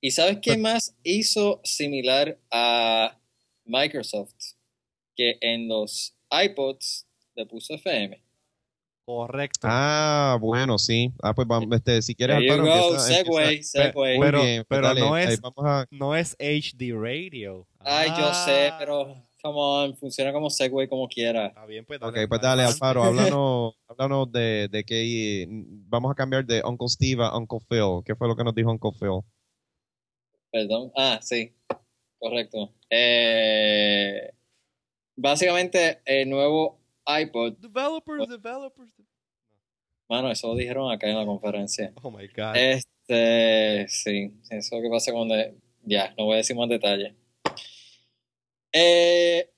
¿Y 0.00 0.10
sabes 0.12 0.38
qué 0.42 0.52
Pues- 0.52 0.58
más 0.60 0.96
hizo 1.02 1.60
similar 1.64 2.38
a 2.50 3.18
Microsoft? 3.64 4.34
Que 5.16 5.36
en 5.40 5.68
los 5.68 6.14
iPods 6.30 7.06
le 7.34 7.46
puso 7.46 7.74
FM. 7.74 8.20
Correcto. 9.04 9.66
Ah, 9.70 10.38
bueno, 10.40 10.78
sí. 10.78 11.12
Ah, 11.22 11.34
pues 11.34 11.46
vamos, 11.48 11.68
este, 11.74 12.00
si 12.02 12.14
quieres, 12.14 12.36
There 12.36 12.46
you 12.46 12.52
Alvaro, 12.54 12.70
go, 12.72 12.84
empieza- 12.90 13.06
segue, 13.06 13.42
empieza- 13.42 13.82
segue. 13.82 13.92
Muy 14.16 14.18
Pero- 14.20 14.42
bien, 14.42 14.56
pues 14.58 14.66
pero 14.68 14.86
dale, 14.88 15.00
no 15.00 15.16
es- 15.18 15.40
a- 15.56 15.86
No 15.90 16.14
es 16.16 16.36
HD 16.38 16.92
Radio. 16.94 17.66
Ay, 17.80 18.10
yo 18.10 18.32
sé, 18.32 18.68
Ah. 18.68 18.76
pero 18.78 19.14
come 19.42 19.58
on, 19.58 19.96
funciona 19.96 20.32
como 20.32 20.48
Segway 20.50 20.86
como 20.86 21.08
quiera. 21.08 21.46
Está 21.46 21.66
bien, 21.66 21.84
pues 21.84 22.00
Ok, 22.00 22.14
dale. 22.14 22.28
pues 22.28 22.40
dale. 22.40 22.62
Alfaro, 22.62 23.02
háblanos, 23.36 23.74
háblanos 23.88 24.30
de, 24.30 24.68
de 24.70 24.84
que 24.84 25.46
vamos 25.50 26.12
a 26.12 26.14
cambiar 26.14 26.44
de 26.46 26.62
Uncle 26.64 26.88
Steve 26.88 27.24
a 27.24 27.36
Uncle 27.36 27.58
Phil. 27.68 28.02
¿Qué 28.06 28.14
fue 28.14 28.28
lo 28.28 28.36
que 28.36 28.44
nos 28.44 28.54
dijo 28.54 28.70
Uncle 28.70 28.92
Phil? 29.00 29.20
Perdón. 30.52 30.92
Ah, 30.96 31.18
sí. 31.22 31.52
Correcto. 32.20 32.72
Eh, 32.88 34.30
básicamente, 35.16 36.00
el 36.04 36.30
nuevo 36.30 36.78
iPod. 37.06 37.54
Developers, 37.58 38.28
developers. 38.28 38.90
Mano, 40.08 40.30
eso 40.30 40.48
lo 40.48 40.54
dijeron 40.56 40.90
acá 40.90 41.08
en 41.08 41.16
la 41.16 41.24
conferencia. 41.26 41.92
Oh 42.02 42.10
my 42.10 42.26
god. 42.28 42.54
Este, 42.56 43.86
sí, 43.88 44.32
eso 44.50 44.80
que 44.80 44.88
pasa 44.90 45.12
cuando... 45.12 45.34
Ya, 45.84 46.14
no 46.16 46.26
voy 46.26 46.34
a 46.34 46.36
decir 46.38 46.54
más 46.56 46.68
detalles. 46.68 47.14
Eh, 48.72 49.50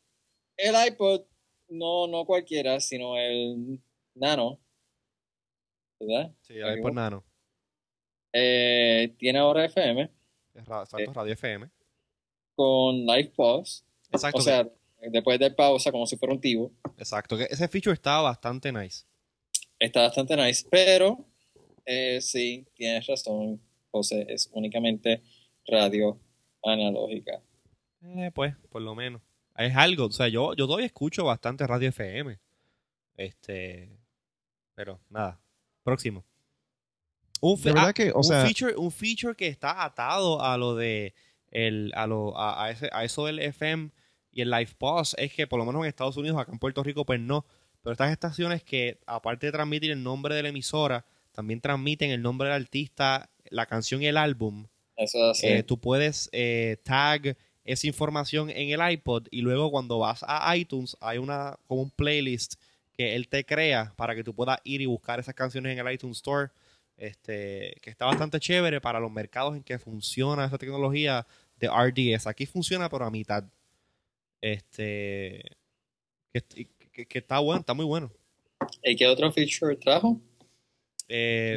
el 0.57 0.75
iPod, 0.89 1.23
no, 1.69 2.07
no 2.07 2.25
cualquiera, 2.25 2.81
sino 2.81 3.17
el 3.19 3.81
Nano, 4.15 4.61
¿verdad? 6.01 6.33
sí, 6.43 6.61
ahí 6.61 6.81
por 6.81 6.95
nano. 6.95 7.25
Eh, 8.33 9.15
tiene 9.19 9.39
ahora 9.39 9.65
FM 9.65 10.11
Exacto, 10.55 10.99
Eh. 10.99 11.07
Radio 11.13 11.33
FM. 11.35 11.69
con 12.57 12.95
Live 13.07 13.33
Pause, 13.37 13.85
Exacto. 14.11 14.39
o 14.39 14.41
sea, 14.41 14.69
después 15.11 15.39
de 15.39 15.51
pausa, 15.51 15.91
como 15.93 16.07
si 16.07 16.17
fuera 16.17 16.35
un 16.35 16.41
tivo. 16.41 16.73
exacto. 16.99 17.37
que 17.37 17.45
ese 17.51 17.69
feature 17.69 17.95
estaba 17.95 18.23
bastante 18.23 18.73
nice. 18.73 19.05
Está 19.79 20.03
bastante 20.03 20.37
nice, 20.37 20.67
pero 20.71 21.25
eh, 21.85 22.21
sí, 22.21 22.67
tienes 22.75 23.07
razón, 23.07 23.61
José, 23.91 24.27
es 24.29 24.49
únicamente 24.53 25.23
radio 25.67 26.19
analógica. 26.63 27.43
Eh, 28.03 28.31
pues, 28.35 28.55
por 28.71 28.83
lo 28.83 28.95
menos. 28.95 29.21
Es 29.57 29.75
algo. 29.77 30.07
O 30.07 30.11
sea, 30.13 30.29
yo, 30.29 30.55
yo 30.55 30.67
todavía 30.67 30.87
escucho 30.87 31.25
bastante 31.25 31.67
Radio 31.67 31.89
FM. 31.91 32.39
Este. 33.17 33.91
Pero, 34.75 35.01
nada. 35.09 35.41
Próximo. 35.83 36.25
Un, 37.41 37.59
fe- 37.59 37.73
ah, 37.77 37.93
que, 37.93 38.11
o 38.11 38.17
un 38.19 38.25
sea, 38.25 38.45
feature, 38.45 38.75
un 38.77 38.91
feature 38.91 39.35
que 39.37 39.47
está 39.49 39.85
atado 39.85 40.43
a 40.43 40.57
lo 40.57 40.75
de 40.75 41.15
el, 41.51 41.93
a, 41.95 42.07
lo, 42.07 42.37
a, 42.39 42.65
a 42.65 42.71
ese, 42.71 42.89
a 42.91 43.05
eso 43.05 43.27
del 43.27 43.39
FM 43.39 43.91
y 44.35 44.43
el 44.43 44.51
live 44.51 44.71
pause 44.79 45.15
es 45.19 45.33
que 45.33 45.47
por 45.47 45.59
lo 45.59 45.65
menos 45.65 45.83
en 45.83 45.89
Estados 45.89 46.17
Unidos, 46.17 46.39
acá 46.39 46.53
en 46.53 46.59
Puerto 46.59 46.83
Rico, 46.83 47.07
pues 47.07 47.21
no. 47.21 47.47
Pero 47.83 47.93
estas 47.93 48.11
estaciones 48.11 48.63
que, 48.63 48.99
aparte 49.07 49.47
de 49.47 49.53
transmitir 49.53 49.91
el 49.91 50.03
nombre 50.03 50.35
de 50.35 50.43
la 50.43 50.49
emisora, 50.49 51.05
también 51.33 51.61
transmiten 51.61 52.11
el 52.11 52.23
nombre 52.23 52.49
del 52.49 52.63
artista, 52.63 53.31
la 53.51 53.67
canción 53.67 54.03
y 54.03 54.07
el 54.07 54.17
álbum. 54.17 54.67
Eso 54.97 55.19
es 55.19 55.39
así. 55.39 55.47
Eh, 55.47 55.63
tú 55.63 55.79
puedes 55.79 56.29
eh, 56.33 56.79
tag 56.83 57.37
esa 57.65 57.87
información 57.87 58.51
en 58.51 58.71
el 58.71 58.93
iPod 58.93 59.27
y 59.31 59.41
luego 59.41 59.71
cuando 59.71 59.99
vas 59.99 60.25
a 60.27 60.57
iTunes 60.57 60.97
hay 61.01 61.19
una 61.19 61.59
como 61.67 61.83
un 61.83 61.91
playlist 61.91 62.55
que 62.93 63.15
él 63.17 63.29
te 63.29 63.45
crea 63.45 63.93
para 63.97 64.15
que 64.15 64.23
tú 64.23 64.35
puedas 64.35 64.59
ir 64.65 64.81
y 64.81 64.87
buscar 64.87 65.19
esas 65.19 65.35
canciones 65.35 65.73
en 65.73 65.87
el 65.87 65.93
iTunes 65.93 66.19
Store. 66.19 66.51
Este, 66.97 67.77
que 67.83 67.91
está 67.91 68.07
bastante 68.07 68.39
chévere 68.39 68.81
para 68.81 69.01
los 69.01 69.11
mercados 69.11 69.57
en 69.57 69.65
que 69.65 69.81
funciona 69.81 70.45
esa 70.45 70.59
tecnología 70.59 71.27
de 71.59 71.69
RDS. 71.69 72.29
Aquí 72.29 72.47
funciona 72.47 72.89
pero 72.89 73.05
a 73.05 73.11
mitad. 73.11 73.45
Este 74.45 75.41
que, 76.35 76.69
que- 76.93 77.07
que 77.07 77.19
está 77.19 77.39
bueno, 77.39 77.61
está 77.61 77.73
muy 77.73 77.87
bueno. 77.87 78.13
¿Y 78.83 78.95
qué 78.95 79.07
otro 79.07 79.33
feature 79.33 79.75
trajo? 79.77 80.21
Eh, 81.09 81.57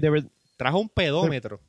trajo 0.56 0.80
un 0.80 0.88
pedómetro. 0.88 1.60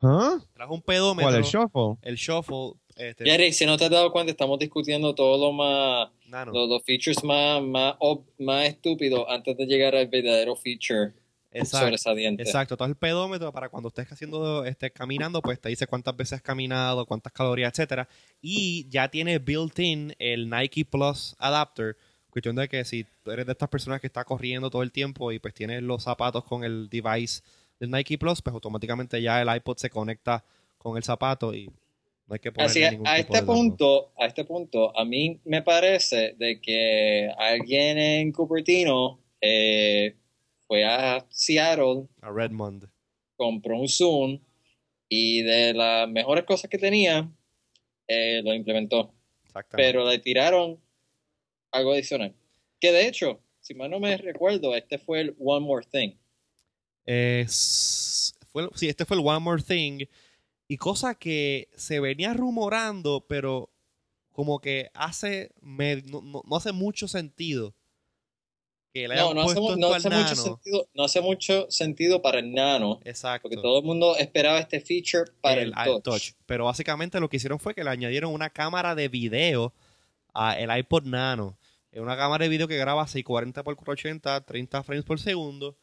¿Ah? 0.00 0.38
Trajo 0.52 0.74
un 0.74 0.82
pedómetro. 0.82 1.30
¿Cuál? 1.30 1.36
¿El 1.36 1.42
shuffle? 1.44 1.96
El 2.02 2.14
shuffle. 2.16 2.74
Este, 2.96 3.24
Jerry, 3.24 3.52
si 3.52 3.66
no 3.66 3.76
te 3.76 3.86
has 3.86 3.90
dado 3.90 4.12
cuenta, 4.12 4.30
estamos 4.30 4.56
discutiendo 4.60 5.14
todo 5.16 5.36
lo 5.46 5.52
más, 5.52 6.10
los, 6.52 6.68
los 6.68 6.82
features 6.84 7.24
más, 7.24 7.60
más, 7.60 7.96
más 8.38 8.68
estúpidos 8.68 9.24
antes 9.28 9.56
de 9.56 9.66
llegar 9.66 9.96
al 9.96 10.06
verdadero 10.06 10.54
feature 10.54 11.12
Exacto. 11.54 11.86
sobresaliente. 11.86 12.42
Exacto, 12.42 12.76
todo 12.76 12.88
el 12.88 12.96
pedómetro 12.96 13.52
para 13.52 13.68
cuando 13.68 13.88
estés 13.88 14.10
haciendo, 14.10 14.64
estés 14.64 14.92
caminando, 14.92 15.40
pues 15.40 15.60
te 15.60 15.68
dice 15.68 15.86
cuántas 15.86 16.16
veces 16.16 16.34
has 16.34 16.42
caminado, 16.42 17.06
cuántas 17.06 17.32
calorías, 17.32 17.72
etcétera. 17.72 18.08
Y 18.42 18.88
ya 18.88 19.08
tiene 19.08 19.38
built-in 19.38 20.14
el 20.18 20.50
Nike 20.50 20.84
Plus 20.84 21.36
Adapter. 21.38 21.96
Cuestión 22.28 22.56
de 22.56 22.68
que 22.68 22.84
si 22.84 23.06
tú 23.22 23.30
eres 23.30 23.46
de 23.46 23.52
estas 23.52 23.68
personas 23.68 24.00
que 24.00 24.08
está 24.08 24.24
corriendo 24.24 24.68
todo 24.68 24.82
el 24.82 24.90
tiempo 24.90 25.30
y 25.30 25.38
pues 25.38 25.54
tienes 25.54 25.82
los 25.82 26.02
zapatos 26.02 26.44
con 26.44 26.64
el 26.64 26.88
device 26.88 27.42
del 27.78 27.90
Nike 27.90 28.18
Plus, 28.18 28.42
pues 28.42 28.52
automáticamente 28.52 29.22
ya 29.22 29.40
el 29.40 29.56
iPod 29.56 29.76
se 29.76 29.88
conecta 29.88 30.44
con 30.76 30.96
el 30.96 31.04
zapato 31.04 31.54
y 31.54 31.70
no 32.26 32.34
hay 32.34 32.40
que 32.40 32.52
Así 32.56 32.82
a 32.82 33.18
este 33.18 33.42
punto, 33.42 34.12
a 34.18 34.26
este 34.26 34.44
punto, 34.44 34.96
a 34.98 35.04
mí 35.04 35.38
me 35.44 35.62
parece 35.62 36.34
de 36.38 36.60
que 36.60 37.30
alguien 37.38 37.98
en 37.98 38.32
Cupertino 38.32 39.20
eh, 39.40 40.16
fue 40.66 40.84
a 40.84 41.24
Seattle, 41.30 42.08
A 42.22 42.30
Redmond. 42.30 42.88
compró 43.36 43.78
un 43.78 43.88
Zoom 43.88 44.40
y 45.08 45.42
de 45.42 45.74
las 45.74 46.08
mejores 46.08 46.44
cosas 46.44 46.70
que 46.70 46.78
tenía, 46.78 47.30
eh, 48.08 48.40
lo 48.44 48.54
implementó. 48.54 49.12
Exactamente. 49.44 49.76
pero 49.92 50.08
le 50.10 50.18
tiraron 50.18 50.80
algo 51.70 51.92
adicional. 51.92 52.34
Que 52.80 52.90
de 52.90 53.06
hecho, 53.06 53.40
si 53.60 53.72
mal 53.74 53.88
no 53.88 54.00
me 54.00 54.16
recuerdo, 54.16 54.74
este 54.74 54.98
fue 54.98 55.20
el 55.20 55.36
One 55.38 55.64
More 55.64 55.86
Thing. 55.90 56.16
Es- 57.06 58.34
fue, 58.52 58.68
sí, 58.74 58.88
este 58.88 59.04
fue 59.04 59.16
el 59.16 59.22
One 59.26 59.40
More 59.40 59.62
Thing. 59.62 60.06
Y 60.66 60.76
cosa 60.76 61.14
que 61.14 61.68
se 61.76 62.00
venía 62.00 62.32
rumorando, 62.34 63.24
pero 63.28 63.70
como 64.32 64.58
que 64.60 64.90
hace 64.94 65.52
me- 65.60 66.02
no, 66.02 66.20
no- 66.22 66.42
no 66.44 66.56
hace 66.56 66.72
mucho 66.72 67.06
sentido 67.06 67.74
que 68.94 69.08
le 69.08 69.16
No, 69.16 69.34
no 69.34 69.42
hace, 69.42 69.60
no 69.60 69.92
al 69.92 70.02
mucho 70.02 70.36
sentido, 70.36 70.88
no 70.94 71.04
hace 71.04 71.20
mucho 71.20 71.66
sentido 71.70 72.22
para 72.22 72.38
el 72.38 72.52
nano, 72.54 73.00
Exacto. 73.04 73.42
porque 73.48 73.56
todo 73.60 73.80
el 73.80 73.84
mundo 73.84 74.16
esperaba 74.16 74.60
este 74.60 74.80
feature 74.80 75.32
para 75.40 75.60
el, 75.60 75.72
al 75.74 76.00
touch. 76.02 76.30
Pero 76.46 76.66
básicamente 76.66 77.18
lo 77.20 77.28
que 77.28 77.36
hicieron 77.38 77.58
fue 77.58 77.74
que 77.74 77.82
le 77.84 77.90
añadieron 77.90 78.32
una 78.32 78.50
cámara 78.50 78.94
de 78.94 79.08
video 79.08 79.74
a 80.32 80.58
el 80.58 80.74
iPod 80.78 81.04
Nano. 81.04 81.58
Es 81.90 82.00
una 82.00 82.16
cámara 82.16 82.44
de 82.44 82.48
video 82.48 82.66
que 82.68 82.76
graba 82.76 83.06
640 83.06 83.60
x 83.60 83.76
480, 83.84 84.40
30 84.46 84.82
frames 84.84 85.04
por 85.04 85.20
segundo. 85.20 85.76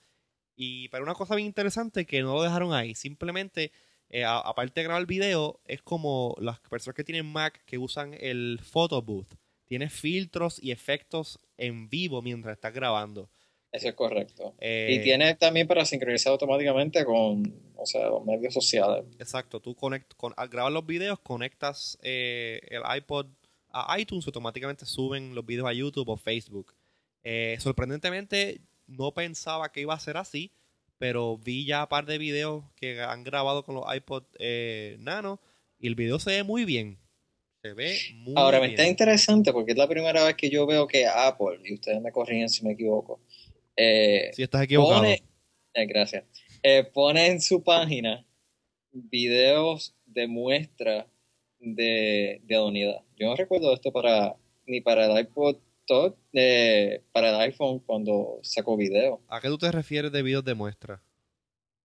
Y 0.55 0.87
pero 0.89 1.03
una 1.03 1.13
cosa 1.13 1.35
bien 1.35 1.47
interesante 1.47 2.05
que 2.05 2.21
no 2.21 2.33
lo 2.35 2.43
dejaron 2.43 2.73
ahí. 2.73 2.95
Simplemente, 2.95 3.71
eh, 4.09 4.23
a- 4.23 4.39
aparte 4.39 4.79
de 4.81 4.83
grabar 4.85 5.05
video, 5.05 5.59
es 5.65 5.81
como 5.81 6.35
las 6.39 6.59
personas 6.61 6.95
que 6.95 7.03
tienen 7.03 7.25
Mac 7.31 7.61
que 7.65 7.77
usan 7.77 8.13
el 8.19 8.59
Photo 8.63 9.01
Booth. 9.01 9.33
Tiene 9.65 9.89
filtros 9.89 10.61
y 10.61 10.71
efectos 10.71 11.39
en 11.61 11.89
vivo 11.89 12.21
mientras 12.21 12.55
estás 12.55 12.73
grabando. 12.73 13.29
Eso 13.71 13.87
es 13.87 13.93
correcto. 13.93 14.53
Eh, 14.59 14.97
y 14.99 15.03
tiene 15.03 15.33
también 15.35 15.67
para 15.67 15.85
sincronizar 15.85 16.31
automáticamente 16.31 17.05
con, 17.05 17.43
o 17.75 17.85
sea, 17.85 18.09
los 18.09 18.25
medios 18.25 18.53
sociales. 18.53 19.05
Exacto, 19.19 19.61
tú 19.61 19.75
conect, 19.75 20.13
con, 20.15 20.33
al 20.35 20.49
grabar 20.49 20.71
los 20.71 20.85
videos 20.85 21.19
conectas 21.19 21.97
eh, 22.01 22.59
el 22.69 22.81
iPod 22.97 23.27
a 23.69 23.97
iTunes, 23.97 24.25
automáticamente 24.25 24.85
suben 24.85 25.33
los 25.33 25.45
videos 25.45 25.67
a 25.67 25.73
YouTube 25.73 26.09
o 26.09 26.17
Facebook. 26.17 26.73
Eh, 27.23 27.55
sorprendentemente, 27.59 28.59
no 28.87 29.13
pensaba 29.13 29.71
que 29.71 29.81
iba 29.81 29.93
a 29.93 29.99
ser 29.99 30.17
así, 30.17 30.51
pero 30.97 31.37
vi 31.37 31.65
ya 31.65 31.83
un 31.83 31.87
par 31.87 32.05
de 32.05 32.17
videos 32.17 32.65
que 32.75 33.01
han 33.01 33.23
grabado 33.23 33.63
con 33.63 33.75
los 33.75 33.85
iPod 33.95 34.23
eh, 34.39 34.97
Nano 34.99 35.39
y 35.79 35.87
el 35.87 35.95
video 35.95 36.19
se 36.19 36.31
ve 36.31 36.43
muy 36.43 36.65
bien. 36.65 36.97
Se 37.61 37.73
ve 37.73 37.95
muy 38.15 38.33
Ahora, 38.35 38.59
me 38.59 38.67
está 38.67 38.87
interesante 38.87 39.53
porque 39.53 39.73
es 39.73 39.77
la 39.77 39.87
primera 39.87 40.23
vez 40.23 40.35
que 40.35 40.49
yo 40.49 40.65
veo 40.65 40.87
que 40.87 41.05
Apple, 41.05 41.59
y 41.63 41.75
ustedes 41.75 42.01
me 42.01 42.11
corrigen 42.11 42.49
si 42.49 42.65
me 42.65 42.73
equivoco, 42.73 43.21
eh, 43.75 44.31
Si 44.33 44.41
estás 44.41 44.63
equivocado. 44.63 45.01
pone, 45.01 45.23
eh, 45.73 45.85
gracias, 45.85 46.23
Eh, 46.63 46.83
pone 46.83 47.27
en 47.27 47.41
su 47.41 47.63
página 47.63 48.25
videos 48.91 49.95
de 50.05 50.27
muestra 50.27 51.07
de, 51.59 52.41
de 52.43 52.59
unidad. 52.59 53.01
Yo 53.15 53.27
no 53.27 53.35
recuerdo 53.35 53.73
esto 53.73 53.91
para 53.91 54.35
ni 54.65 54.81
para 54.81 55.05
el 55.05 55.19
iPod 55.19 55.57
Touch, 55.85 56.15
para 57.11 57.29
el 57.29 57.35
iPhone 57.41 57.79
cuando 57.79 58.39
sacó 58.43 58.77
video. 58.77 59.21
¿A 59.27 59.39
qué 59.41 59.49
tú 59.49 59.57
te 59.57 59.71
refieres 59.71 60.11
de 60.11 60.23
videos 60.23 60.45
de 60.45 60.53
muestra? 60.55 61.03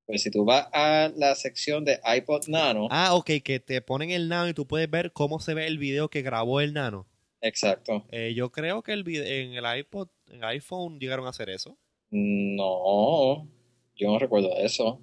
Pues 0.07 0.22
si 0.22 0.30
tú 0.30 0.44
vas 0.44 0.68
a 0.72 1.11
la 1.16 1.34
sección 1.34 1.84
de 1.84 1.98
iPod 2.16 2.46
Nano, 2.48 2.86
Ah, 2.90 3.14
ok, 3.14 3.30
que 3.44 3.59
te 3.61 3.80
ponen 3.82 4.11
el 4.11 4.28
Nano 4.28 4.48
y 4.48 4.54
tú 4.54 4.66
puedes 4.66 4.88
ver 4.88 5.12
cómo 5.12 5.40
se 5.40 5.52
ve 5.54 5.66
el 5.66 5.78
video 5.78 6.09
que 6.09 6.22
grabó 6.22 6.61
el 6.61 6.72
Nano. 6.72 7.07
exacto. 7.40 8.04
Eh, 8.11 8.32
yo 8.34 8.50
creo 8.50 8.82
que 8.82 8.92
el 8.92 9.02
vide- 9.04 9.42
en 9.42 9.52
el 9.54 9.78
iPod, 9.78 10.09
en 10.28 10.36
el 10.36 10.44
iPhone 10.44 10.98
llegaron 11.00 11.26
a 11.26 11.30
hacer 11.30 11.50
eso. 11.50 11.76
No, 12.11 13.48
yo 13.96 14.09
no 14.12 14.18
recuerdo 14.18 14.57
eso. 14.59 15.00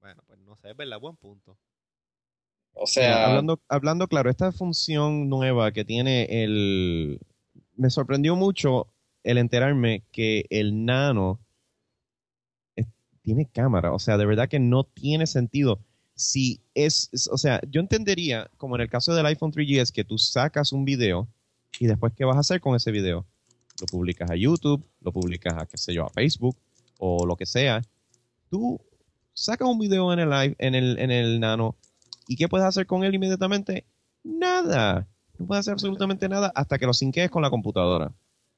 Bueno, 0.00 0.22
pues 0.26 0.38
no 0.40 0.56
sé, 0.56 0.70
es 0.70 0.76
verdad, 0.76 0.98
buen 1.00 1.16
punto. 1.16 1.58
O 2.72 2.86
sea, 2.86 3.26
hablando, 3.26 3.60
hablando 3.68 4.08
claro, 4.08 4.30
esta 4.30 4.50
función 4.52 5.28
nueva 5.28 5.70
que 5.72 5.84
tiene 5.84 6.42
el... 6.44 7.20
Me 7.76 7.90
sorprendió 7.90 8.36
mucho 8.36 8.88
el 9.22 9.38
enterarme 9.38 10.04
que 10.12 10.46
el 10.50 10.84
Nano 10.84 11.40
tiene 13.24 13.46
cámara. 13.46 13.92
O 13.92 13.98
sea, 13.98 14.16
de 14.18 14.26
verdad 14.26 14.48
que 14.48 14.60
no 14.60 14.84
tiene 14.84 15.26
sentido. 15.26 15.80
Si 16.14 16.60
es, 16.74 17.10
o 17.32 17.38
sea, 17.38 17.60
yo 17.68 17.80
entendería, 17.80 18.48
como 18.56 18.76
en 18.76 18.82
el 18.82 18.90
caso 18.90 19.14
del 19.14 19.26
iPhone 19.26 19.50
3GS, 19.50 19.90
que 19.90 20.04
tú 20.04 20.16
sacas 20.18 20.72
un 20.72 20.84
video 20.84 21.26
Y 21.80 21.86
después, 21.86 22.12
¿qué 22.14 22.24
vas 22.24 22.36
a 22.36 22.40
hacer 22.40 22.60
con 22.60 22.76
ese 22.76 22.92
video? 22.92 23.26
Lo 23.80 23.86
publicas 23.86 24.30
a 24.30 24.36
YouTube, 24.36 24.84
lo 25.00 25.10
publicas 25.10 25.54
a, 25.54 25.66
qué 25.66 25.76
sé 25.76 25.92
yo, 25.92 26.04
a 26.06 26.10
Facebook 26.10 26.56
o 26.98 27.26
lo 27.26 27.34
que 27.34 27.46
sea. 27.46 27.82
Tú 28.48 28.80
sacas 29.32 29.66
un 29.66 29.80
video 29.80 30.12
en 30.12 30.20
el 30.20 30.54
en 30.58 30.74
el, 30.76 30.98
en 31.00 31.10
el 31.10 31.40
nano, 31.40 31.74
¿y 32.28 32.36
qué 32.36 32.46
puedes 32.46 32.66
hacer 32.66 32.86
con 32.86 33.02
él 33.02 33.14
inmediatamente? 33.14 33.84
Nada. 34.22 35.08
No 35.38 35.46
puedes 35.46 35.60
hacer 35.60 35.72
absolutamente 35.72 36.28
nada 36.28 36.52
hasta 36.54 36.78
que 36.78 36.86
lo 36.86 36.94
sinques 36.94 37.28
con 37.30 37.42
la 37.42 37.50
computadora. 37.50 38.12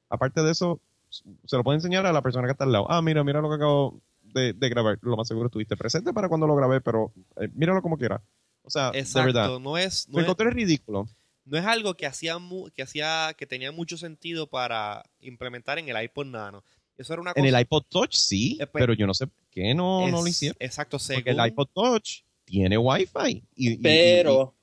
Aparte 0.09 0.43
de 0.43 0.51
eso, 0.51 0.79
se 1.09 1.57
lo 1.57 1.63
puede 1.63 1.77
enseñar 1.77 2.05
a 2.05 2.13
la 2.13 2.21
persona 2.21 2.47
que 2.47 2.51
está 2.51 2.65
al 2.65 2.71
lado. 2.71 2.85
Ah, 2.91 3.01
mira, 3.01 3.23
mira 3.23 3.41
lo 3.41 3.49
que 3.49 3.55
acabo 3.55 3.99
de, 4.37 4.53
de 4.53 4.69
grabar. 4.69 4.97
Lo 5.01 5.17
más 5.17 5.27
seguro 5.27 5.47
estuviste 5.47 5.75
presente 5.75 6.13
para 6.13 6.29
cuando 6.29 6.47
lo 6.47 6.55
grabé, 6.55 6.79
pero 6.81 7.11
eh, 7.41 7.49
míralo 7.53 7.81
como 7.81 7.97
quiera. 7.97 8.21
O 8.63 8.69
sea, 8.69 8.91
de 8.91 9.01
verdad. 9.01 9.27
Exacto, 9.45 9.59
no 9.59 9.77
es, 9.77 10.07
no 10.09 10.15
Me 10.15 10.21
es, 10.21 10.25
encontré 10.25 10.49
ridículo. 10.51 11.07
no 11.45 11.57
es 11.57 11.65
algo 11.65 11.93
que 11.95 12.05
hacía, 12.05 12.37
mu- 12.37 12.69
que 12.71 12.83
hacía, 12.83 13.33
que 13.37 13.45
tenía 13.47 13.71
mucho 13.71 13.97
sentido 13.97 14.47
para 14.47 15.03
implementar 15.21 15.79
en 15.79 15.89
el 15.89 16.03
iPod 16.03 16.25
Nano. 16.27 16.63
Eso 16.97 17.13
era 17.13 17.21
una 17.21 17.33
cosa. 17.33 17.47
En 17.47 17.53
el 17.53 17.61
iPod 17.61 17.83
Touch 17.89 18.13
sí, 18.15 18.57
Eh, 18.59 18.67
pues, 18.67 18.81
pero 18.81 18.93
yo 18.93 19.05
no 19.07 19.13
sé 19.13 19.27
por 19.27 19.45
qué 19.51 19.73
no, 19.75 20.07
no 20.07 20.17
lo 20.21 20.23
es- 20.25 20.31
hicieron. 20.31 20.57
Exacto, 20.59 20.97
según, 20.99 21.23
Porque 21.23 21.39
el 21.39 21.47
iPod 21.47 21.67
Touch 21.73 22.21
tiene 22.43 22.77
Wi-Fi. 22.77 23.43
Y, 23.55 23.71
y- 23.73 23.77
Pero, 23.77 24.53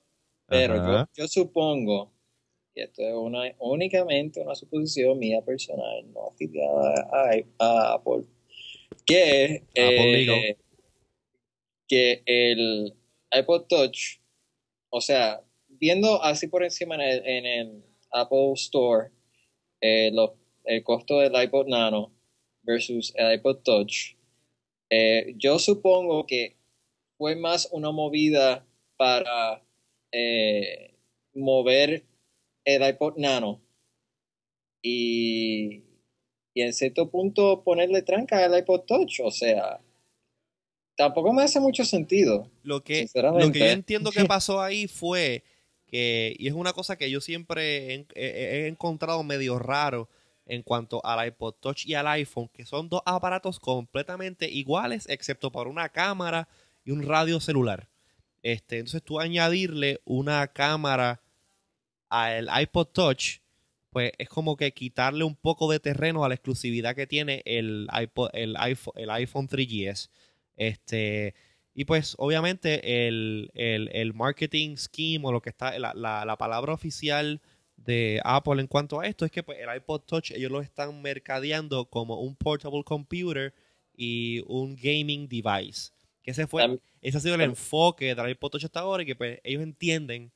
pero 0.46 0.76
yo, 0.76 1.08
yo 1.14 1.28
supongo, 1.28 2.12
y 2.74 2.80
esto 2.82 3.02
es 3.02 3.14
una, 3.14 3.44
únicamente 3.60 4.40
una 4.40 4.54
suposición 4.54 5.18
mía 5.18 5.40
personal, 5.42 6.04
no 6.12 6.28
afiliada 6.32 7.08
a, 7.12 7.30
a 7.64 7.94
Apple, 7.94 8.24
que, 9.06 9.62
Apple 9.70 10.50
eh, 10.50 10.56
que 11.88 12.22
el 12.26 12.94
iPod 13.30 13.66
Touch, 13.66 14.20
o 14.90 15.00
sea, 15.00 15.42
viendo 15.68 16.22
así 16.22 16.46
por 16.46 16.62
encima 16.62 16.94
en 16.96 17.00
el, 17.00 17.26
en 17.26 17.46
el 17.46 17.84
Apple 18.10 18.52
Store, 18.54 19.10
eh, 19.80 20.12
el 20.64 20.82
costo 20.82 21.18
del 21.18 21.34
iPod 21.34 21.66
Nano 21.66 22.12
versus 22.62 23.12
el 23.16 23.34
iPod 23.34 23.62
Touch, 23.62 24.16
eh, 24.90 25.34
yo 25.36 25.58
supongo 25.58 26.26
que 26.26 26.56
fue 27.16 27.36
más 27.36 27.68
una 27.72 27.90
movida 27.90 28.66
para 28.96 29.62
eh, 30.12 30.94
mover 31.34 32.04
el 32.64 32.88
iPod 32.88 33.16
Nano. 33.16 33.60
Y, 34.82 35.83
y 36.54 36.62
en 36.62 36.72
cierto 36.72 37.10
punto 37.10 37.62
ponerle 37.64 38.02
tranca 38.02 38.44
al 38.44 38.56
iPod 38.58 38.82
Touch. 38.82 39.20
O 39.24 39.30
sea, 39.30 39.80
tampoco 40.96 41.32
me 41.32 41.42
hace 41.42 41.60
mucho 41.60 41.84
sentido. 41.84 42.50
Lo 42.62 42.82
que, 42.82 43.02
lo 43.40 43.50
que 43.52 43.58
yo 43.60 43.70
entiendo 43.72 44.10
que 44.12 44.24
pasó 44.28 44.60
ahí 44.62 44.86
fue 44.86 45.44
que, 45.86 46.34
y 46.38 46.48
es 46.48 46.54
una 46.54 46.72
cosa 46.72 46.96
que 46.96 47.10
yo 47.10 47.20
siempre 47.20 47.94
he, 47.94 48.06
he- 48.14 48.64
he 48.64 48.66
encontrado 48.68 49.22
medio 49.22 49.58
raro 49.58 50.08
en 50.46 50.62
cuanto 50.62 51.04
al 51.04 51.26
iPod 51.26 51.54
Touch 51.60 51.86
y 51.86 51.94
al 51.94 52.06
iPhone, 52.06 52.48
que 52.52 52.66
son 52.66 52.88
dos 52.88 53.00
aparatos 53.06 53.58
completamente 53.58 54.48
iguales, 54.48 55.06
excepto 55.08 55.50
por 55.50 55.68
una 55.68 55.88
cámara 55.88 56.48
y 56.84 56.90
un 56.90 57.02
radio 57.02 57.40
celular. 57.40 57.88
Este, 58.42 58.76
entonces 58.78 59.02
tú 59.02 59.18
añadirle 59.20 60.00
una 60.04 60.46
cámara 60.48 61.22
al 62.10 62.48
iPod 62.62 62.88
Touch, 62.88 63.38
pues 63.94 64.10
es 64.18 64.28
como 64.28 64.56
que 64.56 64.72
quitarle 64.74 65.22
un 65.22 65.36
poco 65.36 65.70
de 65.70 65.78
terreno 65.78 66.24
a 66.24 66.28
la 66.28 66.34
exclusividad 66.34 66.96
que 66.96 67.06
tiene 67.06 67.42
el 67.44 67.86
iPod, 67.92 68.30
el 68.32 68.56
iPhone, 68.56 68.92
el 68.96 69.08
iPhone 69.08 69.46
3GS. 69.46 70.10
Este, 70.56 71.36
y 71.74 71.84
pues 71.84 72.16
obviamente 72.18 73.06
el, 73.06 73.52
el, 73.54 73.88
el 73.92 74.12
marketing 74.12 74.74
scheme 74.74 75.24
o 75.24 75.30
lo 75.30 75.40
que 75.40 75.50
está, 75.50 75.78
la, 75.78 75.94
la, 75.94 76.24
la 76.24 76.36
palabra 76.36 76.72
oficial 76.72 77.40
de 77.76 78.20
Apple 78.24 78.60
en 78.60 78.66
cuanto 78.66 78.98
a 78.98 79.06
esto 79.06 79.24
es 79.26 79.30
que 79.30 79.44
pues, 79.44 79.60
el 79.60 79.72
iPod 79.76 80.00
Touch 80.00 80.32
ellos 80.32 80.50
lo 80.50 80.60
están 80.60 81.00
mercadeando 81.00 81.84
como 81.84 82.18
un 82.18 82.34
portable 82.34 82.82
computer 82.82 83.54
y 83.96 84.42
un 84.48 84.74
gaming 84.74 85.28
device. 85.28 85.92
Que 86.20 86.32
ese 86.32 86.48
fue, 86.48 86.80
ese 87.00 87.18
ha 87.18 87.20
sido 87.20 87.36
el 87.36 87.42
enfoque 87.42 88.12
del 88.16 88.30
iPod 88.30 88.50
Touch 88.50 88.64
hasta 88.64 88.80
ahora 88.80 89.04
y 89.04 89.06
que 89.06 89.14
pues, 89.14 89.38
ellos 89.44 89.62
entienden 89.62 90.32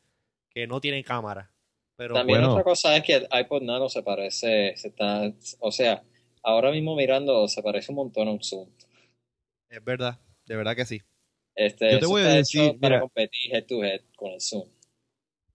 que 0.48 0.68
no 0.68 0.80
tiene 0.80 1.02
cámara. 1.02 1.50
Pero 1.98 2.14
También 2.14 2.38
bueno. 2.38 2.52
otra 2.52 2.62
cosa 2.62 2.96
es 2.96 3.02
que 3.02 3.14
el 3.16 3.28
iPod 3.40 3.60
Nano 3.62 3.88
se 3.88 4.04
parece, 4.04 4.72
se 4.76 4.86
está, 4.88 5.32
o 5.58 5.72
sea, 5.72 6.00
ahora 6.44 6.70
mismo 6.70 6.94
mirando 6.94 7.48
se 7.48 7.60
parece 7.60 7.90
un 7.90 7.96
montón 7.96 8.28
a 8.28 8.30
un 8.30 8.40
Zoom. 8.42 8.68
es 9.68 9.84
verdad, 9.84 10.16
de 10.46 10.54
verdad 10.56 10.76
que 10.76 10.86
sí. 10.86 11.02
Este, 11.56 11.90
Yo 11.90 11.98
te 11.98 12.06
voy 12.06 12.22
a 12.22 12.28
decir, 12.28 12.62
hecho 12.62 12.78
para 12.78 12.94
mira. 12.94 13.00
competir 13.00 13.52
head 13.52 13.64
to 13.66 13.82
head 13.82 14.00
con 14.16 14.30
el 14.30 14.40
Zoom. 14.40 14.68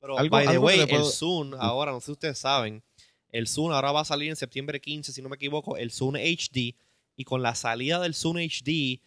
Pero, 0.01 0.17
Algo- 0.19 0.31
by 0.31 0.45
the 0.47 0.57
way, 0.57 0.85
puedo- 0.85 0.97
el 1.07 1.11
Zoom, 1.11 1.53
ahora, 1.57 1.93
no 1.93 2.01
sé 2.01 2.07
si 2.07 2.11
ustedes 2.11 2.37
saben, 2.37 2.83
el 3.29 3.47
Zoom 3.47 3.71
ahora 3.71 3.93
va 3.93 4.01
a 4.01 4.05
salir 4.05 4.29
en 4.29 4.35
septiembre 4.35 4.81
15, 4.81 5.13
si 5.13 5.21
no 5.21 5.29
me 5.29 5.37
equivoco, 5.37 5.77
el 5.77 5.91
Zoom 5.91 6.15
HD. 6.17 6.75
Y 7.15 7.23
con 7.23 7.41
la 7.41 7.55
salida 7.55 8.01
del 8.01 8.15
Zoom 8.15 8.37
HD, 8.37 8.99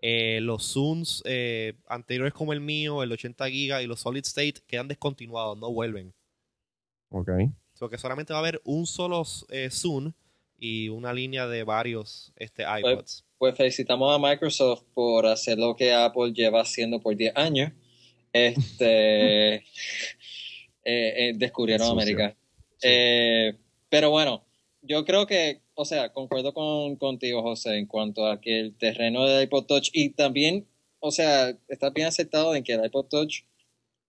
eh, 0.00 0.38
los 0.42 0.72
Zooms 0.72 1.22
eh, 1.26 1.74
anteriores 1.88 2.32
como 2.34 2.52
el 2.52 2.60
mío, 2.60 3.02
el 3.02 3.10
80 3.10 3.48
GB 3.48 3.82
y 3.82 3.86
los 3.88 3.98
Solid 4.00 4.22
State 4.24 4.60
quedan 4.68 4.86
descontinuados, 4.86 5.58
no 5.58 5.72
vuelven. 5.72 6.14
Ok. 7.10 7.28
O 7.28 7.76
sea, 7.76 7.88
que 7.88 7.98
solamente 7.98 8.32
va 8.32 8.38
a 8.38 8.42
haber 8.42 8.60
un 8.64 8.86
solo 8.86 9.22
eh, 9.50 9.68
Zoom 9.70 10.12
y 10.58 10.88
una 10.88 11.12
línea 11.12 11.46
de 11.46 11.64
varios 11.64 12.32
este, 12.36 12.62
iPods. 12.62 13.24
Pues 13.38 13.56
felicitamos 13.56 14.14
a 14.14 14.18
Microsoft 14.18 14.84
por 14.94 15.26
hacer 15.26 15.58
lo 15.58 15.76
que 15.76 15.92
Apple 15.92 16.32
lleva 16.32 16.62
haciendo 16.62 17.00
por 17.00 17.16
10 17.16 17.36
años. 17.36 17.72
Este, 18.32 19.54
eh, 19.54 19.62
eh, 20.84 21.32
descubrieron. 21.36 21.90
América. 21.90 22.36
Sí. 22.78 22.88
Eh, 22.90 23.54
pero 23.88 24.10
bueno, 24.10 24.44
yo 24.82 25.04
creo 25.04 25.26
que, 25.26 25.60
o 25.74 25.84
sea, 25.84 26.12
concuerdo 26.12 26.54
con, 26.54 26.96
contigo, 26.96 27.42
José, 27.42 27.76
en 27.76 27.86
cuanto 27.86 28.26
a 28.26 28.40
que 28.40 28.60
el 28.60 28.76
terreno 28.76 29.26
del 29.26 29.44
iPod 29.44 29.66
Touch 29.66 29.90
y 29.92 30.10
también, 30.10 30.66
o 31.00 31.10
sea, 31.10 31.56
está 31.68 31.90
bien 31.90 32.06
aceptado 32.06 32.54
en 32.54 32.64
que 32.64 32.72
el 32.72 32.84
iPod 32.84 33.06
Touch 33.08 33.42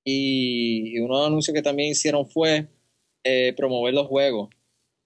y, 0.04 0.96
y 0.96 1.00
uno 1.00 1.16
de 1.16 1.20
los 1.20 1.28
anuncios 1.28 1.54
que 1.54 1.62
también 1.62 1.92
hicieron 1.92 2.28
fue 2.28 2.68
eh, 3.26 3.54
promover 3.58 3.94
los 3.94 4.08
juegos. 4.08 4.50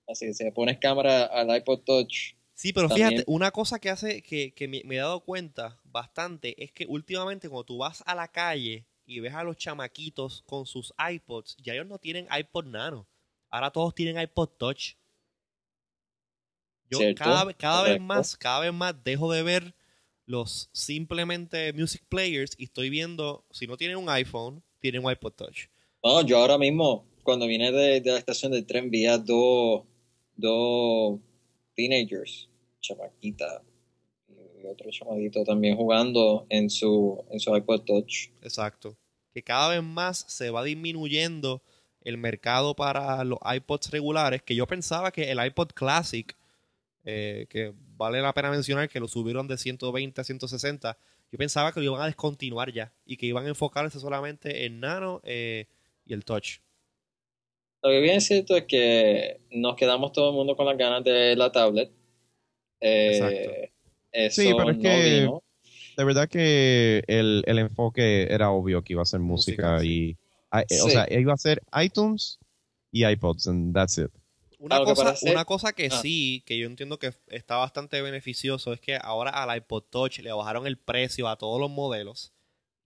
Así 0.08 0.28
que 0.28 0.34
si 0.34 0.44
le 0.44 0.52
pones 0.52 0.78
cámara 0.78 1.24
al 1.26 1.56
iPod 1.56 1.80
Touch, 1.80 2.36
Sí, 2.54 2.74
pero 2.74 2.90
También- 2.90 3.12
fíjate, 3.12 3.24
una 3.32 3.52
cosa 3.52 3.80
que 3.80 3.90
hace 3.90 4.22
que, 4.22 4.54
que 4.54 4.68
me, 4.68 4.82
me 4.84 4.96
he 4.96 4.98
dado 4.98 5.22
cuenta 5.22 5.80
bastante 5.86 6.62
es 6.62 6.74
que 6.74 6.86
últimamente 6.90 7.48
cuando 7.48 7.64
tú 7.64 7.78
vas 7.78 8.04
a 8.06 8.14
la 8.14 8.28
calle 8.28 8.86
y 9.06 9.22
ves 9.22 9.34
a 9.34 9.46
los 9.46 9.56
chamaquitos 9.56 10.44
con 10.46 10.66
sus 10.66 10.94
iPods, 11.00 11.56
ya 11.64 11.72
ellos 11.72 11.88
no 11.88 12.00
tienen 12.00 12.28
iPod 12.38 12.66
Nano. 12.66 13.08
Ahora 13.50 13.72
todos 13.72 13.96
tienen 13.96 14.20
iPod 14.22 14.50
Touch. 14.58 14.96
Yo 16.90 16.98
Cierto, 16.98 17.24
cada, 17.24 17.54
cada 17.54 17.84
vez 17.84 18.02
más, 18.02 18.36
cada 18.36 18.60
vez 18.60 18.74
más 18.74 19.04
dejo 19.06 19.32
de 19.32 19.42
ver 19.42 19.74
los 20.26 20.70
simplemente 20.74 21.72
music 21.72 22.04
players 22.10 22.56
y 22.58 22.66
estoy 22.66 22.90
viendo, 22.90 23.46
si 23.52 23.68
no 23.68 23.78
tienen 23.78 23.96
un 23.96 24.10
iPhone, 24.10 24.62
tienen 24.80 25.06
un 25.06 25.12
iPod 25.12 25.32
Touch. 25.32 25.68
No, 26.04 26.22
yo 26.26 26.40
ahora 26.40 26.58
mismo, 26.58 27.06
cuando 27.24 27.48
vine 27.48 27.72
de, 27.72 28.02
la 28.04 28.18
estación 28.18 28.52
del 28.52 28.66
tren, 28.66 28.90
vi 28.90 29.06
a 29.06 29.18
dos, 29.18 29.84
dos 30.36 31.20
teenagers, 31.76 32.50
chamaquita, 32.82 33.62
y 34.28 34.66
otro 34.66 34.90
chamaquito 34.92 35.44
también 35.44 35.76
jugando 35.76 36.46
en 36.50 36.70
su, 36.70 37.24
en 37.30 37.40
su 37.40 37.56
iPod 37.56 37.82
Touch. 37.82 38.30
Exacto. 38.42 38.98
Que 39.34 39.44
cada 39.44 39.70
vez 39.70 39.84
más 39.84 40.26
se 40.28 40.50
va 40.50 40.64
disminuyendo 40.64 41.62
el 42.02 42.18
mercado 42.18 42.76
para 42.76 43.24
los 43.24 43.40
iPods 43.44 43.92
regulares, 43.92 44.42
que 44.42 44.56
yo 44.56 44.66
pensaba 44.68 45.12
que 45.12 45.32
el 45.32 45.44
iPod 45.44 45.70
Classic, 45.74 46.36
eh, 47.06 47.46
que 47.50 47.74
vale 47.98 48.22
la 48.22 48.34
pena 48.34 48.50
mencionar 48.50 48.90
que 48.90 49.00
lo 49.00 49.08
subieron 49.08 49.48
de 49.48 49.58
120 49.58 50.22
a 50.22 50.24
160, 50.24 50.98
yo 51.32 51.38
pensaba 51.38 51.72
que 51.72 51.80
lo 51.80 51.86
iban 51.86 52.02
a 52.02 52.08
descontinuar 52.08 52.72
ya 52.72 52.92
y 53.06 53.18
que 53.18 53.26
iban 53.26 53.46
a 53.46 53.50
enfocarse 53.50 54.00
solamente 54.00 54.66
en 54.66 54.80
Nano 54.80 55.22
eh, 55.24 55.68
y 56.06 56.14
el 56.14 56.26
Touch. 56.26 56.60
Lo 57.82 57.90
que 57.90 58.00
bien 58.02 58.18
es 58.18 58.26
cierto 58.28 58.56
es 58.58 58.66
que 58.66 59.40
nos 59.52 59.76
quedamos 59.76 60.12
todo 60.12 60.30
el 60.32 60.36
mundo 60.36 60.56
con 60.56 60.66
las 60.66 60.78
ganas 60.78 61.04
de 61.04 61.36
la 61.36 61.52
tablet. 61.52 61.92
Eh, 62.82 63.12
Exacto. 63.18 63.52
Eso 64.12 64.42
Sí, 64.42 64.52
pero 64.58 64.72
es 64.72 64.78
no 64.78 64.84
que- 64.84 65.20
vino. 65.20 65.44
De 65.98 66.04
verdad 66.06 66.30
que 66.30 67.04
el, 67.08 67.44
el 67.46 67.60
enfoque 67.60 68.24
era 68.34 68.52
obvio 68.52 68.82
que 68.84 68.94
iba 68.94 69.02
a 69.02 69.06
ser 69.06 69.20
música, 69.20 69.74
Música, 69.74 69.86
y... 69.86 70.12
eh, 70.54 70.82
O 70.82 70.86
Sí. 70.86 70.92
sea, 70.92 71.06
iba 71.10 71.34
a 71.34 71.38
ser 71.38 71.62
iTunes 71.82 72.40
y 72.92 73.06
iPods, 73.06 73.48
and 73.48 73.74
that's 73.76 73.98
it. 73.98 74.10
Una, 74.60 74.80
cosa, 74.84 75.10
hacer- 75.12 75.32
una 75.32 75.46
cosa 75.46 75.74
que 75.74 75.88
Ah. 75.92 76.02
sí, 76.02 76.42
que 76.46 76.58
yo 76.58 76.68
entiendo 76.68 77.00
que 77.00 77.12
está 77.28 77.58
bastante 77.58 78.02
beneficioso, 78.02 78.72
es 78.74 78.80
que 78.82 78.98
ahora 79.02 79.32
al 79.32 79.56
iPod 79.58 79.84
Touch 79.90 80.20
le 80.20 80.32
bajaron 80.32 80.68
el 80.68 80.78
precio 80.78 81.28
a 81.28 81.38
todos 81.38 81.60
los 81.60 81.70
modelos 81.70 82.34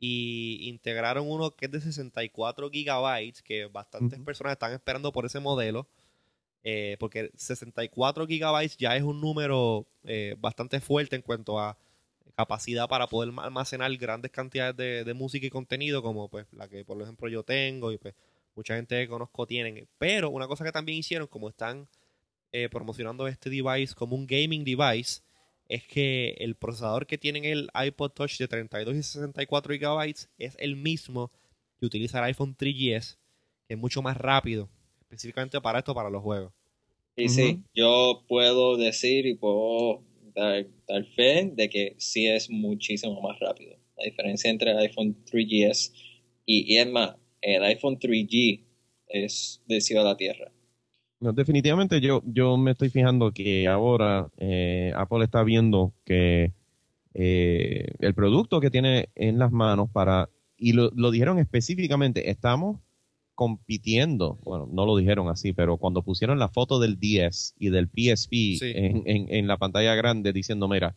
y 0.05 0.67
integraron 0.67 1.31
uno 1.31 1.51
que 1.51 1.67
es 1.67 1.71
de 1.71 1.79
64 1.79 2.69
gigabytes, 2.69 3.41
que 3.41 3.67
bastantes 3.67 4.19
personas 4.19 4.51
están 4.51 4.73
esperando 4.73 5.13
por 5.13 5.25
ese 5.25 5.39
modelo, 5.39 5.87
eh, 6.65 6.97
porque 6.99 7.31
64 7.37 8.27
gigabytes 8.27 8.75
ya 8.75 8.97
es 8.97 9.03
un 9.03 9.21
número 9.21 9.87
eh, 10.03 10.35
bastante 10.37 10.81
fuerte 10.81 11.15
en 11.15 11.21
cuanto 11.21 11.57
a 11.57 11.77
capacidad 12.35 12.89
para 12.89 13.07
poder 13.07 13.33
almacenar 13.37 13.95
grandes 13.95 14.29
cantidades 14.29 14.75
de, 14.75 15.05
de 15.05 15.13
música 15.13 15.47
y 15.47 15.49
contenido, 15.49 16.03
como 16.03 16.27
pues 16.27 16.47
la 16.51 16.67
que 16.67 16.83
por 16.83 17.01
ejemplo 17.01 17.29
yo 17.29 17.43
tengo 17.43 17.93
y 17.93 17.97
pues 17.97 18.13
mucha 18.55 18.75
gente 18.75 18.99
que 18.99 19.07
conozco 19.07 19.47
tienen. 19.47 19.87
Pero 19.97 20.31
una 20.31 20.47
cosa 20.47 20.65
que 20.65 20.73
también 20.73 20.97
hicieron, 20.97 21.27
como 21.27 21.47
están 21.47 21.87
eh, 22.51 22.67
promocionando 22.67 23.25
este 23.25 23.49
device 23.49 23.95
como 23.95 24.17
un 24.17 24.27
gaming 24.27 24.65
device, 24.65 25.21
es 25.73 25.83
que 25.85 26.35
el 26.37 26.55
procesador 26.55 27.07
que 27.07 27.17
tiene 27.17 27.51
el 27.51 27.67
iPod 27.73 28.11
Touch 28.11 28.37
de 28.37 28.47
32 28.47 28.95
y 28.95 29.01
64 29.01 29.73
GB 29.73 30.13
es 30.37 30.55
el 30.59 30.75
mismo 30.75 31.31
que 31.79 31.87
utiliza 31.87 32.19
el 32.19 32.25
iPhone 32.25 32.55
3GS, 32.55 33.17
que 33.67 33.73
es 33.73 33.77
mucho 33.79 34.03
más 34.03 34.15
rápido, 34.15 34.69
específicamente 35.01 35.59
para 35.61 35.79
esto, 35.79 35.95
para 35.95 36.11
los 36.11 36.21
juegos. 36.21 36.53
Y 37.15 37.29
sí, 37.29 37.63
yo 37.73 38.23
puedo 38.27 38.77
decir 38.77 39.25
y 39.25 39.33
puedo 39.33 40.03
dar, 40.35 40.67
dar, 40.87 41.05
fe 41.15 41.51
de 41.51 41.69
que 41.69 41.95
sí 41.97 42.27
es 42.27 42.51
muchísimo 42.51 43.19
más 43.21 43.39
rápido. 43.39 43.75
La 43.97 44.05
diferencia 44.05 44.51
entre 44.51 44.71
el 44.71 44.77
iPhone 44.77 45.25
3GS 45.25 45.91
y, 46.45 46.71
y 46.71 46.77
es 46.77 46.87
más, 46.87 47.15
el 47.41 47.63
iPhone 47.63 47.99
3G 47.99 48.63
es 49.07 49.61
de 49.65 49.81
cielo 49.81 50.01
a 50.01 50.05
la 50.05 50.17
tierra. 50.17 50.51
No, 51.23 51.31
definitivamente 51.31 52.01
yo, 52.01 52.21
yo 52.25 52.57
me 52.57 52.71
estoy 52.71 52.89
fijando 52.89 53.31
que 53.31 53.69
ahora 53.69 54.27
eh, 54.39 54.91
Apple 54.93 55.23
está 55.23 55.41
viendo 55.41 55.93
que 56.03 56.51
eh, 57.13 57.93
el 57.99 58.13
producto 58.13 58.59
que 58.59 58.69
tiene 58.69 59.07
en 59.15 59.39
las 59.39 59.49
manos 59.53 59.89
para, 59.89 60.27
y 60.57 60.73
lo, 60.73 60.91
lo, 60.93 61.11
dijeron 61.11 61.39
específicamente, 61.39 62.29
estamos 62.29 62.81
compitiendo, 63.35 64.37
bueno, 64.43 64.67
no 64.69 64.85
lo 64.85 64.97
dijeron 64.97 65.29
así, 65.29 65.53
pero 65.53 65.77
cuando 65.77 66.01
pusieron 66.01 66.39
la 66.39 66.49
foto 66.49 66.77
del 66.77 66.99
10 66.99 67.55
y 67.57 67.69
del 67.69 67.87
PSP 67.87 68.31
sí. 68.31 68.59
en, 68.75 69.03
en, 69.05 69.33
en, 69.33 69.47
la 69.47 69.55
pantalla 69.55 69.95
grande 69.95 70.33
diciendo, 70.33 70.67
mira, 70.67 70.93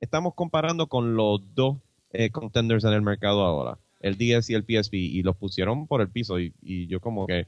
estamos 0.00 0.32
comparando 0.34 0.86
con 0.86 1.16
los 1.16 1.54
dos 1.54 1.76
eh, 2.14 2.30
contenders 2.30 2.84
en 2.84 2.94
el 2.94 3.02
mercado 3.02 3.42
ahora, 3.42 3.78
el 4.00 4.16
10 4.16 4.48
y 4.48 4.54
el 4.54 4.64
PSP, 4.64 4.94
y 4.94 5.22
los 5.22 5.36
pusieron 5.36 5.86
por 5.86 6.00
el 6.00 6.08
piso 6.08 6.40
y, 6.40 6.54
y 6.62 6.86
yo 6.86 6.98
como 6.98 7.26
que 7.26 7.46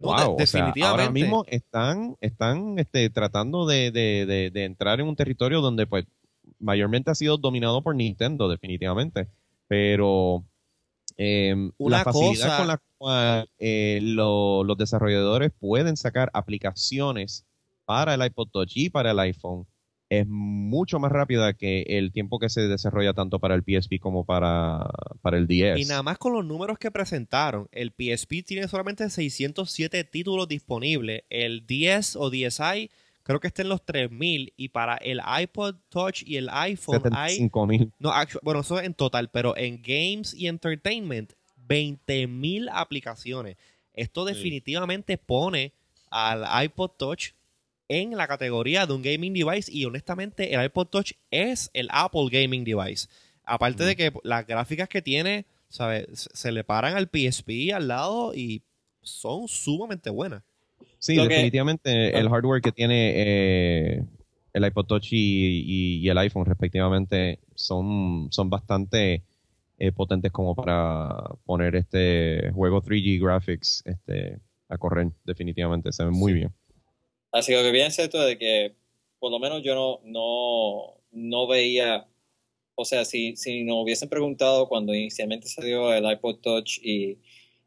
Wow, 0.00 0.36
de, 0.36 0.42
definitivamente. 0.44 0.80
O 0.80 0.82
sea, 0.82 0.90
ahora 0.90 1.10
mismo 1.10 1.44
están, 1.46 2.16
están 2.20 2.78
este, 2.78 3.10
tratando 3.10 3.66
de, 3.66 3.90
de, 3.90 4.26
de, 4.26 4.50
de, 4.50 4.64
entrar 4.64 4.98
en 5.00 5.06
un 5.06 5.14
territorio 5.14 5.60
donde 5.60 5.86
pues 5.86 6.06
mayormente 6.58 7.10
ha 7.10 7.14
sido 7.14 7.36
dominado 7.36 7.82
por 7.82 7.94
Nintendo, 7.94 8.48
definitivamente. 8.48 9.28
Pero 9.68 10.44
eh, 11.16 11.54
Una 11.78 11.98
la 11.98 12.04
facilidad 12.04 12.46
cosa... 12.46 12.58
con 12.58 12.66
la 12.66 12.82
cual 12.96 13.50
eh, 13.58 14.00
lo, 14.02 14.64
los 14.64 14.78
desarrolladores 14.78 15.52
pueden 15.58 15.96
sacar 15.96 16.30
aplicaciones 16.32 17.44
para 17.84 18.14
el 18.14 18.24
iPod 18.24 18.48
Touch 18.48 18.72
y 18.76 18.88
para 18.88 19.10
el 19.10 19.18
iPhone 19.18 19.66
es 20.10 20.26
mucho 20.26 20.98
más 20.98 21.12
rápida 21.12 21.54
que 21.54 21.82
el 21.82 22.10
tiempo 22.10 22.40
que 22.40 22.48
se 22.48 22.62
desarrolla 22.62 23.14
tanto 23.14 23.38
para 23.38 23.54
el 23.54 23.62
PSP 23.62 24.00
como 24.00 24.24
para, 24.24 24.90
para 25.22 25.38
el 25.38 25.46
10. 25.46 25.78
Y 25.78 25.84
nada 25.84 26.02
más 26.02 26.18
con 26.18 26.32
los 26.32 26.44
números 26.44 26.78
que 26.78 26.90
presentaron, 26.90 27.68
el 27.70 27.92
PSP 27.92 28.44
tiene 28.44 28.66
solamente 28.66 29.08
607 29.08 30.02
títulos 30.04 30.48
disponibles, 30.48 31.22
el 31.30 31.64
10 31.64 32.16
o 32.16 32.28
DSi 32.28 32.90
creo 33.22 33.38
que 33.38 33.46
está 33.46 33.62
en 33.62 33.68
los 33.68 33.84
3000 33.84 34.52
y 34.56 34.68
para 34.70 34.96
el 34.96 35.20
iPod 35.42 35.76
Touch 35.88 36.24
y 36.26 36.36
el 36.36 36.48
iPhone 36.50 37.00
75,000. 37.02 37.80
hay 37.80 37.90
no 38.00 38.10
actually, 38.10 38.40
bueno, 38.42 38.60
eso 38.60 38.80
es 38.80 38.86
en 38.86 38.94
total, 38.94 39.30
pero 39.30 39.56
en 39.56 39.80
games 39.80 40.34
y 40.34 40.48
entertainment 40.48 41.34
20.000 41.68 42.68
aplicaciones. 42.72 43.56
Esto 43.94 44.24
definitivamente 44.24 45.12
sí. 45.12 45.20
pone 45.24 45.72
al 46.10 46.44
iPod 46.64 46.90
Touch 46.96 47.30
en 47.90 48.16
la 48.16 48.28
categoría 48.28 48.86
de 48.86 48.92
un 48.92 49.02
gaming 49.02 49.34
device 49.34 49.70
y 49.70 49.84
honestamente 49.84 50.54
el 50.54 50.64
iPod 50.64 50.86
Touch 50.86 51.12
es 51.32 51.70
el 51.74 51.88
Apple 51.90 52.28
Gaming 52.30 52.62
Device. 52.62 53.08
Aparte 53.44 53.82
mm. 53.82 53.86
de 53.86 53.96
que 53.96 54.12
las 54.22 54.46
gráficas 54.46 54.88
que 54.88 55.02
tiene, 55.02 55.44
¿sabes? 55.68 56.28
Se 56.32 56.52
le 56.52 56.62
paran 56.62 56.96
al 56.96 57.10
PSP 57.10 57.74
al 57.74 57.88
lado 57.88 58.32
y 58.32 58.62
son 59.02 59.48
sumamente 59.48 60.08
buenas. 60.08 60.44
Sí, 61.00 61.16
Lo 61.16 61.24
definitivamente 61.24 61.90
que... 61.90 62.10
el 62.10 62.28
hardware 62.28 62.62
que 62.62 62.70
tiene 62.70 63.12
eh, 63.16 64.04
el 64.52 64.64
iPod 64.64 64.86
Touch 64.86 65.12
y, 65.12 65.16
y, 65.16 65.96
y, 65.96 66.08
el 66.08 66.18
iPhone 66.18 66.44
respectivamente 66.44 67.40
son, 67.56 68.28
son 68.30 68.50
bastante 68.50 69.24
eh, 69.78 69.90
potentes 69.90 70.30
como 70.30 70.54
para 70.54 71.08
poner 71.44 71.74
este 71.74 72.52
juego 72.54 72.82
3G 72.82 73.20
graphics 73.20 73.82
este, 73.84 74.38
a 74.68 74.78
correr 74.78 75.10
definitivamente, 75.24 75.90
se 75.90 76.04
ven 76.04 76.12
muy 76.12 76.34
bien. 76.34 76.52
Así 77.32 77.52
que 77.52 77.58
lo 77.58 77.64
que 77.64 77.72
pienso 77.72 78.02
esto 78.02 78.20
de 78.20 78.38
que 78.38 78.74
por 79.18 79.30
lo 79.30 79.38
menos 79.38 79.62
yo 79.62 79.74
no, 79.74 80.00
no, 80.04 80.96
no 81.12 81.46
veía, 81.46 82.06
o 82.74 82.84
sea, 82.84 83.04
si, 83.04 83.36
si 83.36 83.62
nos 83.64 83.82
hubiesen 83.82 84.08
preguntado 84.08 84.68
cuando 84.68 84.94
inicialmente 84.94 85.46
salió 85.46 85.92
el 85.92 86.10
iPod 86.10 86.36
Touch 86.36 86.78
y, 86.82 87.18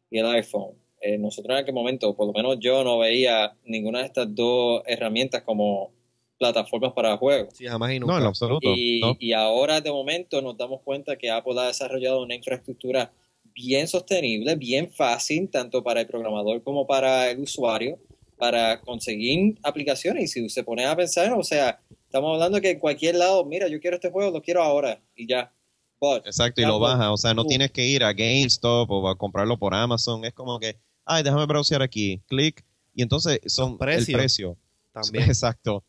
y 0.10 0.18
el 0.18 0.26
iPhone, 0.26 0.76
eh, 1.00 1.18
nosotros 1.18 1.56
en 1.56 1.64
aquel 1.64 1.74
momento, 1.74 2.16
por 2.16 2.28
lo 2.28 2.34
menos 2.34 2.58
yo 2.60 2.84
no 2.84 2.98
veía 2.98 3.56
ninguna 3.66 4.00
de 4.00 4.06
estas 4.06 4.34
dos 4.34 4.84
herramientas 4.86 5.44
como 5.44 5.92
plataformas 6.38 6.94
para 6.94 7.18
juegos. 7.18 7.54
Sí, 7.56 7.66
jamás 7.66 7.94
y 7.94 8.00
nunca. 8.00 8.14
No, 8.14 8.20
en 8.20 8.26
absoluto. 8.26 8.70
Y, 8.76 9.02
no. 9.02 9.16
y 9.20 9.34
ahora 9.34 9.80
de 9.80 9.92
momento 9.92 10.42
nos 10.42 10.58
damos 10.58 10.82
cuenta 10.82 11.18
que 11.18 11.30
Apple 11.30 11.60
ha 11.60 11.68
desarrollado 11.68 12.22
una 12.22 12.36
infraestructura 12.36 13.12
bien 13.54 13.88
sostenible, 13.88 14.56
bien 14.56 14.90
fácil, 14.92 15.50
tanto 15.50 15.84
para 15.84 16.02
el 16.02 16.08
programador 16.08 16.64
como 16.64 16.88
para 16.88 17.30
el 17.30 17.40
usuario, 17.40 18.00
para 18.44 18.82
conseguir 18.82 19.58
aplicaciones. 19.64 20.26
Y 20.26 20.28
si 20.28 20.50
se 20.50 20.66
pone 20.66 20.86
a 20.86 20.94
pensar, 20.98 21.32
o 21.32 21.44
sea, 21.44 21.80
estamos 21.90 22.34
hablando 22.34 22.60
que 22.60 22.72
en 22.72 22.80
cualquier 22.80 23.16
lado, 23.16 23.46
mira, 23.46 23.70
yo 23.70 23.80
quiero 23.80 23.96
este 23.96 24.12
juego, 24.12 24.32
lo 24.32 24.42
quiero 24.42 24.62
ahora 24.62 25.02
y 25.16 25.26
ya. 25.26 25.54
But, 25.98 26.26
Exacto, 26.26 26.60
y 26.60 26.66
lo 26.66 26.78
baja. 26.78 27.14
O 27.14 27.18
sea, 27.18 27.34
no 27.34 27.44
uh, 27.44 27.48
tienes 27.48 27.72
que 27.72 27.88
ir 27.88 28.04
a 28.04 28.12
GameStop 28.12 28.92
o 28.92 29.08
a 29.08 29.18
comprarlo 29.18 29.58
por 29.58 29.74
Amazon. 29.74 30.26
Es 30.26 30.34
como 30.34 30.60
que, 30.60 30.76
ay, 31.06 31.24
déjame 31.24 31.46
browsear 31.46 31.82
aquí, 31.82 32.22
clic, 32.28 32.66
y 32.94 33.02
entonces 33.02 33.40
son 33.46 33.78
precios, 33.78 34.10
el 34.10 34.16
precio. 34.16 34.58
También. 34.92 35.24
Exacto. 35.30 35.86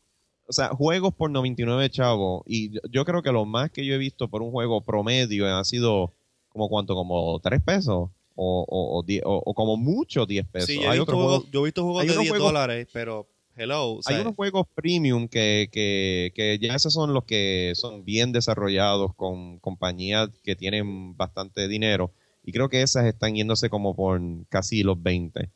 O 0.47 0.53
sea, 0.53 0.69
juegos 0.69 1.13
por 1.13 1.29
99 1.29 1.89
chavos. 1.89 2.43
Y 2.45 2.71
yo 2.89 3.03
creo 3.03 3.21
que 3.21 3.33
lo 3.33 3.43
más 3.43 3.69
que 3.69 3.85
yo 3.85 3.95
he 3.95 3.97
visto 3.97 4.29
por 4.29 4.41
un 4.41 4.51
juego 4.51 4.79
promedio 4.79 5.53
ha 5.53 5.65
sido 5.65 6.13
como 6.47 6.69
cuánto, 6.69 6.95
como 6.95 7.37
3 7.41 7.61
pesos. 7.61 8.11
O, 8.35 8.65
o, 8.67 8.99
o, 8.99 9.03
die, 9.03 9.21
o, 9.23 9.41
o 9.45 9.53
como 9.53 9.77
mucho 9.77 10.25
10 10.25 10.47
pesos. 10.47 10.67
Sí, 10.67 10.81
yo, 10.81 10.91
he 10.91 10.97
visto, 10.97 11.15
juegos, 11.15 11.51
yo 11.51 11.61
he 11.61 11.63
visto 11.65 11.83
juegos 11.83 12.05
de 12.05 12.17
10 12.17 12.29
juegos, 12.29 12.47
dólares, 12.47 12.87
pero 12.91 13.27
hello. 13.55 13.93
O 13.93 14.01
sea, 14.01 14.15
hay 14.15 14.21
unos 14.21 14.35
juegos 14.35 14.67
premium 14.75 15.27
que, 15.27 15.69
que, 15.71 16.31
que 16.35 16.59
ya 16.59 16.75
esos 16.75 16.93
son 16.93 17.13
los 17.13 17.23
que 17.23 17.71
son 17.75 18.03
bien 18.03 18.33
desarrollados 18.33 19.15
con 19.15 19.59
compañías 19.59 20.29
que 20.43 20.55
tienen 20.55 21.15
bastante 21.15 21.67
dinero. 21.67 22.11
Y 22.43 22.51
creo 22.51 22.69
que 22.69 22.81
esas 22.81 23.05
están 23.05 23.35
yéndose 23.35 23.69
como 23.69 23.95
por 23.95 24.21
casi 24.49 24.83
los 24.83 25.01
20. 25.01 25.49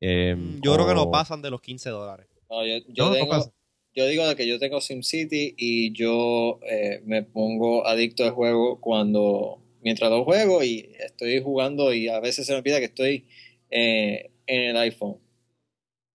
Eh, 0.00 0.36
yo 0.62 0.74
creo 0.74 0.86
que 0.86 0.94
no 0.94 1.10
pasan 1.10 1.40
de 1.40 1.50
los 1.50 1.60
15 1.60 1.90
dólares. 1.90 2.28
No, 2.50 2.64
yo, 2.66 2.74
yo, 2.88 3.08
no, 3.08 3.12
tengo, 3.14 3.36
no 3.36 3.52
yo 3.94 4.06
digo 4.06 4.24
que 4.34 4.46
yo 4.46 4.58
tengo 4.58 4.80
SimCity 4.80 5.54
y 5.56 5.92
yo 5.92 6.58
eh, 6.68 7.00
me 7.04 7.22
pongo 7.22 7.86
adicto 7.86 8.24
al 8.24 8.32
juego 8.32 8.80
cuando 8.80 9.60
mientras 9.84 10.10
lo 10.10 10.24
juego 10.24 10.64
y 10.64 10.90
estoy 10.98 11.40
jugando 11.42 11.92
y 11.92 12.08
a 12.08 12.18
veces 12.18 12.46
se 12.46 12.52
me 12.52 12.58
olvida 12.58 12.78
que 12.78 12.86
estoy 12.86 13.28
eh, 13.70 14.32
en 14.46 14.70
el 14.70 14.76
iPhone. 14.78 15.18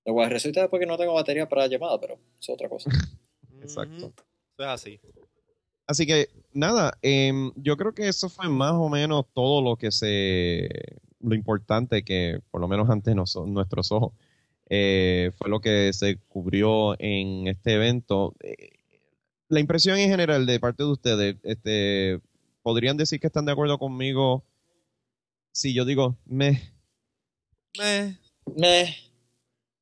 Lo 0.05 0.13
cual 0.13 0.31
resulta 0.31 0.69
porque 0.69 0.87
no 0.87 0.97
tengo 0.97 1.13
batería 1.13 1.47
para 1.47 1.61
la 1.61 1.67
llamada, 1.67 1.99
pero 2.01 2.19
es 2.39 2.49
otra 2.49 2.67
cosa. 2.67 2.89
Exacto. 3.61 4.07
Eso 4.07 4.13
es 4.57 4.65
así. 4.65 4.99
Así 5.85 6.05
que, 6.05 6.29
nada, 6.53 6.97
eh, 7.01 7.31
yo 7.55 7.77
creo 7.77 7.93
que 7.93 8.07
eso 8.07 8.29
fue 8.29 8.49
más 8.49 8.73
o 8.73 8.89
menos 8.89 9.25
todo 9.33 9.61
lo 9.61 9.75
que 9.75 9.91
se. 9.91 10.69
lo 11.19 11.35
importante 11.35 12.03
que, 12.03 12.41
por 12.51 12.61
lo 12.61 12.67
menos 12.67 12.89
ante 12.89 13.15
nos, 13.15 13.35
nuestros 13.35 13.91
ojos, 13.91 14.13
eh, 14.69 15.31
fue 15.37 15.49
lo 15.49 15.61
que 15.61 15.91
se 15.93 16.17
cubrió 16.27 16.95
en 16.99 17.47
este 17.47 17.73
evento. 17.73 18.35
Eh, 18.39 18.69
la 19.47 19.59
impresión 19.59 19.97
en 19.97 20.09
general 20.09 20.45
de 20.45 20.59
parte 20.59 20.83
de 20.83 20.89
ustedes, 20.89 21.35
este, 21.43 22.19
¿podrían 22.61 22.97
decir 22.97 23.19
que 23.19 23.27
están 23.27 23.45
de 23.45 23.51
acuerdo 23.51 23.77
conmigo 23.77 24.45
si 25.51 25.73
yo 25.73 25.85
digo 25.85 26.17
me? 26.25 26.73
Me. 27.77 28.19
Me. 28.55 28.95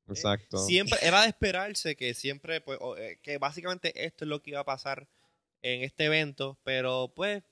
Exacto. 0.10 0.58
Siempre, 0.60 0.98
era 1.02 1.22
de 1.22 1.28
esperarse 1.28 1.96
que 1.96 2.14
siempre, 2.14 2.62
pues, 2.62 2.80
que 3.22 3.38
básicamente 3.38 4.06
esto 4.06 4.26
es 4.26 4.30
lo 4.30 4.42
que 4.42 4.52
iba 4.52 4.62
a 4.62 4.66
pasar 4.66 5.08
en 5.62 5.84
este 5.84 6.06
evento, 6.06 6.58
pero 6.64 7.12
pues 7.16 7.44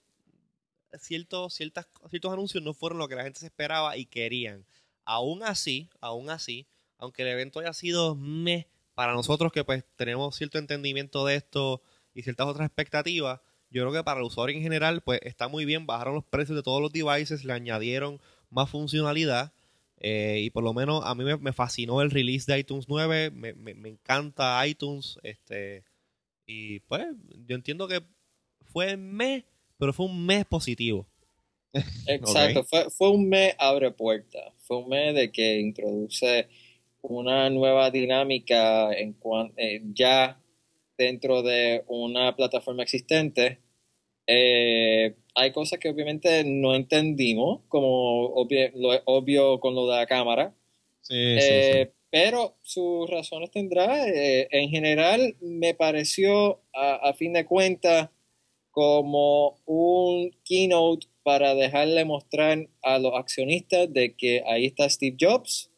ciertos, 0.99 1.53
ciertas, 1.53 1.87
ciertos 2.09 2.31
anuncios 2.31 2.63
no 2.63 2.73
fueron 2.73 2.99
lo 2.99 3.07
que 3.07 3.15
la 3.15 3.23
gente 3.23 3.39
se 3.39 3.47
esperaba 3.47 3.97
y 3.97 4.05
querían. 4.05 4.65
Aún 5.03 5.43
así, 5.43 5.89
aún 5.99 6.29
así, 6.29 6.67
aunque 6.97 7.23
el 7.23 7.29
evento 7.29 7.59
haya 7.59 7.73
sido 7.73 8.15
me 8.15 8.67
para 8.93 9.13
nosotros 9.13 9.51
que 9.51 9.63
pues 9.63 9.83
tenemos 9.97 10.35
cierto 10.35 10.57
entendimiento 10.57 11.25
de 11.25 11.35
esto 11.35 11.81
y 12.13 12.23
ciertas 12.23 12.47
otras 12.47 12.67
expectativas, 12.67 13.41
yo 13.75 13.81
creo 13.81 13.91
que 13.91 14.03
para 14.05 14.21
el 14.21 14.25
usuario 14.25 14.55
en 14.55 14.63
general 14.63 15.01
pues 15.01 15.19
está 15.23 15.49
muy 15.49 15.65
bien, 15.65 15.85
bajaron 15.85 16.15
los 16.15 16.23
precios 16.23 16.55
de 16.55 16.63
todos 16.63 16.81
los 16.81 16.93
devices, 16.93 17.43
le 17.43 17.51
añadieron 17.51 18.21
más 18.49 18.69
funcionalidad 18.69 19.51
eh, 19.99 20.39
y 20.43 20.49
por 20.49 20.63
lo 20.63 20.73
menos 20.73 21.03
a 21.03 21.13
mí 21.13 21.25
me, 21.25 21.35
me, 21.35 21.51
fascinó 21.51 22.01
el 22.01 22.09
release 22.09 22.49
de 22.49 22.57
iTunes 22.57 22.85
9, 22.87 23.31
me, 23.31 23.53
me, 23.53 23.73
me 23.73 23.89
encanta 23.89 24.65
iTunes, 24.65 25.19
este 25.23 25.83
y 26.45 26.79
pues 26.81 27.05
yo 27.45 27.55
entiendo 27.55 27.89
que 27.89 28.01
fue 28.63 28.95
mes, 28.95 29.43
pero 29.77 29.91
fue 29.91 30.05
un 30.05 30.25
mes 30.25 30.45
positivo. 30.45 31.05
Exacto, 32.07 32.61
okay. 32.61 32.69
fue, 32.69 32.89
fue 32.91 33.09
un 33.11 33.27
mes 33.27 33.55
abre 33.59 33.91
puerta. 33.91 34.53
fue 34.59 34.77
un 34.77 34.87
mes 34.87 35.13
de 35.15 35.31
que 35.33 35.59
introduce 35.59 36.47
una 37.01 37.49
nueva 37.49 37.91
dinámica 37.91 38.93
en 38.93 39.17
eh, 39.57 39.81
ya 39.93 40.39
dentro 40.97 41.43
de 41.43 41.83
una 41.87 42.35
plataforma 42.37 42.83
existente. 42.83 43.64
Eh, 44.27 45.15
hay 45.35 45.51
cosas 45.51 45.79
que 45.79 45.89
obviamente 45.89 46.43
no 46.45 46.75
entendimos, 46.75 47.61
como 47.67 48.47
lo 48.75 49.01
obvio 49.05 49.59
con 49.59 49.75
lo 49.75 49.87
de 49.87 49.97
la 49.97 50.05
cámara. 50.05 50.53
Eh, 51.09 51.91
pero 52.09 52.55
sus 52.61 53.09
razones 53.09 53.51
tendrá. 53.51 54.05
en 54.07 54.69
general, 54.69 55.35
me 55.41 55.73
pareció, 55.73 56.61
a, 56.73 56.95
a 56.95 57.13
fin 57.13 57.33
de 57.33 57.45
cuentas, 57.45 58.09
como 58.75 59.57
un 59.65 60.31
keynote 60.43 61.07
para 61.23 61.55
dejarle 61.55 62.03
mostrar 62.03 62.67
a 62.83 62.99
los 62.99 63.13
accionistas 63.15 63.91
de 63.91 64.15
que 64.15 64.43
ahí 64.45 64.65
está 64.65 64.89
Steve 64.89 65.15
Jobs. 65.19 65.71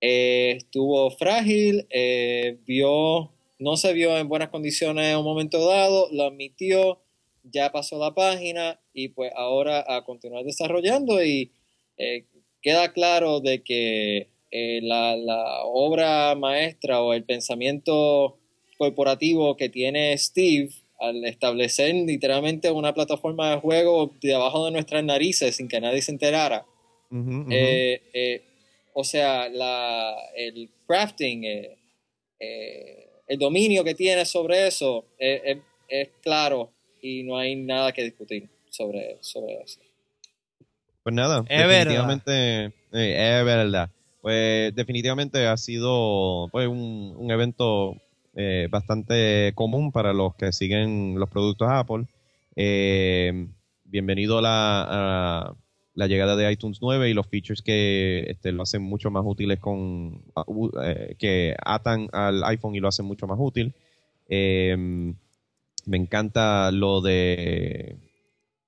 Eh, 0.00 0.52
estuvo 0.58 1.10
frágil, 1.10 1.86
eh, 1.88 2.58
vio, 2.66 3.32
no 3.58 3.76
se 3.78 3.94
vio 3.94 4.18
en 4.18 4.28
buenas 4.28 4.50
condiciones 4.50 5.06
en 5.10 5.16
un 5.16 5.24
momento 5.24 5.66
dado, 5.66 6.08
lo 6.12 6.24
admitió, 6.24 7.00
ya 7.44 7.70
pasó 7.72 7.98
la 7.98 8.14
página 8.14 8.80
y 8.92 9.08
pues 9.08 9.32
ahora 9.36 9.84
a 9.86 10.04
continuar 10.04 10.44
desarrollando 10.44 11.22
y 11.22 11.52
eh, 11.96 12.24
queda 12.62 12.92
claro 12.92 13.40
de 13.40 13.62
que 13.62 14.28
la, 14.82 15.16
la 15.16 15.64
obra 15.64 16.34
maestra 16.36 17.02
o 17.02 17.12
el 17.12 17.24
pensamiento 17.24 18.38
corporativo 18.78 19.56
que 19.56 19.68
tiene 19.68 20.16
Steve 20.16 20.70
al 20.98 21.24
establecer 21.24 21.94
literalmente 21.94 22.70
una 22.70 22.94
plataforma 22.94 23.50
de 23.50 23.60
juego 23.60 24.12
debajo 24.20 24.66
de 24.66 24.72
nuestras 24.72 25.04
narices 25.04 25.56
sin 25.56 25.68
que 25.68 25.80
nadie 25.80 26.02
se 26.02 26.12
enterara. 26.12 26.64
Eh, 27.50 28.02
eh, 28.12 28.42
o 28.92 29.04
sea, 29.04 29.48
la, 29.48 30.16
el 30.36 30.68
crafting, 30.86 31.44
eh, 31.44 33.08
el 33.28 33.38
dominio 33.38 33.84
que 33.84 33.94
tiene 33.94 34.24
sobre 34.24 34.66
eso 34.66 35.06
es, 35.18 35.58
claro 36.22 36.72
y 37.04 37.22
no 37.22 37.36
hay 37.36 37.54
nada 37.54 37.92
que 37.92 38.02
discutir 38.02 38.48
sobre, 38.70 39.18
sobre 39.20 39.60
eso. 39.62 39.78
Pues 41.02 41.14
nada, 41.14 41.44
es 41.50 41.68
definitivamente 41.68 42.72
es 42.92 43.44
verdad. 43.44 43.90
Pues 44.22 44.74
definitivamente 44.74 45.46
ha 45.46 45.56
sido 45.58 46.48
pues, 46.50 46.66
un, 46.66 47.14
un 47.18 47.30
evento 47.30 47.96
eh, 48.34 48.68
bastante 48.70 49.52
común 49.54 49.92
para 49.92 50.14
los 50.14 50.34
que 50.36 50.50
siguen 50.52 51.16
los 51.18 51.28
productos 51.28 51.68
Apple. 51.70 52.06
Eh, 52.56 53.48
bienvenido 53.84 54.38
a 54.38 54.42
la, 54.42 55.54
la, 55.94 56.06
llegada 56.06 56.36
de 56.36 56.50
iTunes 56.50 56.78
9 56.80 57.10
y 57.10 57.12
los 57.12 57.26
features 57.26 57.60
que 57.60 58.24
este, 58.28 58.50
lo 58.52 58.62
hacen 58.62 58.80
mucho 58.80 59.10
más 59.10 59.24
útiles 59.26 59.60
con 59.60 60.22
eh, 60.82 61.16
que 61.18 61.54
atan 61.62 62.08
al 62.12 62.42
iPhone 62.44 62.74
y 62.74 62.80
lo 62.80 62.88
hacen 62.88 63.04
mucho 63.04 63.26
más 63.26 63.38
útil. 63.38 63.74
Me 65.86 65.96
encanta 65.96 66.70
lo 66.70 67.00
de 67.00 67.96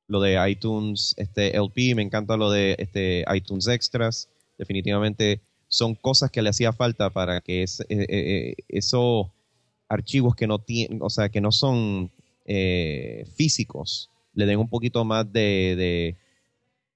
lo 0.09 0.21
de 0.21 0.39
iTunes 0.49 1.15
este 1.17 1.57
LP, 1.57 1.95
me 1.95 2.03
encanta 2.03 2.37
lo 2.37 2.51
de 2.51 2.77
este 2.79 3.25
iTunes 3.35 3.67
Extras. 3.67 4.29
Definitivamente 4.59 5.41
son 5.69 5.95
cosas 5.95 6.31
que 6.31 6.43
le 6.43 6.51
hacía 6.51 6.73
falta 6.73 7.11
para 7.11 7.41
que 7.41 7.65
eso 8.69 9.33
archivos 9.89 10.35
que 10.35 10.47
no 10.47 10.59
tienen, 10.59 11.01
o 11.03 11.11
sea, 11.11 11.29
que 11.29 11.41
no 11.41 11.53
son 11.53 12.11
eh, 12.45 13.25
físicos, 13.37 14.11
le 14.35 14.47
den 14.47 14.59
un 14.59 14.69
poquito 14.69 15.05
más 15.05 15.33
de, 15.33 16.17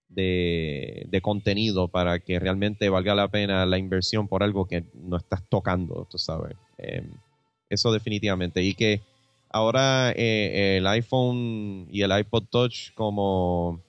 de, 0.08 1.06
de, 1.08 1.20
contenido 1.20 1.88
para 1.88 2.18
que 2.18 2.38
realmente 2.38 2.88
valga 2.88 3.14
la 3.14 3.28
pena 3.28 3.66
la 3.66 3.78
inversión 3.78 4.28
por 4.28 4.42
algo 4.42 4.66
que 4.66 4.84
no 4.94 5.16
estás 5.16 5.42
tocando, 5.48 6.06
tú 6.10 6.18
sabes. 6.18 6.56
Em, 6.78 7.10
eso 7.68 7.92
definitivamente. 7.92 8.62
Y 8.62 8.74
que 8.74 9.02
ahora 9.51 10.12
eh, 10.16 10.78
el 10.78 10.86
iPhone 10.86 11.86
y 11.90 12.03
el 12.03 12.18
iPod 12.18 12.44
Touch 12.44 12.94
como, 12.94 13.82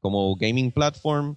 como 0.00 0.36
gaming 0.36 0.70
platform 0.70 1.36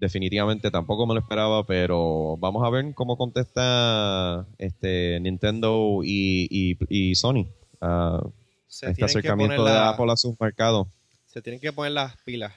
definitivamente 0.00 0.70
tampoco 0.70 1.06
me 1.06 1.14
lo 1.14 1.20
esperaba, 1.20 1.64
pero 1.64 2.36
vamos 2.38 2.66
a 2.66 2.70
ver 2.70 2.94
cómo 2.94 3.16
contesta 3.16 4.46
este 4.58 5.20
Nintendo 5.20 6.00
y, 6.02 6.76
y, 6.88 7.14
Sony 7.14 7.46
a 7.80 8.20
este 8.66 9.04
acercamiento 9.04 9.62
de 9.62 9.72
Apple 9.72 10.10
a 10.10 10.16
sus 10.16 10.40
mercados. 10.40 10.88
Se 11.26 11.42
tienen 11.42 11.60
que 11.60 11.72
poner 11.72 11.92
las 11.92 12.16
pilas. 12.24 12.52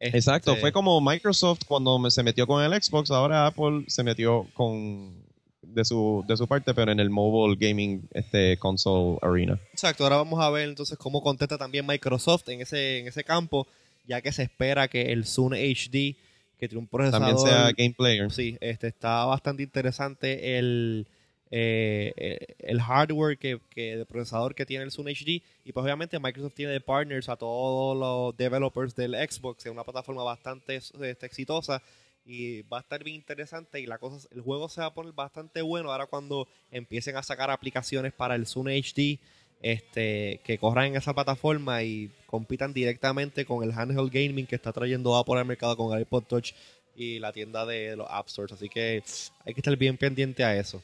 Exacto, 0.00 0.52
este 0.52 0.60
fue 0.60 0.72
como 0.72 1.00
Microsoft 1.00 1.60
cuando 1.66 2.10
se 2.10 2.22
metió 2.22 2.46
con 2.46 2.64
el 2.64 2.82
Xbox, 2.82 3.10
ahora 3.10 3.46
Apple 3.46 3.84
se 3.88 4.02
metió 4.02 4.46
con 4.54 5.27
de 5.74 5.84
su, 5.84 6.24
de 6.26 6.36
su 6.36 6.46
parte, 6.46 6.74
pero 6.74 6.92
en 6.92 7.00
el 7.00 7.10
mobile 7.10 7.56
gaming 7.58 8.08
este 8.12 8.56
console 8.58 9.18
arena. 9.22 9.58
Exacto, 9.72 10.04
ahora 10.04 10.16
vamos 10.16 10.40
a 10.40 10.50
ver 10.50 10.68
entonces 10.68 10.98
cómo 10.98 11.22
contesta 11.22 11.58
también 11.58 11.86
Microsoft 11.86 12.48
en 12.48 12.60
ese, 12.60 12.98
en 12.98 13.08
ese 13.08 13.24
campo, 13.24 13.66
ya 14.06 14.20
que 14.20 14.32
se 14.32 14.42
espera 14.44 14.88
que 14.88 15.12
el 15.12 15.24
Zoom 15.24 15.52
HD 15.52 16.16
que 16.58 16.68
tiene 16.68 16.80
un 16.80 16.88
procesador. 16.88 17.28
También 17.28 17.38
sea 17.38 17.72
game 17.72 17.94
player. 17.96 18.30
Sí, 18.30 18.58
este, 18.60 18.88
está 18.88 19.24
bastante 19.24 19.62
interesante 19.62 20.58
el, 20.58 21.06
eh, 21.50 22.56
el 22.58 22.80
hardware 22.80 23.38
que, 23.38 23.60
que, 23.70 23.96
de 23.96 24.04
procesador 24.04 24.54
que 24.54 24.66
tiene 24.66 24.84
el 24.84 24.90
Zoom 24.90 25.06
HD. 25.06 25.42
Y 25.64 25.72
pues 25.72 25.84
obviamente 25.84 26.18
Microsoft 26.18 26.54
tiene 26.54 26.72
de 26.72 26.80
partners 26.80 27.28
a 27.28 27.36
todos 27.36 27.96
los 27.96 28.36
developers 28.36 28.94
del 28.94 29.14
Xbox. 29.14 29.66
Es 29.66 29.72
una 29.72 29.84
plataforma 29.84 30.24
bastante 30.24 30.76
este, 30.76 31.26
exitosa 31.26 31.82
y 32.28 32.60
va 32.62 32.76
a 32.76 32.80
estar 32.80 33.02
bien 33.02 33.16
interesante 33.16 33.80
y 33.80 33.86
la 33.86 33.96
cosa 33.96 34.28
el 34.32 34.42
juego 34.42 34.68
se 34.68 34.82
va 34.82 34.88
a 34.88 34.94
poner 34.94 35.14
bastante 35.14 35.62
bueno 35.62 35.90
ahora 35.90 36.06
cuando 36.06 36.46
empiecen 36.70 37.16
a 37.16 37.22
sacar 37.22 37.50
aplicaciones 37.50 38.12
para 38.12 38.34
el 38.34 38.46
Zoom 38.46 38.66
HD 38.66 39.18
este, 39.62 40.40
que 40.44 40.58
corran 40.58 40.88
en 40.88 40.96
esa 40.96 41.14
plataforma 41.14 41.82
y 41.82 42.12
compitan 42.26 42.74
directamente 42.74 43.46
con 43.46 43.64
el 43.64 43.72
handheld 43.72 44.12
gaming 44.12 44.46
que 44.46 44.56
está 44.56 44.72
trayendo 44.72 45.16
Apple 45.16 45.38
al 45.38 45.46
mercado 45.46 45.76
con 45.76 45.96
el 45.96 46.02
iPod 46.02 46.24
Touch 46.24 46.52
y 46.94 47.18
la 47.18 47.32
tienda 47.32 47.64
de 47.64 47.96
los 47.96 48.06
App 48.10 48.28
Stores. 48.28 48.52
Así 48.52 48.68
que 48.68 49.02
hay 49.44 49.54
que 49.54 49.60
estar 49.60 49.76
bien 49.76 49.96
pendiente 49.96 50.44
a 50.44 50.54
eso. 50.54 50.82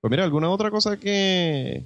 Pues 0.00 0.10
mira, 0.10 0.22
¿alguna 0.22 0.48
otra 0.50 0.70
cosa 0.70 0.98
que, 0.98 1.84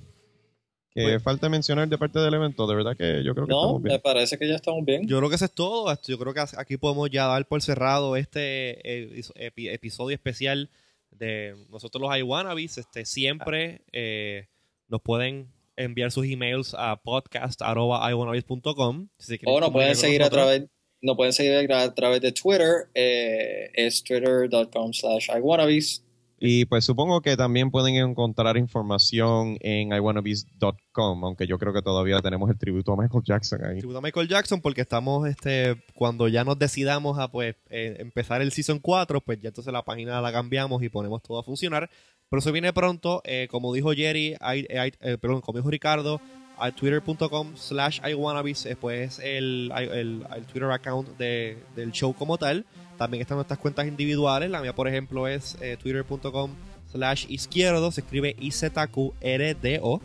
que 0.94 1.02
pues 1.02 1.22
falta 1.22 1.48
mencionar 1.48 1.88
de 1.88 1.96
parte 1.96 2.18
del 2.18 2.34
evento? 2.34 2.66
De 2.66 2.74
verdad 2.74 2.94
que 2.96 3.24
yo 3.24 3.34
creo 3.34 3.46
que 3.46 3.52
no, 3.52 3.78
me 3.78 3.98
parece 3.98 4.38
que 4.38 4.46
ya 4.46 4.56
estamos 4.56 4.84
bien. 4.84 5.06
Yo 5.06 5.16
creo 5.18 5.30
que 5.30 5.36
eso 5.36 5.46
es 5.46 5.52
todo. 5.52 5.96
Yo 6.06 6.18
creo 6.18 6.34
que 6.34 6.40
aquí 6.58 6.76
podemos 6.76 7.08
ya 7.10 7.26
dar 7.26 7.46
por 7.46 7.62
cerrado 7.62 8.16
este 8.16 8.78
eh, 8.84 9.22
episodio 9.36 10.14
especial 10.14 10.68
de 11.10 11.56
nosotros 11.70 12.02
los 12.02 12.18
iWannabes. 12.18 12.78
Este, 12.78 13.04
siempre 13.04 13.82
eh, 13.92 14.48
nos 14.88 15.00
pueden 15.00 15.48
enviar 15.76 16.10
sus 16.10 16.26
emails 16.26 16.74
a 16.76 16.96
podcast.iwanabis.com. 16.96 19.08
Si 19.18 19.38
o 19.46 19.60
nos 19.60 19.70
pueden 19.70 19.96
seguir 19.96 20.22
a 20.22 20.30
través 20.30 20.64
no 21.02 21.16
pueden 21.16 21.32
seguir 21.32 21.72
a 21.72 21.94
través 21.94 22.20
de 22.20 22.30
Twitter, 22.30 22.88
eh, 22.94 23.70
es 23.74 24.04
twitter.com 24.04 24.92
slash 24.92 25.30
iwannabes. 25.36 26.04
Y 26.44 26.64
pues 26.64 26.84
supongo 26.84 27.20
que 27.20 27.36
también 27.36 27.70
pueden 27.70 27.94
encontrar 27.94 28.56
información 28.56 29.58
en 29.60 29.92
iwannabes.com, 29.92 31.24
aunque 31.24 31.46
yo 31.46 31.56
creo 31.56 31.72
que 31.72 31.82
todavía 31.82 32.18
tenemos 32.18 32.50
el 32.50 32.58
tributo 32.58 32.92
a 32.92 32.96
Michael 32.96 33.22
Jackson 33.24 33.64
ahí. 33.64 33.78
Tributo 33.78 33.98
a 33.98 34.02
Michael 34.02 34.26
Jackson 34.26 34.60
porque 34.60 34.80
estamos, 34.80 35.28
este, 35.28 35.76
cuando 35.94 36.26
ya 36.26 36.42
nos 36.42 36.58
decidamos 36.58 37.20
a 37.20 37.30
pues 37.30 37.54
eh, 37.70 37.94
empezar 38.00 38.42
el 38.42 38.50
Season 38.50 38.80
4, 38.80 39.20
pues 39.20 39.40
ya 39.40 39.50
entonces 39.50 39.72
la 39.72 39.84
página 39.84 40.20
la 40.20 40.32
cambiamos 40.32 40.82
y 40.82 40.88
ponemos 40.88 41.22
todo 41.22 41.38
a 41.38 41.44
funcionar. 41.44 41.88
Pero 42.28 42.40
eso 42.40 42.50
viene 42.50 42.72
pronto, 42.72 43.22
eh, 43.24 43.46
como 43.48 43.72
dijo 43.72 43.92
Jerry, 43.92 44.34
eh, 44.42 45.18
perdón, 45.20 45.42
como 45.42 45.58
dijo 45.58 45.70
Ricardo, 45.70 46.20
a 46.62 46.70
twitter.com 46.70 47.56
slash 47.56 48.00
iwannabes, 48.08 48.62
después 48.62 49.18
el, 49.18 49.72
el, 49.76 50.24
el, 50.34 50.44
Twitter 50.44 50.70
account 50.70 51.08
de, 51.18 51.58
del 51.74 51.90
show 51.90 52.14
como 52.14 52.38
tal. 52.38 52.64
También 52.96 53.20
están 53.20 53.36
nuestras 53.36 53.58
cuentas 53.58 53.86
individuales. 53.88 54.48
La 54.48 54.60
mía, 54.60 54.72
por 54.72 54.86
ejemplo, 54.86 55.26
es 55.26 55.56
eh, 55.60 55.76
twitter.com 55.76 56.52
slash 56.92 57.26
izquierdo. 57.28 57.90
Se 57.90 58.02
escribe 58.02 58.36
IZQRDO. 58.38 60.00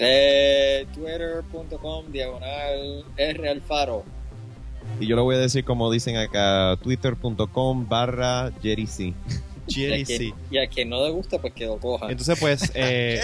Eh, 0.00 0.86
twitter.com 0.94 2.12
diagonal 2.12 3.04
R 3.16 3.48
Alfaro. 3.48 4.04
Y 5.00 5.06
yo 5.06 5.16
lo 5.16 5.24
voy 5.24 5.36
a 5.36 5.38
decir 5.38 5.64
como 5.64 5.90
dicen 5.90 6.16
acá, 6.16 6.76
twitter.com 6.82 7.88
barra 7.88 8.52
Jerry 8.62 8.86
C. 8.86 9.14
Y 9.68 10.58
a, 10.58 10.66
quien, 10.66 10.88
no 10.88 11.04
le 11.04 11.10
gusta, 11.10 11.38
pues 11.38 11.52
que 11.52 11.66
lo 11.66 11.78
cojan. 11.78 12.10
Entonces, 12.10 12.38
pues, 12.38 12.72
eh, 12.74 13.20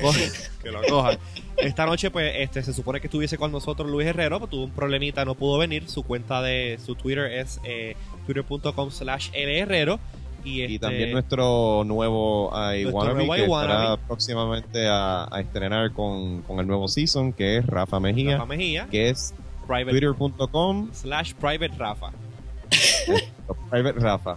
que 0.62 0.70
lo 0.70 0.82
cojan. 0.82 1.18
Esta 1.56 1.86
noche, 1.86 2.10
pues, 2.10 2.32
este, 2.36 2.62
se 2.62 2.72
supone 2.72 3.00
que 3.00 3.06
estuviese 3.06 3.36
con 3.36 3.52
nosotros 3.52 3.90
Luis 3.90 4.06
Herrero, 4.06 4.38
pues 4.38 4.50
tuvo 4.50 4.64
un 4.64 4.70
problemita, 4.70 5.24
no 5.24 5.34
pudo 5.34 5.58
venir. 5.58 5.88
Su 5.88 6.02
cuenta 6.02 6.40
de 6.42 6.78
su 6.84 6.94
Twitter 6.94 7.30
es 7.32 7.60
eh, 7.64 7.96
twitter.com 8.26 8.90
slash 8.90 9.30
Herrero. 9.32 9.98
Y, 10.42 10.62
y, 10.62 10.78
también 10.78 11.02
este, 11.02 11.12
nuestro 11.12 11.84
nuevo 11.84 12.50
iWannabe 12.50 13.26
que 13.26 13.44
estará 13.44 13.98
próximamente 13.98 14.86
a, 14.88 15.28
estrenar 15.38 15.92
con, 15.92 16.40
con, 16.42 16.58
el 16.60 16.66
nuevo 16.66 16.88
season, 16.88 17.34
que 17.34 17.58
es 17.58 17.66
Rafa 17.66 18.00
Mejía. 18.00 18.32
Rafa 18.32 18.46
Mejía. 18.46 18.88
Que 18.90 19.10
es 19.10 19.34
twitter.com 19.66 20.90
slash 20.92 21.34
private 21.34 21.74
Rafa. 21.76 22.10
Private 23.70 24.00
Rafa. 24.00 24.36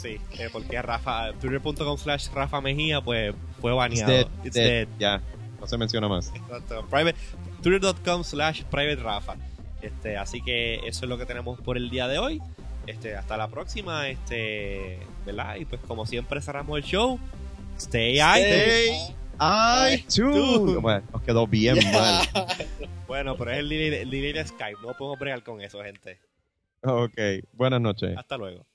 Sí, 0.00 0.18
eh, 0.38 0.48
porque 0.50 0.80
Rafa, 0.80 1.32
twitter.com 1.40 1.98
slash 1.98 2.28
Rafa 2.32 2.60
Mejía, 2.60 3.00
pues 3.02 3.34
fue 3.60 3.72
It's 3.72 3.78
baneado. 3.78 4.10
dead, 4.12 4.26
It's 4.44 4.54
dead. 4.54 4.86
dead. 4.86 4.88
Ya, 4.98 5.20
no 5.60 5.66
se 5.66 5.76
menciona 5.76 6.08
más. 6.08 6.32
Exacto. 6.34 6.86
Private, 6.88 7.18
twitter.com 7.62 8.24
slash 8.24 8.62
private 8.64 8.96
Rafa. 9.02 9.36
Este, 9.82 10.16
así 10.16 10.40
que 10.42 10.76
eso 10.86 11.04
es 11.04 11.08
lo 11.08 11.18
que 11.18 11.26
tenemos 11.26 11.60
por 11.60 11.76
el 11.76 11.90
día 11.90 12.08
de 12.08 12.18
hoy. 12.18 12.40
Este, 12.86 13.14
hasta 13.14 13.36
la 13.36 13.48
próxima, 13.48 14.08
este, 14.08 14.98
¿verdad? 15.26 15.56
Y 15.56 15.64
pues 15.66 15.80
como 15.86 16.06
siempre 16.06 16.40
cerramos 16.40 16.78
el 16.78 16.84
show. 16.84 17.18
Stay, 17.76 18.18
Stay. 18.18 19.14
¡Ay, 19.38 20.04
tú. 20.14 20.80
Bueno, 20.80 21.02
nos 21.12 21.22
quedó 21.22 21.46
bien 21.46 21.76
mal. 21.92 22.26
Bueno, 23.06 23.36
pero 23.36 23.50
es 23.52 23.58
el 23.58 23.68
delay, 23.68 24.00
el 24.00 24.10
delay 24.10 24.32
de 24.32 24.46
Skype. 24.46 24.80
No 24.82 24.94
podemos 24.96 25.18
bregar 25.18 25.42
con 25.42 25.60
eso, 25.60 25.82
gente. 25.82 26.20
Ok, 26.82 27.18
buenas 27.52 27.80
noches. 27.80 28.16
Hasta 28.16 28.36
luego. 28.38 28.66